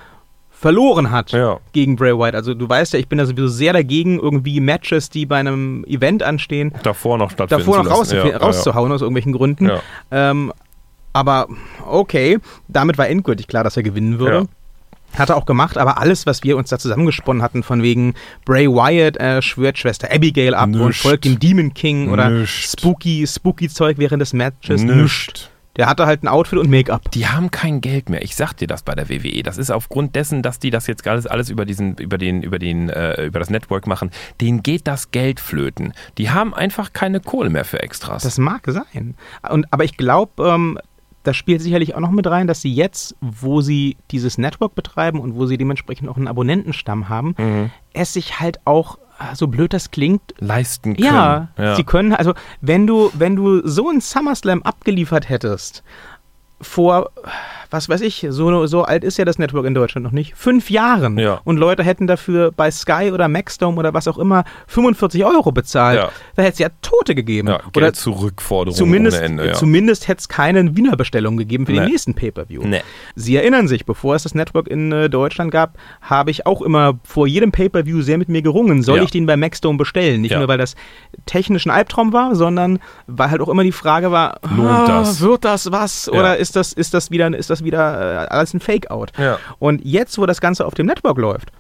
verloren 0.50 1.10
hat 1.10 1.32
ja. 1.32 1.58
gegen 1.72 1.96
Bray 1.96 2.16
Wyatt. 2.16 2.34
Also 2.34 2.52
du 2.52 2.68
weißt 2.68 2.92
ja, 2.92 2.98
ich 2.98 3.08
bin 3.08 3.18
da 3.18 3.24
sowieso 3.24 3.48
sehr 3.48 3.72
dagegen, 3.72 4.18
irgendwie 4.18 4.60
Matches, 4.60 5.08
die 5.08 5.24
bei 5.24 5.36
einem 5.36 5.84
Event 5.86 6.22
anstehen, 6.22 6.72
davor 6.82 7.16
noch 7.16 7.30
stattfinden 7.30 7.64
davor 7.64 7.82
noch 7.82 7.90
raus, 7.90 8.12
ja, 8.12 8.36
rauszuhauen 8.36 8.92
aus 8.92 9.00
irgendwelchen 9.00 9.32
Gründen. 9.32 9.70
Ähm, 10.10 10.52
aber 11.12 11.48
okay, 11.86 12.38
damit 12.68 12.98
war 12.98 13.08
endgültig 13.08 13.48
klar, 13.48 13.64
dass 13.64 13.76
er 13.76 13.82
gewinnen 13.82 14.18
würde. 14.18 14.48
Hat 15.16 15.31
er 15.31 15.37
auch 15.37 15.46
gemacht, 15.46 15.77
aber 15.77 15.99
alles, 15.99 16.27
was 16.27 16.42
wir 16.44 16.57
uns 16.57 16.70
da 16.70 16.79
zusammengesponnen 16.79 17.42
hatten, 17.42 17.62
von 17.62 17.83
wegen 17.83 18.14
Bray 18.44 18.68
Wyatt 18.68 19.16
äh, 19.16 19.42
schwört 19.42 19.79
Schwester 19.79 20.09
Abigail 20.12 20.55
ab 20.55 20.68
Nischt. 20.68 20.83
und 20.83 20.96
folgt 20.96 21.25
dem 21.25 21.38
Demon 21.38 21.75
King 21.75 22.11
oder 22.11 22.31
Nischt. 22.31 22.79
Spooky, 22.79 23.27
Spooky 23.27 23.68
Zeug 23.68 23.99
während 23.99 24.20
des 24.23 24.33
Matches. 24.33 24.83
Nischt. 24.83 25.51
Der 25.77 25.87
hatte 25.88 26.05
halt 26.05 26.23
ein 26.23 26.29
Outfit 26.29 26.59
und 26.59 26.68
Make-up. 26.68 27.11
Die 27.12 27.29
haben 27.29 27.51
kein 27.51 27.81
Geld 27.81 28.11
mehr. 28.11 28.23
Ich 28.23 28.35
sag 28.35 28.55
dir 28.55 28.66
das 28.66 28.83
bei 28.83 28.94
der 28.94 29.09
WWE. 29.09 29.42
Das 29.42 29.57
ist 29.57 29.70
aufgrund 29.70 30.16
dessen, 30.16 30.42
dass 30.42 30.59
die 30.59 30.70
das 30.70 30.87
jetzt 30.87 31.07
alles, 31.07 31.27
alles 31.27 31.49
über 31.49 31.64
diesen, 31.64 31.96
über 31.96 32.18
den, 32.18 32.42
über 32.42 32.59
den, 32.59 32.90
äh, 32.90 33.25
über 33.27 33.38
das 33.38 33.51
Network 33.51 33.87
machen. 33.87 34.11
Denen 34.40 34.62
geht 34.62 34.87
das 34.88 35.12
Geld 35.12 35.38
flöten. 35.38 35.94
Die 36.18 36.31
haben 36.31 36.55
einfach 36.55 36.92
keine 36.92 37.20
Kohle 37.20 37.51
mehr 37.51 37.64
für 37.64 37.81
Extras. 37.83 38.25
Das 38.25 38.37
mag 38.37 38.62
sein. 38.66 39.14
Und, 39.49 39.73
aber 39.73 39.85
ich 39.85 39.96
glaube, 39.96 40.51
ähm, 40.51 40.79
das 41.22 41.37
spielt 41.37 41.61
sicherlich 41.61 41.94
auch 41.94 42.00
noch 42.00 42.11
mit 42.11 42.26
rein, 42.26 42.46
dass 42.46 42.62
sie 42.62 42.72
jetzt, 42.72 43.14
wo 43.20 43.61
sie 43.61 43.96
dieses 44.11 44.38
Network 44.38 44.74
betreiben 44.74 45.20
und 45.20 45.35
wo 45.35 45.46
sie 45.46 45.59
dementsprechend 45.59 46.09
auch 46.09 46.16
einen 46.16 46.28
Abonnentenstamm 46.28 47.09
haben, 47.09 47.35
mhm. 47.37 47.70
es 47.92 48.12
sich 48.14 48.40
halt 48.40 48.61
auch 48.64 48.98
ah, 49.18 49.35
so 49.35 49.46
blöd 49.46 49.72
das 49.72 49.90
klingt, 49.90 50.22
leisten 50.38 50.96
können. 50.96 51.06
Ja, 51.06 51.48
ja, 51.59 51.76
sie 51.76 51.85
können, 51.85 52.14
also 52.14 52.35
wenn 52.61 52.87
du, 52.87 53.11
wenn 53.14 53.37
du 53.37 53.66
so 53.66 53.88
einen 53.88 54.00
SummerSlam 54.00 54.62
abgeliefert 54.62 55.28
hättest 55.28 55.83
vor 56.61 57.11
was 57.70 57.88
weiß 57.88 58.01
ich, 58.01 58.27
so, 58.31 58.66
so 58.66 58.83
alt 58.83 59.05
ist 59.05 59.16
ja 59.16 59.25
das 59.25 59.38
Network 59.38 59.64
in 59.64 59.75
Deutschland 59.75 60.05
noch 60.05 60.12
nicht, 60.12 60.35
fünf 60.35 60.70
Jahren. 60.70 61.18
Ja. 61.18 61.40
Und 61.44 61.57
Leute 61.57 61.85
hätten 61.85 62.07
dafür 62.07 62.51
bei 62.51 62.70
Sky 62.70 63.11
oder 63.12 63.29
Maxdome 63.29 63.79
oder 63.79 63.94
was 63.94 64.09
auch 64.09 64.18
immer 64.18 64.44
45 64.66 65.25
Euro 65.25 65.53
bezahlt. 65.53 65.99
Ja. 65.99 66.11
Da 66.35 66.42
hätte 66.42 66.55
es 66.55 66.59
ja 66.59 66.68
Tote 66.83 67.14
gegeben. 67.14 67.49
Ja, 67.49 67.59
Geld 67.59 67.77
oder 67.77 67.92
Zurückforderungen 67.92 68.77
zumindest, 68.77 69.18
ohne 69.18 69.27
Ende. 69.27 69.46
Ja. 69.46 69.53
Zumindest 69.53 70.09
hätte 70.09 70.18
es 70.18 70.29
keine 70.29 70.77
Wiener 70.77 70.96
Bestellung 70.96 71.37
gegeben 71.37 71.66
für 71.66 71.73
nee. 71.73 71.81
den 71.81 71.90
nächsten 71.90 72.14
Pay-Per-View. 72.14 72.62
Nee. 72.64 72.83
Sie 73.14 73.37
erinnern 73.37 73.68
sich, 73.68 73.87
bevor 73.87 74.16
es 74.16 74.25
das 74.25 74.35
Network 74.35 74.66
in 74.66 74.90
äh, 74.90 75.09
Deutschland 75.09 75.53
gab, 75.53 75.79
habe 76.03 76.33
ich 76.33 76.46
auch 76.46 76.62
immer 76.62 76.99
vor 77.05 77.29
jedem 77.29 77.53
Pay-Per-View 77.53 78.03
sehr 78.03 78.18
mit 78.18 78.29
mir 78.29 78.42
gerungen. 78.42 78.83
Soll 78.83 79.03
ich 79.03 79.11
den 79.12 79.27
bei 79.27 79.37
Maxdome 79.37 79.79
bestellen? 79.79 80.20
Nicht 80.23 80.37
nur, 80.37 80.49
weil 80.49 80.59
das 80.59 80.75
technisch 81.27 81.66
ein 81.66 81.70
Albtraum 81.70 82.12
war, 82.12 82.35
sondern 82.35 82.81
weil 83.07 83.31
halt 83.31 83.40
auch 83.40 83.49
immer 83.49 83.62
die 83.62 83.73
Frage 83.73 84.11
war, 84.11 84.40
Lohnt 84.42 84.68
ah, 84.68 84.87
das? 84.87 85.20
wird 85.20 85.44
das 85.44 85.70
was? 85.70 86.09
Oder 86.09 86.37
ist 86.37 86.49
das, 86.56 86.72
ist 86.72 86.94
das 86.94 87.10
wieder, 87.10 87.36
ist 87.36 87.50
das 87.50 87.64
wieder 87.64 88.24
äh, 88.24 88.26
alles 88.28 88.54
ein 88.54 88.60
Fake-out. 88.60 89.12
Ja. 89.18 89.38
Und 89.58 89.84
jetzt, 89.84 90.18
wo 90.18 90.26
das 90.26 90.40
Ganze 90.40 90.66
auf 90.66 90.74
dem 90.74 90.86
Network 90.86 91.18
läuft, 91.18 91.52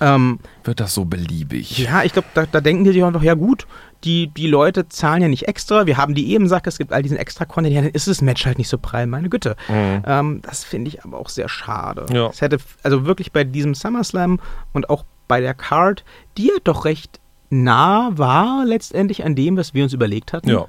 ähm, 0.00 0.38
wird 0.64 0.80
das 0.80 0.94
so 0.94 1.04
beliebig. 1.04 1.78
Ja, 1.78 2.04
ich 2.04 2.12
glaube, 2.12 2.28
da, 2.34 2.46
da, 2.46 2.60
denken 2.60 2.84
die 2.84 2.92
sich 2.92 3.02
auch 3.02 3.10
noch, 3.10 3.22
ja 3.22 3.34
gut, 3.34 3.66
die, 4.04 4.28
die 4.28 4.46
Leute 4.46 4.88
zahlen 4.88 5.22
ja 5.22 5.28
nicht 5.28 5.48
extra. 5.48 5.86
Wir 5.86 5.96
haben 5.96 6.14
die 6.14 6.32
eben 6.32 6.44
gesagt, 6.44 6.66
es 6.66 6.78
gibt 6.78 6.92
all 6.92 7.02
diesen 7.02 7.16
extra 7.16 7.44
Content. 7.44 7.74
Ja, 7.74 7.82
dann 7.82 7.90
ist 7.90 8.06
das 8.06 8.22
Match 8.22 8.46
halt 8.46 8.58
nicht 8.58 8.68
so 8.68 8.78
prall, 8.78 9.06
meine 9.06 9.28
Güte. 9.28 9.56
Mhm. 9.68 10.02
Ähm, 10.06 10.42
das 10.42 10.64
finde 10.64 10.88
ich 10.88 11.04
aber 11.04 11.18
auch 11.18 11.28
sehr 11.28 11.48
schade. 11.48 12.06
Ja. 12.12 12.28
Es 12.28 12.40
hätte 12.40 12.58
also 12.82 13.06
wirklich 13.06 13.32
bei 13.32 13.44
diesem 13.44 13.74
SummerSlam 13.74 14.40
und 14.72 14.88
auch 14.88 15.04
bei 15.26 15.40
der 15.40 15.54
Card, 15.54 16.04
die 16.36 16.46
ja 16.46 16.54
doch 16.62 16.84
recht 16.84 17.20
nah 17.50 18.10
war 18.12 18.64
letztendlich 18.64 19.24
an 19.24 19.34
dem, 19.34 19.56
was 19.56 19.74
wir 19.74 19.82
uns 19.82 19.92
überlegt 19.92 20.32
hatten. 20.32 20.50
Ja. 20.50 20.66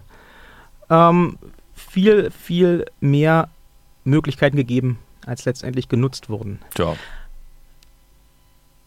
Ähm, 0.90 1.38
viel, 1.80 2.32
viel 2.32 2.86
mehr 3.00 3.50
Möglichkeiten 4.04 4.58
gegeben, 4.58 5.00
als 5.26 5.46
letztendlich 5.46 5.90
genutzt 5.90 6.30
wurden. 6.30 6.60
Ja. 6.78 6.96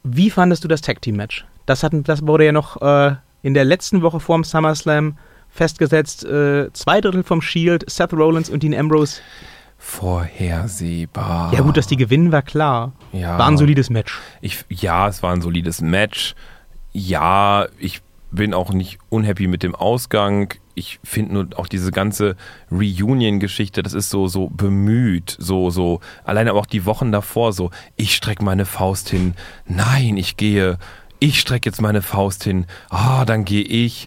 Wie 0.05 0.31
fandest 0.31 0.64
du 0.64 0.68
das 0.68 0.81
Tag 0.81 1.00
Team 1.02 1.16
Match? 1.16 1.44
Das, 1.66 1.83
hatten, 1.83 2.05
das 2.05 2.26
wurde 2.26 2.44
ja 2.44 2.52
noch 2.52 2.81
äh, 2.83 3.14
in 3.42 3.55
der 3.55 3.64
letzten 3.64 4.02
Woche 4.02 4.20
vorm 4.20 4.44
SummerSlam 4.44 5.16
festgesetzt. 5.48 6.24
Äh, 6.24 6.72
zwei 6.72 7.00
Drittel 7.00 7.22
vom 7.22 7.40
Shield, 7.40 7.88
Seth 7.88 8.12
Rollins 8.12 8.50
und 8.50 8.62
Dean 8.62 8.74
Ambrose. 8.74 9.20
Vorhersehbar. 9.78 11.52
Ja 11.52 11.61
gut, 11.61 11.76
dass 11.76 11.87
die 11.87 11.96
gewinnen, 11.96 12.31
war 12.31 12.42
klar. 12.42 12.92
Ja. 13.12 13.38
War 13.38 13.48
ein 13.48 13.59
solides 13.59 13.90
Match. 13.90 14.20
Ich, 14.40 14.64
ja, 14.68 15.09
es 15.09 15.22
war 15.22 15.33
ein 15.33 15.42
solides 15.42 15.81
Match. 15.81 16.35
Ja, 16.92 17.66
ich 17.78 18.00
bin 18.31 18.55
auch 18.55 18.72
nicht 18.72 18.98
unhappy 19.09 19.46
mit 19.46 19.62
dem 19.62 19.74
Ausgang 19.74 20.55
ich 20.74 20.98
finde 21.04 21.35
nur 21.35 21.48
auch 21.56 21.66
diese 21.66 21.90
ganze 21.90 22.37
Reunion-Geschichte, 22.70 23.82
das 23.82 23.94
ist 23.94 24.11
so, 24.11 24.28
so 24.28 24.48
bemüht, 24.48 25.37
so, 25.38 25.70
so, 25.70 26.00
alleine 26.24 26.50
aber 26.50 26.61
auch 26.61 26.66
die 26.66 26.87
Wochen 26.87 27.12
davor, 27.12 27.52
so, 27.52 27.70
ich 27.96 28.14
strecke 28.14 28.44
meine 28.44 28.64
Faust 28.64 29.08
hin, 29.08 29.35
nein, 29.66 30.16
ich 30.16 30.37
gehe, 30.37 30.78
ich 31.18 31.40
strecke 31.40 31.68
jetzt 31.68 31.80
meine 31.80 32.02
Faust 32.02 32.44
hin, 32.44 32.66
ah, 32.90 33.22
oh, 33.22 33.24
dann 33.24 33.44
gehe 33.44 33.64
ich, 33.64 34.06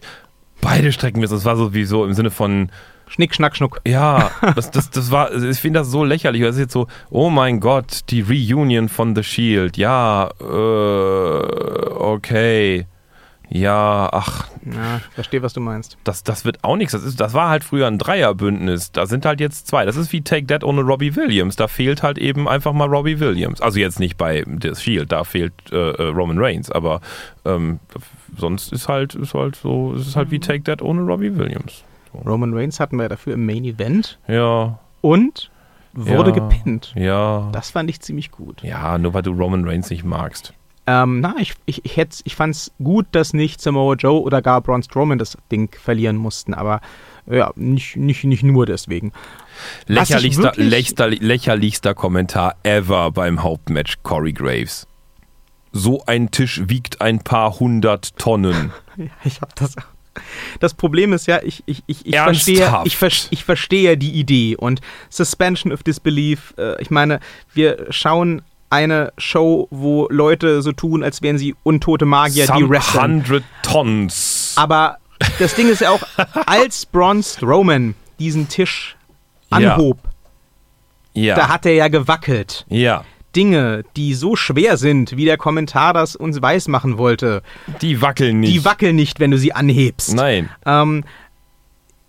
beide 0.60 0.92
strecken 0.92 1.20
wir 1.20 1.26
es, 1.26 1.30
das 1.30 1.44
war 1.44 1.56
so 1.56 1.74
wie 1.74 1.84
so 1.84 2.04
im 2.04 2.14
Sinne 2.14 2.30
von, 2.30 2.70
Schnick, 3.08 3.36
Schnack, 3.36 3.54
Schnuck. 3.56 3.80
Ja, 3.86 4.32
das, 4.56 4.72
das, 4.72 4.90
das 4.90 5.12
war, 5.12 5.32
ich 5.32 5.60
finde 5.60 5.78
das 5.78 5.88
so 5.88 6.02
lächerlich. 6.02 6.42
Das 6.42 6.56
ist 6.56 6.60
jetzt 6.60 6.72
so, 6.72 6.88
oh 7.08 7.30
mein 7.30 7.60
Gott, 7.60 8.00
die 8.10 8.20
Reunion 8.20 8.88
von 8.88 9.14
The 9.14 9.22
Shield. 9.22 9.76
Ja, 9.76 10.28
äh, 10.40 10.44
okay. 11.94 12.86
Ja, 13.48 14.08
ach. 14.12 14.48
Ja, 14.64 15.00
verstehe, 15.14 15.42
was 15.42 15.52
du 15.52 15.60
meinst. 15.60 15.96
Das, 16.02 16.24
das 16.24 16.44
wird 16.44 16.64
auch 16.64 16.76
nichts. 16.76 16.92
Das, 16.92 17.04
ist, 17.04 17.20
das 17.20 17.32
war 17.32 17.48
halt 17.48 17.62
früher 17.62 17.86
ein 17.86 17.98
Dreierbündnis. 17.98 18.90
Da 18.90 19.06
sind 19.06 19.24
halt 19.24 19.40
jetzt 19.40 19.68
zwei. 19.68 19.84
Das 19.84 19.96
ist 19.96 20.12
wie 20.12 20.22
Take 20.22 20.46
That 20.46 20.64
ohne 20.64 20.82
Robbie 20.82 21.14
Williams. 21.14 21.54
Da 21.54 21.68
fehlt 21.68 22.02
halt 22.02 22.18
eben 22.18 22.48
einfach 22.48 22.72
mal 22.72 22.88
Robbie 22.88 23.20
Williams. 23.20 23.60
Also 23.60 23.78
jetzt 23.78 24.00
nicht 24.00 24.16
bei 24.16 24.44
The 24.60 24.74
Shield, 24.74 25.12
da 25.12 25.22
fehlt 25.24 25.52
äh, 25.70 25.76
äh, 25.76 26.08
Roman 26.08 26.38
Reigns, 26.38 26.70
aber 26.70 27.00
ähm, 27.44 27.78
sonst 28.36 28.72
ist 28.72 28.88
halt, 28.88 29.14
ist 29.14 29.34
halt 29.34 29.56
so, 29.56 29.94
es 29.94 30.08
ist 30.08 30.16
halt 30.16 30.30
wie 30.32 30.40
Take 30.40 30.64
That 30.64 30.82
ohne 30.82 31.02
Robbie 31.02 31.36
Williams. 31.36 31.84
So. 32.12 32.18
Roman 32.28 32.52
Reigns 32.52 32.80
hatten 32.80 32.96
wir 32.96 33.08
dafür 33.08 33.34
im 33.34 33.46
Main 33.46 33.64
Event. 33.64 34.18
Ja. 34.26 34.80
Und 35.02 35.50
wurde 35.92 36.30
ja, 36.30 36.36
gepinnt. 36.36 36.92
Ja. 36.96 37.48
Das 37.52 37.70
fand 37.70 37.88
ich 37.90 38.00
ziemlich 38.00 38.32
gut. 38.32 38.62
Ja, 38.62 38.98
nur 38.98 39.14
weil 39.14 39.22
du 39.22 39.32
Roman 39.32 39.66
Reigns 39.66 39.88
nicht 39.88 40.04
magst. 40.04 40.52
Ähm, 40.86 41.20
na, 41.20 41.34
ich, 41.38 41.54
ich, 41.66 41.84
ich, 41.84 41.98
ich 42.24 42.36
fand 42.36 42.54
es 42.54 42.72
gut, 42.82 43.06
dass 43.12 43.32
nicht 43.32 43.60
Samoa 43.60 43.94
Joe 43.94 44.20
oder 44.20 44.40
gar 44.40 44.60
Braun 44.60 44.82
Strowman 44.82 45.18
das 45.18 45.36
Ding 45.50 45.74
verlieren 45.76 46.16
mussten, 46.16 46.54
aber 46.54 46.80
ja, 47.28 47.52
nicht, 47.56 47.96
nicht, 47.96 48.22
nicht 48.24 48.44
nur 48.44 48.66
deswegen. 48.66 49.12
Lächerlichster, 49.86 50.52
lächerlichster, 50.54 51.08
lächerlichster 51.08 51.94
Kommentar 51.94 52.54
ever 52.62 53.10
beim 53.10 53.42
Hauptmatch 53.42 53.96
Corey 54.04 54.32
Graves. 54.32 54.86
So 55.72 56.04
ein 56.06 56.30
Tisch 56.30 56.62
wiegt 56.66 57.00
ein 57.00 57.18
paar 57.18 57.58
hundert 57.58 58.16
Tonnen. 58.16 58.72
ja, 58.96 59.06
ich 59.24 59.40
hab 59.40 59.54
das 59.56 59.74
das 60.60 60.72
Problem 60.72 61.12
ist 61.12 61.26
ja, 61.26 61.40
ich, 61.42 61.62
ich, 61.66 61.82
ich, 61.86 62.06
ich, 62.06 62.16
verstehe, 62.16 62.82
ich, 62.84 63.28
ich 63.30 63.44
verstehe 63.44 63.98
die 63.98 64.12
Idee 64.12 64.56
und 64.56 64.80
Suspension 65.10 65.72
of 65.72 65.82
Disbelief. 65.82 66.54
Äh, 66.56 66.80
ich 66.80 66.90
meine, 66.90 67.20
wir 67.52 67.86
schauen 67.90 68.40
eine 68.70 69.12
Show, 69.18 69.68
wo 69.70 70.08
Leute 70.10 70.62
so 70.62 70.72
tun, 70.72 71.02
als 71.02 71.22
wären 71.22 71.38
sie 71.38 71.54
untote 71.62 72.04
Magier, 72.04 72.46
Some 72.46 72.58
die 72.58 72.68
wresteln. 72.70 73.22
100 73.22 73.44
Tons. 73.62 74.54
Aber 74.56 74.98
das 75.38 75.54
Ding 75.54 75.68
ist 75.68 75.80
ja 75.80 75.90
auch, 75.90 76.02
als 76.46 76.86
Braun 76.86 77.22
Strowman 77.22 77.94
diesen 78.18 78.48
Tisch 78.48 78.96
anhob, 79.50 79.98
ja. 80.02 80.10
Ja. 81.16 81.34
Da 81.34 81.48
hat 81.48 81.64
er 81.64 81.72
ja 81.72 81.88
gewackelt. 81.88 82.66
Ja. 82.68 83.04
Dinge, 83.34 83.84
die 83.96 84.14
so 84.14 84.36
schwer 84.36 84.76
sind, 84.76 85.16
wie 85.16 85.24
der 85.24 85.36
Kommentar 85.36 85.92
das 85.92 86.16
uns 86.16 86.40
weismachen 86.40 86.98
wollte. 86.98 87.42
Die 87.80 88.00
wackeln 88.00 88.40
nicht. 88.40 88.52
Die 88.52 88.64
wackeln 88.64 88.96
nicht, 88.96 89.20
wenn 89.20 89.30
du 89.30 89.38
sie 89.38 89.52
anhebst. 89.52 90.14
Nein. 90.14 90.48
Ähm, 90.64 91.04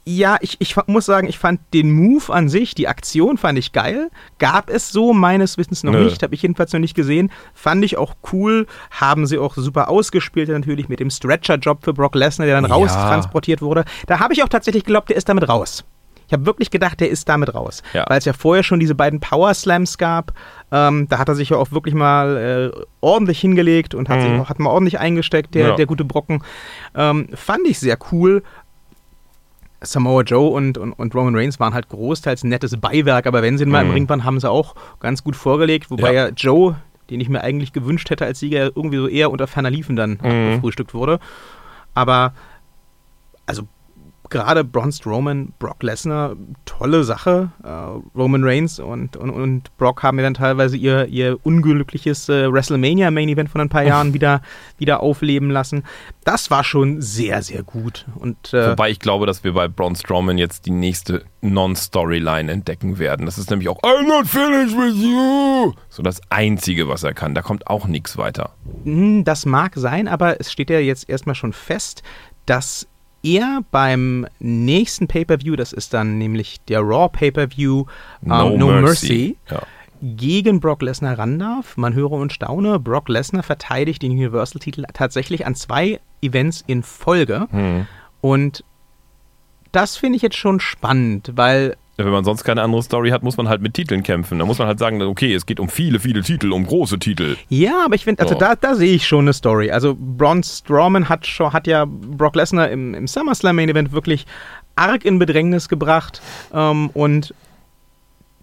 ja, 0.07 0.37
ich, 0.39 0.55
ich 0.59 0.73
muss 0.87 1.05
sagen, 1.05 1.27
ich 1.27 1.37
fand 1.37 1.59
den 1.73 1.91
Move 1.91 2.31
an 2.33 2.47
sich, 2.47 2.73
die 2.73 2.87
Aktion 2.87 3.37
fand 3.37 3.59
ich 3.59 3.73
geil. 3.73 4.09
Gab 4.39 4.69
es 4.69 4.89
so 4.89 5.11
meines 5.13 5.57
Wissens 5.57 5.83
noch 5.83 5.91
Nö. 5.91 6.05
nicht, 6.05 6.23
habe 6.23 6.33
ich 6.33 6.41
jedenfalls 6.41 6.71
noch 6.71 6.79
nicht 6.79 6.95
gesehen. 6.95 7.29
Fand 7.53 7.83
ich 7.83 7.97
auch 7.97 8.15
cool, 8.31 8.67
haben 8.89 9.27
sie 9.27 9.37
auch 9.37 9.55
super 9.55 9.89
ausgespielt 9.89 10.47
natürlich 10.47 10.87
mit 10.87 11.01
dem 11.01 11.09
Stretcher-Job 11.09 11.83
für 11.83 11.93
Brock 11.93 12.15
Lesnar, 12.15 12.45
der 12.45 12.61
dann 12.61 12.69
ja. 12.69 12.75
raustransportiert 12.75 13.61
wurde. 13.61 13.83
Da 14.05 14.21
habe 14.21 14.33
ich 14.33 14.43
auch 14.43 14.47
tatsächlich 14.47 14.85
geglaubt, 14.85 15.09
der 15.09 15.17
ist 15.17 15.27
damit 15.27 15.49
raus. 15.49 15.83
Ich 16.27 16.33
habe 16.33 16.45
wirklich 16.45 16.71
gedacht, 16.71 16.99
der 16.99 17.09
ist 17.09 17.27
damit 17.27 17.53
raus. 17.53 17.83
Ja. 17.93 18.05
Weil 18.07 18.19
es 18.19 18.25
ja 18.25 18.33
vorher 18.33 18.63
schon 18.63 18.79
diese 18.79 18.95
beiden 18.95 19.19
Power 19.19 19.53
Slams 19.53 19.97
gab. 19.97 20.33
Ähm, 20.71 21.07
da 21.09 21.19
hat 21.19 21.29
er 21.29 21.35
sich 21.35 21.49
ja 21.49 21.57
auch 21.57 21.71
wirklich 21.71 21.95
mal 21.95 22.71
äh, 22.75 22.81
ordentlich 23.01 23.39
hingelegt 23.39 23.93
und 23.93 24.09
hat, 24.09 24.19
mhm. 24.19 24.23
sich 24.23 24.39
auch, 24.41 24.49
hat 24.49 24.59
mal 24.59 24.69
ordentlich 24.69 24.99
eingesteckt, 24.99 25.55
der, 25.55 25.69
ja. 25.69 25.75
der 25.75 25.85
gute 25.85 26.03
Brocken. 26.03 26.43
Ähm, 26.95 27.29
fand 27.33 27.65
ich 27.65 27.79
sehr 27.79 27.97
cool. 28.11 28.43
Samoa 29.81 30.23
Joe 30.23 30.49
und, 30.49 30.77
und, 30.77 30.93
und, 30.93 31.13
Roman 31.13 31.35
Reigns 31.35 31.59
waren 31.59 31.73
halt 31.73 31.89
großteils 31.89 32.43
ein 32.43 32.49
nettes 32.49 32.77
Beiwerk, 32.77 33.27
aber 33.27 33.41
wenn 33.41 33.57
sie 33.57 33.63
ihn 33.63 33.69
mal 33.69 33.83
mhm. 33.83 33.89
im 33.89 33.93
Ring 33.93 34.09
waren, 34.09 34.23
haben 34.23 34.39
sie 34.39 34.49
auch 34.49 34.75
ganz 34.99 35.23
gut 35.23 35.35
vorgelegt, 35.35 35.91
wobei 35.91 36.13
ja, 36.13 36.27
ja 36.27 36.33
Joe, 36.35 36.75
den 37.09 37.21
ich 37.21 37.29
mir 37.29 37.41
eigentlich 37.41 37.73
gewünscht 37.73 38.09
hätte 38.09 38.25
als 38.25 38.39
Sieger, 38.39 38.71
irgendwie 38.75 38.97
so 38.97 39.07
eher 39.07 39.29
unter 39.29 39.47
ferner 39.47 39.69
Liefen 39.69 39.95
dann 39.95 40.19
mhm. 40.21 40.55
gefrühstückt 40.55 40.93
wurde. 40.93 41.19
Aber 41.93 42.33
also 43.45 43.63
gerade 44.29 44.63
Braun 44.63 44.91
Strowman, 44.91 45.53
Brock 45.59 45.83
Lesnar, 45.83 46.35
tolle 46.65 47.03
Sache. 47.03 47.51
Äh, 47.63 48.17
Roman 48.17 48.43
Reigns 48.43 48.79
und, 48.79 49.15
und, 49.17 49.29
und 49.29 49.75
Brock 49.77 50.03
haben 50.03 50.17
ja 50.17 50.23
dann 50.23 50.33
teilweise 50.33 50.77
ihr, 50.77 51.07
ihr 51.07 51.37
unglückliches 51.43 52.29
äh, 52.29 52.51
WrestleMania 52.51 53.11
Main 53.11 53.29
Event 53.29 53.49
von 53.49 53.61
ein 53.61 53.69
paar 53.69 53.83
Jahren 53.85 54.13
wieder, 54.13 54.41
wieder 54.77 55.01
aufleben 55.01 55.49
lassen. 55.49 55.83
Das 56.23 56.51
war 56.51 56.63
schon 56.63 57.01
sehr, 57.01 57.41
sehr 57.41 57.63
gut. 57.63 58.05
Und, 58.15 58.53
äh, 58.53 58.71
Wobei 58.71 58.89
ich 58.89 58.99
glaube, 58.99 59.25
dass 59.25 59.43
wir 59.43 59.53
bei 59.53 59.67
Braun 59.67 59.95
Strowman 59.95 60.37
jetzt 60.37 60.65
die 60.65 60.71
nächste 60.71 61.23
Non-Storyline 61.41 62.51
entdecken 62.51 62.99
werden. 62.99 63.25
Das 63.25 63.37
ist 63.37 63.49
nämlich 63.49 63.69
auch 63.69 63.81
I'm 63.83 64.07
not 64.07 64.27
finished 64.27 64.75
with 64.75 64.95
you. 64.95 65.73
So 65.89 66.03
das 66.03 66.21
Einzige, 66.29 66.87
was 66.87 67.03
er 67.03 67.13
kann. 67.13 67.33
Da 67.35 67.41
kommt 67.41 67.67
auch 67.67 67.87
nichts 67.87 68.17
weiter. 68.17 68.51
Hm, 68.83 69.23
das 69.23 69.45
mag 69.45 69.73
sein, 69.75 70.07
aber 70.07 70.39
es 70.39 70.51
steht 70.51 70.69
ja 70.69 70.79
jetzt 70.79 71.09
erstmal 71.09 71.35
schon 71.35 71.53
fest, 71.53 72.03
dass 72.45 72.87
er 73.35 73.61
beim 73.71 74.27
nächsten 74.39 75.07
Pay-Per-View, 75.07 75.55
das 75.55 75.73
ist 75.73 75.93
dann 75.93 76.17
nämlich 76.17 76.59
der 76.67 76.81
Raw 76.81 77.09
Pay-Per-View 77.09 77.85
ähm, 78.23 78.29
No, 78.29 78.49
no, 78.57 78.67
Mercy, 78.67 78.81
Mercy 78.81 79.37
ja. 79.49 79.61
gegen 80.01 80.59
Brock 80.59 80.81
Lesnar 80.81 81.17
ran 81.17 81.39
darf. 81.39 81.77
Man 81.77 81.93
höre 81.93 82.11
und 82.11 82.33
staune, 82.33 82.79
Brock 82.79 83.09
Lesnar 83.09 83.43
verteidigt 83.43 84.01
den 84.01 84.11
Universal-Titel 84.11 84.85
tatsächlich 84.93 85.45
an 85.45 85.55
zwei 85.55 85.99
Events 86.21 86.63
in 86.67 86.83
Folge. 86.83 87.47
Hm. 87.51 87.87
Und 88.21 88.63
das 89.71 89.97
finde 89.97 90.17
ich 90.17 90.21
jetzt 90.21 90.37
schon 90.37 90.59
spannend, 90.59 91.33
weil 91.35 91.75
wenn 91.97 92.11
man 92.11 92.23
sonst 92.23 92.43
keine 92.43 92.61
andere 92.61 92.83
Story 92.83 93.09
hat, 93.09 93.23
muss 93.23 93.37
man 93.37 93.49
halt 93.49 93.61
mit 93.61 93.73
Titeln 93.73 94.03
kämpfen. 94.03 94.37
Da 94.37 94.45
muss 94.45 94.59
man 94.59 94.67
halt 94.67 94.77
sagen, 94.77 95.01
okay, 95.01 95.33
es 95.33 95.45
geht 95.45 95.59
um 95.59 95.67
viele, 95.67 95.99
viele 95.99 96.21
Titel, 96.21 96.51
um 96.51 96.65
große 96.65 96.99
Titel. 96.99 97.37
Ja, 97.49 97.85
aber 97.85 97.95
ich 97.95 98.03
finde, 98.03 98.21
also 98.21 98.35
oh. 98.35 98.39
da, 98.39 98.55
da 98.55 98.75
sehe 98.75 98.93
ich 98.93 99.07
schon 99.07 99.25
eine 99.25 99.33
Story. 99.33 99.71
Also 99.71 99.97
Braun 99.99 100.43
Strowman 100.43 101.09
hat, 101.09 101.25
schon, 101.25 101.53
hat 101.53 101.65
ja 101.65 101.85
Brock 101.85 102.35
Lesnar 102.35 102.69
im, 102.69 102.93
im 102.93 103.07
SummerSlam 103.07 103.55
Main 103.55 103.69
Event 103.69 103.91
wirklich 103.91 104.27
arg 104.75 105.05
in 105.05 105.17
Bedrängnis 105.17 105.69
gebracht. 105.69 106.21
Ähm, 106.53 106.91
und 106.93 107.33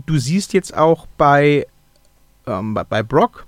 du 0.07 0.19
siehst 0.19 0.53
jetzt 0.53 0.77
auch 0.77 1.07
bei, 1.17 1.67
ähm, 2.47 2.75
bei, 2.75 2.83
bei 2.83 3.03
Brock, 3.05 3.47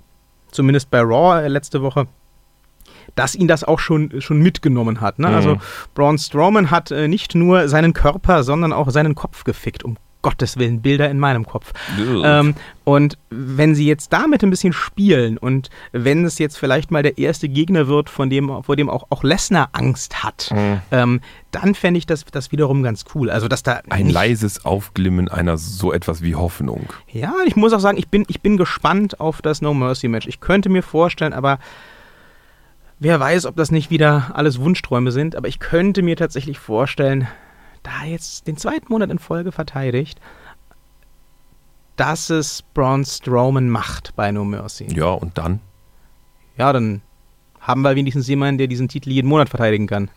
zumindest 0.51 0.89
bei 0.89 1.01
Raw 1.01 1.45
letzte 1.49 1.81
Woche, 1.81 2.07
dass 3.15 3.35
ihn 3.35 3.47
das 3.47 3.63
auch 3.63 3.79
schon, 3.79 4.21
schon 4.21 4.39
mitgenommen 4.39 5.01
hat. 5.01 5.19
Ne? 5.19 5.27
Also 5.27 5.49
mhm. 5.49 5.55
Also 5.57 5.61
Braun 5.95 6.17
Strowman 6.17 6.71
hat 6.71 6.91
äh, 6.91 7.07
nicht 7.07 7.35
nur 7.35 7.69
seinen 7.69 7.93
Körper, 7.93 8.43
sondern 8.43 8.73
auch 8.73 8.89
seinen 8.89 9.15
Kopf 9.15 9.43
gefickt, 9.43 9.83
um 9.83 9.97
Gottes 10.23 10.57
Willen, 10.57 10.81
Bilder 10.81 11.09
in 11.09 11.19
meinem 11.19 11.45
Kopf. 11.45 11.71
Ähm, 11.97 12.55
und 12.83 13.17
wenn 13.29 13.75
sie 13.75 13.85
jetzt 13.85 14.11
damit 14.11 14.43
ein 14.43 14.49
bisschen 14.49 14.73
spielen 14.73 15.37
und 15.37 15.69
wenn 15.93 16.25
es 16.25 16.37
jetzt 16.39 16.57
vielleicht 16.57 16.91
mal 16.91 17.03
der 17.03 17.17
erste 17.17 17.47
Gegner 17.47 17.87
wird, 17.87 18.09
von 18.09 18.29
dem, 18.29 18.51
vor 18.63 18.75
dem 18.75 18.89
auch, 18.89 19.05
auch 19.09 19.23
Lesnar 19.23 19.69
Angst 19.71 20.23
hat, 20.23 20.49
mhm. 20.53 20.81
ähm, 20.91 21.21
dann 21.51 21.75
fände 21.75 21.99
ich 21.99 22.05
das, 22.05 22.25
das 22.25 22.51
wiederum 22.51 22.83
ganz 22.83 23.05
cool. 23.15 23.29
Also, 23.29 23.47
dass 23.47 23.63
da 23.63 23.81
Ein 23.89 24.09
leises 24.09 24.65
Aufglimmen 24.65 25.29
einer 25.29 25.57
so 25.57 25.93
etwas 25.93 26.21
wie 26.21 26.35
Hoffnung. 26.35 26.91
Ja, 27.09 27.33
ich 27.45 27.55
muss 27.55 27.71
auch 27.71 27.79
sagen, 27.79 27.97
ich 27.97 28.09
bin, 28.09 28.25
ich 28.27 28.41
bin 28.41 28.57
gespannt 28.57 29.21
auf 29.21 29.41
das 29.41 29.61
No 29.61 29.73
Mercy 29.73 30.07
Match. 30.09 30.27
Ich 30.27 30.41
könnte 30.41 30.67
mir 30.67 30.83
vorstellen, 30.83 31.31
aber 31.31 31.59
Wer 32.99 33.19
weiß, 33.19 33.45
ob 33.45 33.55
das 33.55 33.71
nicht 33.71 33.91
wieder 33.91 34.31
alles 34.33 34.59
Wunschträume 34.59 35.11
sind, 35.11 35.35
aber 35.35 35.47
ich 35.47 35.59
könnte 35.59 36.01
mir 36.01 36.15
tatsächlich 36.15 36.57
vorstellen, 36.57 37.27
da 37.83 37.91
er 38.03 38.11
jetzt 38.11 38.47
den 38.47 38.57
zweiten 38.57 38.87
Monat 38.89 39.11
in 39.11 39.19
Folge 39.19 39.51
verteidigt, 39.51 40.19
dass 41.95 42.29
es 42.29 42.63
Braun 42.73 43.05
Strowman 43.05 43.69
macht 43.69 44.15
bei 44.15 44.31
No 44.31 44.43
Mercy. 44.43 44.87
Ja, 44.93 45.11
und 45.11 45.37
dann? 45.37 45.59
Ja, 46.57 46.73
dann 46.73 47.01
haben 47.59 47.81
wir 47.81 47.95
wenigstens 47.95 48.27
jemanden, 48.27 48.57
der 48.57 48.67
diesen 48.67 48.87
Titel 48.87 49.11
jeden 49.11 49.27
Monat 49.27 49.49
verteidigen 49.49 49.87
kann. 49.87 50.09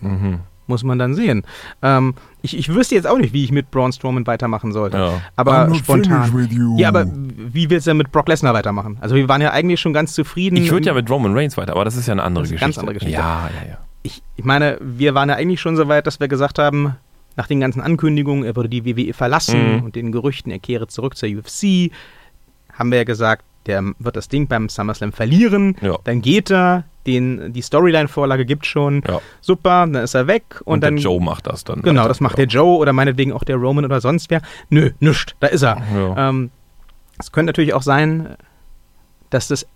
Mhm 0.00 0.40
muss 0.66 0.84
man 0.84 0.98
dann 0.98 1.14
sehen. 1.14 1.44
Ähm, 1.82 2.14
ich, 2.42 2.56
ich 2.56 2.74
wüsste 2.74 2.94
jetzt 2.94 3.06
auch 3.06 3.18
nicht, 3.18 3.32
wie 3.32 3.44
ich 3.44 3.52
mit 3.52 3.70
Braun 3.70 3.92
Strowman 3.92 4.26
weitermachen 4.26 4.72
sollte. 4.72 4.96
Ja. 4.96 5.22
Aber 5.36 5.74
spontan. 5.74 6.76
Ja, 6.76 6.88
aber 6.88 7.06
wie 7.06 7.70
willst 7.70 7.86
du 7.86 7.90
denn 7.90 7.98
mit 7.98 8.12
Brock 8.12 8.28
Lesnar 8.28 8.54
weitermachen? 8.54 8.98
Also 9.00 9.14
wir 9.14 9.28
waren 9.28 9.40
ja 9.40 9.50
eigentlich 9.50 9.80
schon 9.80 9.92
ganz 9.92 10.14
zufrieden. 10.14 10.56
Ich 10.56 10.70
würde 10.70 10.86
ja 10.86 10.94
mit 10.94 11.08
Roman 11.10 11.34
Reigns 11.34 11.56
weiter, 11.56 11.72
aber 11.72 11.84
das 11.84 11.96
ist 11.96 12.06
ja 12.06 12.12
eine 12.12 12.22
andere 12.22 12.44
Geschichte. 12.44 12.64
Ganz 12.64 12.78
andere 12.78 12.94
Geschichte. 12.94 13.18
Ja, 13.18 13.50
ja, 13.62 13.68
ja. 13.70 13.78
Ich, 14.02 14.22
ich 14.36 14.44
meine, 14.44 14.78
wir 14.80 15.14
waren 15.14 15.28
ja 15.28 15.36
eigentlich 15.36 15.60
schon 15.60 15.76
so 15.76 15.88
weit, 15.88 16.06
dass 16.06 16.20
wir 16.20 16.28
gesagt 16.28 16.58
haben, 16.58 16.96
nach 17.36 17.46
den 17.46 17.60
ganzen 17.60 17.80
Ankündigungen, 17.80 18.44
er 18.44 18.54
würde 18.54 18.68
die 18.68 18.84
WWE 18.84 19.12
verlassen 19.12 19.76
mhm. 19.76 19.82
und 19.84 19.96
den 19.96 20.12
Gerüchten, 20.12 20.50
er 20.50 20.58
kehre 20.58 20.86
zurück 20.86 21.16
zur 21.16 21.28
UFC, 21.28 21.90
haben 22.72 22.90
wir 22.90 22.98
ja 22.98 23.04
gesagt, 23.04 23.44
der 23.66 23.82
wird 23.98 24.16
das 24.16 24.28
Ding 24.28 24.46
beim 24.46 24.68
SummerSlam 24.68 25.12
verlieren, 25.12 25.76
ja. 25.80 25.98
dann 26.04 26.22
geht 26.22 26.50
er, 26.50 26.84
den, 27.06 27.52
die 27.52 27.60
Storyline-Vorlage 27.60 28.46
gibt 28.46 28.66
schon. 28.66 29.02
Ja. 29.06 29.20
Super, 29.40 29.86
dann 29.86 30.02
ist 30.02 30.14
er 30.14 30.26
weg. 30.26 30.62
Und, 30.64 30.74
und 30.74 30.84
dann, 30.84 30.96
der 30.96 31.04
Joe 31.04 31.20
macht 31.20 31.46
das 31.46 31.64
dann. 31.64 31.82
Genau, 31.82 32.08
das 32.08 32.20
macht 32.20 32.38
ja. 32.38 32.46
der 32.46 32.54
Joe 32.54 32.78
oder 32.78 32.92
meinetwegen 32.92 33.32
auch 33.32 33.44
der 33.44 33.56
Roman 33.56 33.84
oder 33.84 34.00
sonst 34.00 34.30
wer. 34.30 34.40
Nö, 34.70 34.90
nischt, 35.00 35.36
da 35.40 35.48
ist 35.48 35.62
er. 35.62 35.82
Ähm, 36.16 36.50
es 37.18 37.30
könnte 37.30 37.48
natürlich 37.50 37.74
auch 37.74 37.82
sein, 37.82 38.36
dass 39.30 39.48
das 39.48 39.66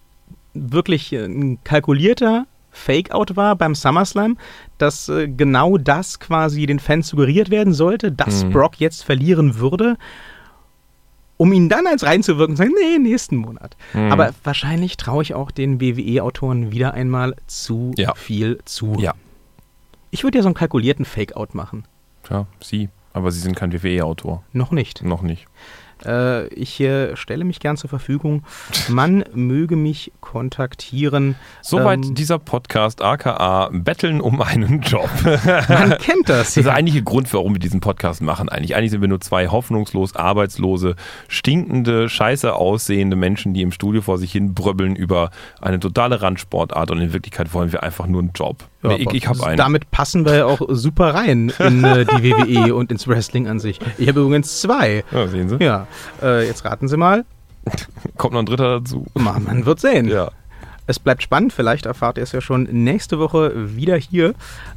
wirklich 0.55 1.13
ein 1.13 1.63
kalkulierter 1.65 2.47
Fake-Out 2.71 3.37
war 3.37 3.57
beim 3.57 3.75
SummerSlam, 3.75 4.39
dass 4.79 5.09
äh, 5.09 5.29
genau 5.29 5.79
das 5.79 6.21
quasi 6.21 6.67
den 6.67 6.79
Fans 6.79 7.09
suggeriert 7.09 7.51
werden 7.51 7.73
sollte, 7.73 8.13
dass 8.13 8.45
mhm. 8.45 8.51
Brock 8.51 8.79
jetzt 8.79 9.05
verlieren 9.05 9.59
würde 9.59 9.97
um 11.39 11.53
ihn 11.53 11.71
dann 11.71 11.87
als 11.87 12.05
reinzuwirken 12.05 12.53
und 12.53 12.57
sagen, 12.57 12.73
nee, 12.79 12.99
nächsten 12.99 13.37
Monat. 13.37 13.77
Mhm. 13.95 14.13
Aber 14.13 14.35
wahrscheinlich 14.45 14.99
traue 14.99 15.23
ich 15.23 15.35
auch 15.35 15.51
den 15.51 15.81
WWE-Autoren 15.81 16.71
wieder 16.73 16.93
einmal 16.93 17.35
zu 17.47 17.93
ja. 17.97 18.15
viel 18.15 18.59
zu. 18.67 18.97
Ja. 18.99 19.15
Ich 20.11 20.25
würde 20.25 20.39
ja 20.39 20.43
so 20.43 20.49
einen 20.49 20.55
kalkulierten 20.55 21.07
Fake-Out 21.07 21.55
machen. 21.55 21.85
Ja, 22.29 22.47
Sie. 22.63 22.91
Aber 23.15 23.31
Sie 23.31 23.41
sind 23.41 23.57
kein 23.57 23.73
WWE-Autor. 23.73 24.43
Noch 24.53 24.71
nicht. 24.71 25.03
Noch 25.03 25.23
nicht. 25.23 25.47
Äh, 26.05 26.49
ich 26.49 26.81
äh, 26.81 27.17
stelle 27.17 27.45
mich 27.45 27.61
gern 27.61 27.77
zur 27.77 27.91
Verfügung. 27.91 28.43
Man 28.89 29.25
möge 29.35 29.77
mich 29.77 30.13
kontaktieren. 30.21 31.37
Soweit 31.63 32.05
ähm, 32.05 32.15
dieser 32.15 32.39
Podcast, 32.39 33.03
aka 33.03 33.71
Betteln 33.73 34.21
um 34.21 34.41
einen 34.43 34.81
Job. 34.83 35.11
Man 35.69 35.97
kennt 35.99 36.29
das. 36.29 36.49
Das 36.49 36.57
ist 36.57 36.65
der 36.65 36.75
eigentliche 36.75 37.03
Grund, 37.03 37.33
warum 37.33 37.55
wir 37.55 37.61
diesen 37.61 37.81
Podcast 37.81 38.23
machen. 38.23 38.49
Eigentlich, 38.49 38.77
eigentlich 38.77 38.91
sind 38.91 39.01
wir 39.01 39.09
nur 39.09 39.21
zwei 39.21 39.49
hoffnungslos 39.49 40.17
arbeitslose, 40.17 40.97
stinkende, 41.29 42.09
scheiße 42.09 42.55
aussehende 42.55 43.17
Menschen, 43.17 43.55
die 43.55 43.63
im 43.63 43.73
Studio 43.73 44.03
vor 44.03 44.19
sich 44.19 44.33
hin 44.33 44.55
bröbbeln 44.55 44.97
über 44.97 45.31
eine 45.61 45.81
totale 45.81 46.23
Randsportart 46.23 46.91
und 46.91 47.01
in 47.01 47.13
Wirklichkeit 47.13 47.53
wollen 47.55 47.73
wir 47.73 47.83
einfach 47.83 48.07
nur 48.07 48.21
einen 48.21 48.33
Job. 48.35 48.65
Ja, 48.83 48.93
ich, 48.93 49.11
ich 49.13 49.29
habe 49.29 49.45
einen. 49.45 49.57
Damit 49.57 49.91
passen 49.91 50.25
wir 50.25 50.37
ja 50.37 50.47
auch 50.47 50.61
super 50.69 51.15
rein 51.15 51.53
in 51.59 51.83
äh, 51.83 52.05
die 52.05 52.23
WWE 52.31 52.75
und 52.75 52.93
ins 52.93 53.09
Wrestling 53.09 53.49
an 53.49 53.59
sich. 53.59 53.81
Ich 53.99 54.09
habe 54.09 54.21
übrigens 54.21 54.61
zwei. 54.61 55.05
Ja, 55.11 55.27
sehen 55.27 55.49
Sie. 55.49 55.57
Ja. 55.57 55.87
Äh, 56.23 56.47
jetzt 56.47 56.65
raten 56.65 56.87
Sie 56.87 56.97
mal. 56.97 57.25
Kommt 58.17 58.35
noch 58.35 58.41
ein 58.41 58.47
dritter 58.47 58.81
dazu. 58.81 59.05
Man 59.15 59.67
wird 59.67 59.81
sehen. 59.81 60.09
Ja. 60.09 60.31
Es 60.89 60.99
bleibt 60.99 61.23
spannend, 61.23 61.53
vielleicht 61.53 61.85
erfahrt 61.85 62.17
ihr 62.17 62.23
es 62.23 62.33
ja 62.33 62.41
schon 62.41 62.63
nächste 62.63 63.19
Woche 63.19 63.77
wieder 63.77 63.97
hier, 63.97 64.31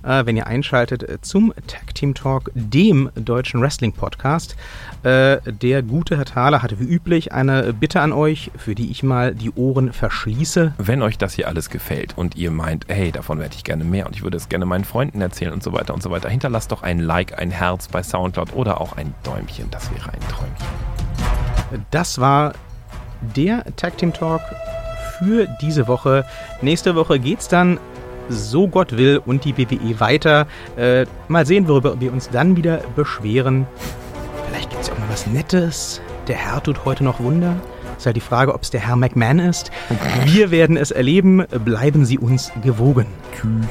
äh, 0.04 0.26
wenn 0.26 0.36
ihr 0.36 0.46
einschaltet 0.46 1.04
äh, 1.04 1.22
zum 1.22 1.54
Tag 1.68 1.96
Team 1.96 2.14
Talk, 2.14 2.52
dem 2.54 3.10
deutschen 3.16 3.62
Wrestling 3.62 3.94
Podcast. 3.94 4.58
Äh, 5.04 5.38
der 5.46 5.82
gute 5.84 6.18
Herr 6.18 6.26
Thaler 6.26 6.62
hatte 6.62 6.82
wie 6.82 6.84
üblich 6.84 7.32
eine 7.32 7.72
Bitte 7.72 8.02
an 8.02 8.12
euch, 8.12 8.52
für 8.58 8.76
die 8.76 8.92
ich 8.92 9.04
mal 9.04 9.34
die 9.34 9.52
Ohren 9.52 9.94
verschließe. 9.94 10.74
Wenn 10.78 11.02
euch 11.02 11.18
das 11.18 11.34
hier 11.36 11.48
alles 11.48 11.70
gefällt 11.70 12.18
und 12.18 12.36
ihr 12.36 12.52
meint, 12.52 12.88
hey, 12.90 13.14
davon 13.14 13.40
hätte 13.40 13.56
ich 13.56 13.64
gerne 13.64 13.86
mehr 13.86 14.06
und 14.06 14.14
ich 14.14 14.22
würde 14.22 14.36
es 14.36 14.50
gerne 14.50 14.66
meinen 14.66 14.84
Freunden 14.84 15.22
erzählen 15.22 15.54
und 15.54 15.64
so 15.64 15.72
weiter 15.72 15.94
und 15.94 16.04
so 16.04 16.12
weiter, 16.12 16.28
hinterlasst 16.28 16.74
doch 16.74 16.84
ein 16.84 17.00
Like, 17.00 17.40
ein 17.40 17.52
Herz 17.52 17.88
bei 17.88 18.04
Soundcloud 18.04 18.54
oder 18.54 18.82
auch 18.82 18.98
ein 18.98 19.16
Däumchen, 19.24 19.72
das 19.72 19.90
wäre 19.94 20.12
ein 20.12 20.20
Träumchen. 20.28 21.86
Das 21.90 22.20
war 22.20 22.52
der 23.34 23.64
Tag 23.78 23.98
Team 23.98 24.12
Talk 24.12 24.42
für 25.22 25.48
diese 25.62 25.88
Woche. 25.88 26.26
Nächste 26.62 26.96
Woche 26.96 27.20
geht's 27.20 27.48
dann 27.48 27.80
so 28.30 28.68
Gott 28.68 28.98
will 28.98 29.22
und 29.26 29.46
die 29.46 29.58
WWE 29.58 30.00
weiter. 30.00 30.48
Äh, 30.78 31.06
mal 31.28 31.46
sehen, 31.46 31.68
worüber 31.68 32.00
wir 32.00 32.12
uns 32.12 32.30
dann 32.30 32.56
wieder 32.56 32.82
beschweren. 32.96 33.68
Vielleicht 34.48 34.70
gibt 34.70 34.82
es 34.82 34.88
ja 34.88 34.94
auch 34.94 35.00
mal 35.00 35.10
was 35.10 35.28
Nettes. 35.28 36.02
Der 36.28 36.38
Herr 36.38 36.64
tut 36.64 36.86
heute 36.86 37.04
noch 37.04 37.20
Wunder. 37.20 37.56
Ist 37.98 38.06
halt 38.06 38.16
die 38.16 38.22
Frage, 38.22 38.54
ob 38.56 38.64
es 38.64 38.72
der 38.72 38.80
Herr 38.80 38.96
McMahon 38.96 39.40
ist. 39.40 39.70
Wir 40.26 40.50
werden 40.50 40.78
es 40.78 40.92
erleben. 40.92 41.46
Bleiben 41.64 42.06
Sie 42.06 42.18
uns 42.18 42.52
gewogen. 42.64 43.06
Tschüss. 43.36 43.68